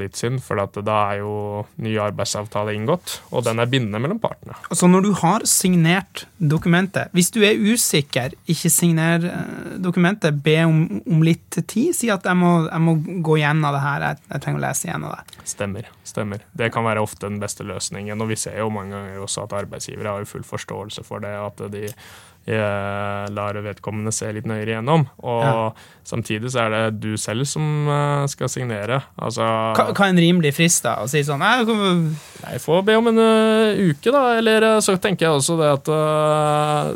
litt 0.00 0.18
synd, 0.18 0.40
for 0.42 0.58
da 0.58 0.96
er 1.12 1.20
jo 1.20 1.34
ny 1.82 1.92
arbeidsavtale 2.02 2.74
inngått, 2.74 3.20
og 3.30 3.44
den 3.46 3.62
er 3.62 3.70
bindende 3.70 4.00
mellom 4.02 4.18
partene. 4.18 4.56
Så 4.74 4.90
når 4.90 5.06
du 5.06 5.12
har 5.20 5.46
signert 5.46 6.24
dokumentet 6.36 7.12
Hvis 7.14 7.30
du 7.30 7.38
er 7.46 7.54
usikker, 7.54 8.34
ikke 8.50 8.70
signer 8.72 9.22
eh, 9.30 9.76
dokumentet. 9.82 10.42
Be 10.42 10.58
om, 10.66 10.80
om 11.06 11.22
litt 11.24 11.60
tid. 11.62 11.94
Si 11.94 12.10
at 12.12 12.26
jeg 12.26 12.38
må, 12.38 12.66
jeg 12.66 12.82
må 12.82 12.96
gå 13.24 13.38
gjennom 13.40 13.76
det 13.76 13.84
her. 13.84 14.06
Jeg, 14.08 14.22
jeg, 14.26 14.42
trenger 14.42 14.60
å 14.60 14.64
lese 14.66 14.90
gjennom 14.90 15.14
det. 15.14 15.40
Stemmer. 15.46 15.90
stemmer. 16.06 16.44
Det 16.58 16.72
kan 16.74 16.86
være 16.86 17.04
ofte 17.06 17.28
den 17.28 17.38
beste 17.42 17.66
løsningen. 17.66 18.20
Og 18.20 18.32
vi 18.32 18.40
ser 18.40 18.58
jo 18.58 18.72
mange 18.74 18.96
ganger 18.96 19.22
også 19.22 19.46
at 19.46 19.54
arbeidsgivere 19.62 20.18
har 20.18 20.28
full 20.28 20.46
forståelse 20.46 21.06
for 21.06 21.22
det. 21.22 21.36
at 21.36 21.62
de 21.72 21.86
lar 22.46 23.56
vedkommende 23.58 24.12
se 24.14 24.28
litt 24.30 24.46
nøyere 24.46 24.76
igjennom. 24.76 25.02
Og 25.26 25.42
ja. 25.42 25.54
samtidig 26.06 26.52
så 26.54 26.62
er 26.62 26.74
det 26.74 26.82
du 27.02 27.16
selv 27.18 27.42
som 27.50 27.88
eh, 27.90 28.26
skal 28.30 28.50
signere. 28.52 29.00
Altså 29.18 29.42
hva 29.74 29.90
er 29.90 30.12
en 30.12 30.20
rimelig 30.22 30.52
frist, 30.54 30.84
da? 30.86 31.00
Å 31.02 31.10
si 31.10 31.24
sånn 31.26 31.42
jeg 31.42 32.62
får 32.62 32.84
be 32.86 32.94
om 33.00 33.10
en 33.10 33.18
uh, 33.18 33.90
uke, 33.90 34.12
da. 34.14 34.22
Eller 34.38 34.68
så 34.84 34.94
tenker 35.02 35.26
jeg 35.26 35.40
også 35.40 35.58
det 35.58 35.72
at 35.74 35.90
uh, 35.90 36.92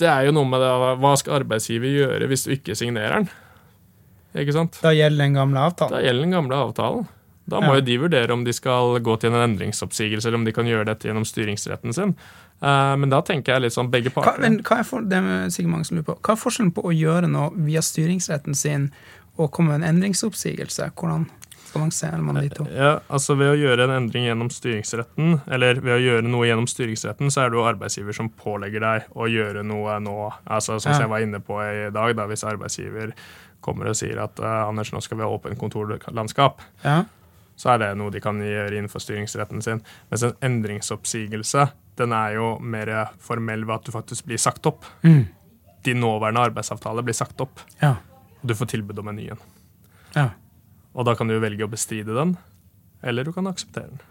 Det 0.00 0.08
er 0.10 0.28
jo 0.28 0.36
noe 0.36 0.48
med 0.48 0.62
det 0.62 0.70
Hva 1.00 1.14
skal 1.20 1.40
arbeidsgiver 1.40 1.92
gjøre 1.92 2.28
hvis 2.30 2.46
du 2.46 2.52
ikke 2.58 2.76
signerer 2.78 3.22
den? 3.22 3.32
Ikke 4.42 4.54
sant? 4.56 4.78
Da 4.84 4.92
gjelder 4.96 5.26
den 5.26 5.36
gamle 5.36 5.66
avtalen? 5.70 5.96
Da 5.96 6.04
gjelder 6.04 6.26
den 6.26 6.36
gamle 6.36 6.62
avtalen. 6.68 7.10
Da 7.44 7.58
må 7.60 7.72
ja. 7.72 7.80
jo 7.80 7.86
de 7.86 7.98
vurdere 8.04 8.34
om 8.34 8.44
de 8.46 8.54
skal 8.54 8.96
gå 9.02 9.16
til 9.20 9.32
en 9.32 9.42
endringsoppsigelse, 9.42 10.28
eller 10.28 10.40
om 10.40 10.46
de 10.46 10.54
kan 10.54 10.68
gjøre 10.68 10.86
dette 10.92 11.08
gjennom 11.08 11.26
styringsretten 11.26 11.94
sin. 11.96 12.14
Uh, 12.62 12.94
men 12.96 13.10
da 13.10 13.18
tenker 13.26 13.56
jeg 13.56 13.64
litt 13.64 13.74
sånn 13.74 13.90
begge 13.90 14.12
parter. 14.14 14.38
Hva, 14.38 14.46
men, 14.46 14.60
hva 14.62 14.80
er 14.82 14.86
for, 14.86 15.02
på, 15.02 16.14
hva 16.14 16.34
er 16.34 16.38
forskjellen 16.38 16.72
på 16.76 16.84
å 16.86 16.94
gjøre 16.94 17.30
noe 17.30 17.50
via 17.66 17.82
styringsretten 17.82 18.54
sin 18.54 18.90
og 19.40 19.50
komme 19.50 19.72
med 19.72 19.82
en 19.82 19.96
endringsoppsigelse? 19.96 20.92
Hvordan 20.94 21.26
balanserer 21.72 22.22
man 22.22 22.38
de 22.38 22.50
to? 22.52 22.66
Ja, 22.70 22.92
altså 23.10 23.34
Ved 23.40 23.54
å 23.54 23.56
gjøre 23.58 23.88
en 23.88 23.94
endring 23.96 24.28
gjennom 24.28 24.50
styringsretten, 24.52 25.40
eller 25.50 25.80
ved 25.82 25.96
å 25.96 26.02
gjøre 26.02 26.26
noe 26.28 26.46
gjennom 26.46 26.68
styringsretten, 26.70 27.32
så 27.34 27.44
er 27.44 27.50
det 27.50 27.58
jo 27.58 27.64
arbeidsgiver 27.66 28.16
som 28.16 28.28
pålegger 28.30 28.84
deg 28.84 29.08
å 29.16 29.30
gjøre 29.30 29.64
noe 29.66 29.96
nå. 30.04 30.18
Altså 30.44 30.78
Som 30.78 30.94
ja. 30.94 31.00
jeg 31.02 31.12
var 31.14 31.24
inne 31.24 31.42
på 31.42 31.58
i 31.64 31.88
dag, 31.94 32.14
da, 32.18 32.28
hvis 32.30 32.46
arbeidsgiver 32.46 33.16
kommer 33.62 33.90
og 33.90 33.98
sier 33.98 34.18
at 34.22 34.38
uh, 34.42 34.68
Anders, 34.68 34.90
nå 34.94 35.02
skal 35.02 35.18
vi 35.18 35.26
ha 35.26 35.34
åpent 35.34 35.58
kontorlandskap. 35.58 36.62
Ja 36.86 37.02
så 37.62 37.74
er 37.74 37.82
det 37.82 37.92
noe 38.00 38.10
de 38.10 38.18
kan 38.22 38.40
gjøre 38.42 38.78
innenfor 38.78 39.02
styringsretten 39.02 39.62
sin. 39.62 39.82
Mens 40.10 40.24
en 40.26 40.36
endringsoppsigelse 40.42 41.66
den 42.00 42.14
er 42.16 42.36
jo 42.38 42.54
mer 42.58 42.92
formell 43.20 43.66
ved 43.68 43.74
at 43.74 43.88
du 43.88 43.92
faktisk 43.94 44.28
blir 44.28 44.40
sagt 44.40 44.66
opp. 44.68 44.86
Mm. 45.04 45.26
Din 45.84 46.00
nåværende 46.00 46.46
arbeidsavtale 46.48 47.04
blir 47.04 47.16
sagt 47.16 47.40
opp. 47.44 47.60
Ja. 47.82 47.96
Og 48.40 48.48
du 48.48 48.56
får 48.58 48.72
tilbud 48.72 49.02
om 49.02 49.10
en 49.12 49.18
ny 49.18 49.28
en. 49.34 49.42
Ja. 50.14 50.28
Og 50.92 51.06
da 51.08 51.14
kan 51.18 51.28
du 51.30 51.38
velge 51.40 51.66
å 51.66 51.72
bestride 51.72 52.14
den, 52.16 52.36
eller 53.02 53.24
du 53.24 53.32
kan 53.34 53.48
akseptere 53.50 53.92
den. 53.92 54.02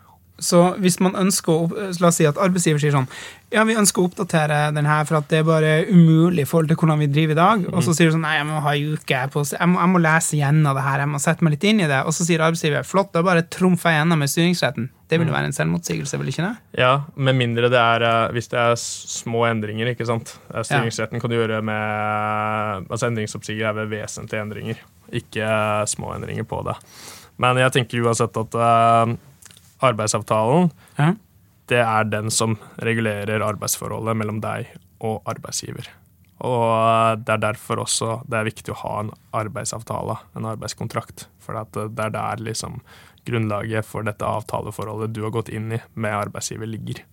Så 0.42 0.62
hvis 0.82 0.98
man 1.04 1.16
ønsker 1.20 1.54
å, 1.54 1.88
La 2.02 2.10
oss 2.10 2.18
si 2.18 2.26
at 2.26 2.40
arbeidsgiver 2.42 2.82
sier 2.82 2.94
sånn 2.96 3.08
Ja, 3.54 3.62
vi 3.68 3.76
ønsker 3.78 4.02
å 4.02 4.08
oppdatere 4.10 4.72
den 4.74 4.88
her 4.90 5.06
for 5.06 5.20
at 5.20 5.28
det 5.30 5.42
er 5.42 5.48
bare 5.48 5.74
umulig 5.90 6.46
i 6.46 6.50
forhold 6.50 6.72
til 6.72 6.80
hvordan 6.80 7.02
vi 7.04 7.10
driver 7.12 7.36
i 7.36 7.40
dag. 7.40 7.66
Og 7.70 7.84
så 7.84 7.94
mm. 7.94 7.98
sier 7.98 8.10
du 8.10 8.16
sånn 8.16 8.26
Nei, 8.26 8.38
jeg 8.40 8.48
må 8.50 8.62
ha 8.64 8.74
en 8.74 8.96
uke 8.96 9.22
på 9.34 9.44
jeg 9.52 9.70
må, 9.70 9.80
jeg 9.82 9.92
må 9.92 10.02
lese 10.02 10.40
gjennom 10.40 10.78
det 10.78 10.86
her. 10.88 11.04
Jeg 11.04 11.12
må 11.12 11.22
sette 11.22 11.46
meg 11.46 11.56
litt 11.56 11.68
inn 11.70 11.84
i 11.84 11.90
det. 11.92 12.02
Og 12.08 12.16
så 12.16 12.28
sier 12.28 12.44
arbeidsgiver 12.44 12.88
flott, 12.88 13.12
da 13.14 13.24
bare 13.26 13.46
trumfer 13.54 13.94
jeg 13.94 14.02
gjennom 14.02 14.24
med 14.24 14.34
styringsretten. 14.34 14.90
Det 15.12 15.20
vil 15.20 15.28
jo 15.28 15.34
mm. 15.34 15.38
være 15.38 15.50
en 15.50 15.58
selvmotsigelse, 15.58 16.20
vil 16.22 16.32
ikke 16.32 16.46
det? 16.48 16.54
Ja, 16.80 16.92
med 17.20 17.36
mindre 17.36 17.68
det 17.72 17.80
er 17.80 18.06
eh, 18.08 18.30
Hvis 18.32 18.48
det 18.54 18.62
er 18.62 18.78
små 18.80 19.44
endringer, 19.50 19.92
ikke 19.92 20.08
sant. 20.08 20.38
Styringsretten 20.38 20.70
styringsretten 20.72 21.24
kan 21.24 21.34
du 21.34 21.36
gjøre 21.36 21.60
med 21.68 22.88
Altså 22.88 23.10
endringsoppsiger 23.10 23.68
er 23.68 23.76
ved 23.82 23.92
vesentlige 23.92 24.46
endringer, 24.46 24.86
ikke 25.22 25.44
eh, 25.44 25.90
små 25.92 26.16
endringer 26.16 26.48
på 26.48 26.62
det. 26.70 26.78
Men 27.42 27.60
jeg 27.60 27.76
tenker 27.76 28.06
uansett 28.06 28.38
at 28.38 28.56
arbeidsavtalen, 29.86 30.72
ja. 30.98 31.14
det 31.72 31.82
er 31.84 32.10
den 32.10 32.32
som 32.34 32.58
regulerer 32.82 33.44
arbeidsforholdet 33.46 34.18
mellom 34.20 34.42
deg 34.44 34.70
og 35.02 35.22
arbeidsgiver. 35.30 35.90
Og 36.42 37.22
det 37.22 37.36
er 37.36 37.44
derfor 37.44 37.84
også 37.84 38.16
det 38.30 38.40
er 38.40 38.50
viktig 38.50 38.74
å 38.74 38.80
ha 38.82 38.96
en 39.04 39.14
arbeidsavtale, 39.38 40.18
en 40.38 40.48
arbeidskontrakt. 40.50 41.28
For 41.42 41.58
det 41.70 42.06
er 42.08 42.16
der 42.16 42.42
liksom 42.42 42.80
grunnlaget 43.30 43.86
for 43.86 44.06
dette 44.08 44.26
avtaleforholdet 44.26 45.14
du 45.14 45.22
har 45.28 45.34
gått 45.36 45.52
inn 45.54 45.70
i 45.78 45.82
med 45.94 46.18
arbeidsgiver, 46.18 46.70
ligger. 46.70 47.04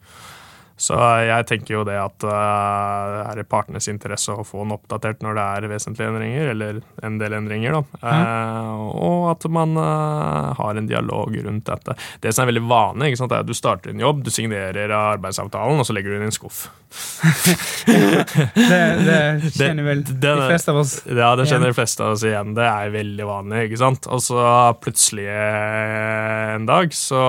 Så 0.79 0.95
jeg 1.27 1.47
tenker 1.51 1.75
jo 1.75 1.81
det 1.87 1.97
at 1.99 2.23
uh, 2.23 3.25
er 3.27 3.41
i 3.43 3.47
partenes 3.47 3.89
interesse 3.91 4.31
å 4.31 4.45
få 4.47 4.63
den 4.63 4.77
oppdatert 4.77 5.25
når 5.27 5.35
det 5.35 5.47
er 5.57 5.67
vesentlige 5.73 6.13
endringer, 6.13 6.53
eller 6.53 6.79
en 7.03 7.19
del 7.19 7.35
endringer, 7.41 7.75
da. 7.81 7.99
Mm. 7.99 8.23
Uh, 8.23 8.85
og 9.09 9.27
at 9.33 9.49
man 9.59 9.75
uh, 9.75 10.55
har 10.59 10.79
en 10.79 10.87
dialog 10.87 11.35
rundt 11.35 11.67
dette. 11.67 11.99
Det 12.23 12.31
som 12.33 12.45
er 12.45 12.53
veldig 12.53 12.65
vanlig, 12.71 13.11
er 13.19 13.37
at 13.41 13.51
du 13.51 13.57
starter 13.59 13.91
en 13.91 14.07
jobb, 14.07 14.23
du 14.23 14.31
signerer 14.31 14.95
arbeidsavtalen, 14.95 15.83
og 15.83 15.89
så 15.89 15.99
legger 15.99 16.15
du 16.15 16.21
den 16.21 16.29
i 16.29 16.31
en 16.31 16.39
skuff. 16.39 16.69
det, 17.89 18.25
det, 19.09 19.21
kjenner 19.59 19.85
vel 19.91 20.07
det, 20.07 20.23
de 20.23 20.47
fleste 20.47 20.73
av 20.73 20.79
oss 20.81 20.95
Ja, 21.05 21.35
det 21.37 21.45
kjenner 21.51 21.69
de 21.69 21.77
fleste 21.77 22.07
av 22.07 22.15
oss 22.15 22.25
igjen. 22.25 22.55
Det 22.57 22.65
er 22.71 22.95
veldig 22.95 23.29
vanlig, 23.29 23.67
ikke 23.67 23.83
sant. 23.83 24.07
Og 24.15 24.23
så 24.25 24.43
plutselig 24.79 25.27
en 25.29 26.71
dag 26.71 26.95
så 26.95 27.25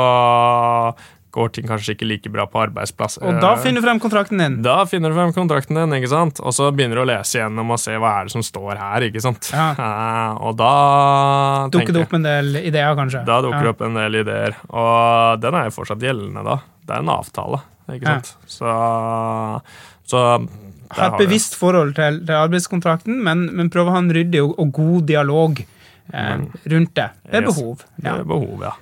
går 1.35 1.51
ting 1.53 1.67
kanskje 1.69 1.93
ikke 1.93 2.07
like 2.09 2.31
bra 2.33 2.45
på 2.49 2.61
arbeidsplass. 2.63 3.19
Og 3.21 3.37
da 3.41 3.51
finner 3.61 3.83
du 3.83 3.85
frem 3.85 3.99
kontrakten 4.01 4.41
din? 4.41 4.57
Da 4.65 4.81
finner 4.89 5.13
du 5.13 5.17
frem 5.17 5.33
kontrakten 5.35 5.77
din, 5.77 5.95
ikke 5.99 6.11
sant? 6.11 6.41
Og 6.41 6.55
så 6.55 6.69
begynner 6.73 6.99
du 6.99 7.03
å 7.03 7.09
lese 7.09 7.41
gjennom 7.41 7.75
og 7.75 7.81
se 7.81 7.97
hva 8.01 8.15
er 8.19 8.29
det 8.29 8.33
som 8.33 8.45
står 8.45 8.79
her. 8.81 9.05
ikke 9.09 9.21
sant? 9.23 9.51
Ja. 9.53 9.69
Uh, 9.77 10.39
og 10.49 10.57
da 10.59 10.73
Dukker 11.73 11.95
det 11.95 12.05
opp 12.07 12.15
en 12.17 12.25
del 12.25 12.61
ideer, 12.63 12.95
kanskje? 12.97 13.23
Da 13.27 13.41
dukker 13.45 13.61
det 13.61 13.71
ja. 13.71 13.75
opp 13.75 13.83
en 13.85 13.99
del 14.01 14.21
ideer. 14.23 14.57
Og 14.69 15.43
den 15.43 15.59
er 15.59 15.69
jo 15.69 15.75
fortsatt 15.77 16.05
gjeldende 16.05 16.45
da. 16.47 16.57
Det 16.89 16.95
er 16.95 17.05
en 17.05 17.13
avtale, 17.13 17.61
ikke 17.93 18.15
sant. 18.15 18.33
Ja. 18.33 18.55
Så, 18.57 18.77
så 20.09 20.23
Ha 20.95 21.11
et 21.11 21.19
bevisst 21.21 21.53
forhold 21.59 21.93
til, 21.99 22.23
til 22.25 22.33
arbeidskontrakten, 22.39 23.19
men, 23.25 23.45
men 23.53 23.69
prøv 23.69 23.91
å 23.91 23.93
ha 23.93 24.01
en 24.01 24.09
ryddig 24.15 24.41
og, 24.41 24.55
og 24.57 24.71
god 24.79 25.05
dialog 25.11 25.61
eh, 25.61 26.39
rundt 26.73 26.95
det. 26.97 27.09
Ved 27.29 27.45
yes, 27.45 27.51
behov. 27.51 27.83
Ja. 28.01 28.15
er 28.15 28.25
behov, 28.25 28.65
ja. 28.65 28.73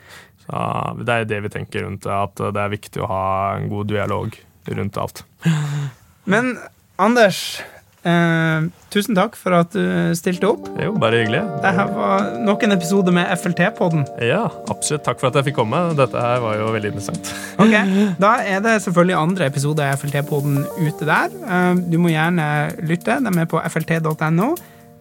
Så 0.48 1.04
det 1.04 1.14
er 1.14 1.26
det 1.28 1.42
vi 1.44 1.54
tenker 1.54 1.84
rundt 1.84 2.06
det, 2.08 2.14
at 2.14 2.40
det 2.56 2.62
er 2.64 2.72
viktig 2.72 3.04
å 3.04 3.10
ha 3.12 3.24
en 3.58 3.68
god 3.72 3.90
dialog 3.92 4.36
rundt 4.68 5.00
alt. 5.02 5.24
Men 6.32 6.56
Anders, 6.98 7.60
eh, 8.08 8.64
tusen 8.90 9.18
takk 9.18 9.36
for 9.38 9.54
at 9.54 9.76
du 9.76 10.16
stilte 10.18 10.50
opp. 10.50 10.66
Jo, 10.82 10.96
bare 10.98 11.20
hyggelig. 11.22 11.44
Dette 11.62 11.86
var 11.94 12.32
nok 12.48 12.66
en 12.66 12.74
episode 12.74 13.14
med 13.14 13.30
FLT-podden. 13.38 14.08
Ja, 14.26 14.48
absolutt. 14.72 15.04
Takk 15.06 15.22
for 15.22 15.30
at 15.30 15.38
jeg 15.38 15.52
fikk 15.52 15.60
komme. 15.60 15.84
Dette 16.00 16.24
her 16.24 16.42
var 16.42 16.58
jo 16.58 16.72
veldig 16.74 16.94
interessant. 16.96 17.34
Ok, 17.62 17.74
Da 18.22 18.34
er 18.46 18.62
det 18.66 18.80
selvfølgelig 18.86 19.18
andre 19.20 19.48
episode 19.52 19.86
av 19.86 20.02
FLT-podden 20.02 20.60
ute 20.80 21.06
der. 21.06 21.38
Eh, 21.46 21.72
du 21.86 22.00
må 22.02 22.14
gjerne 22.16 22.50
lytte. 22.82 23.20
De 23.22 23.34
er 23.38 23.50
på 23.52 23.62
flt.no 23.62 24.52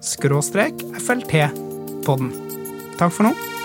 skråstrek 0.05 0.85
FLT-podden. 1.01 2.33
Takk 3.01 3.13
for 3.13 3.31
nå. 3.31 3.56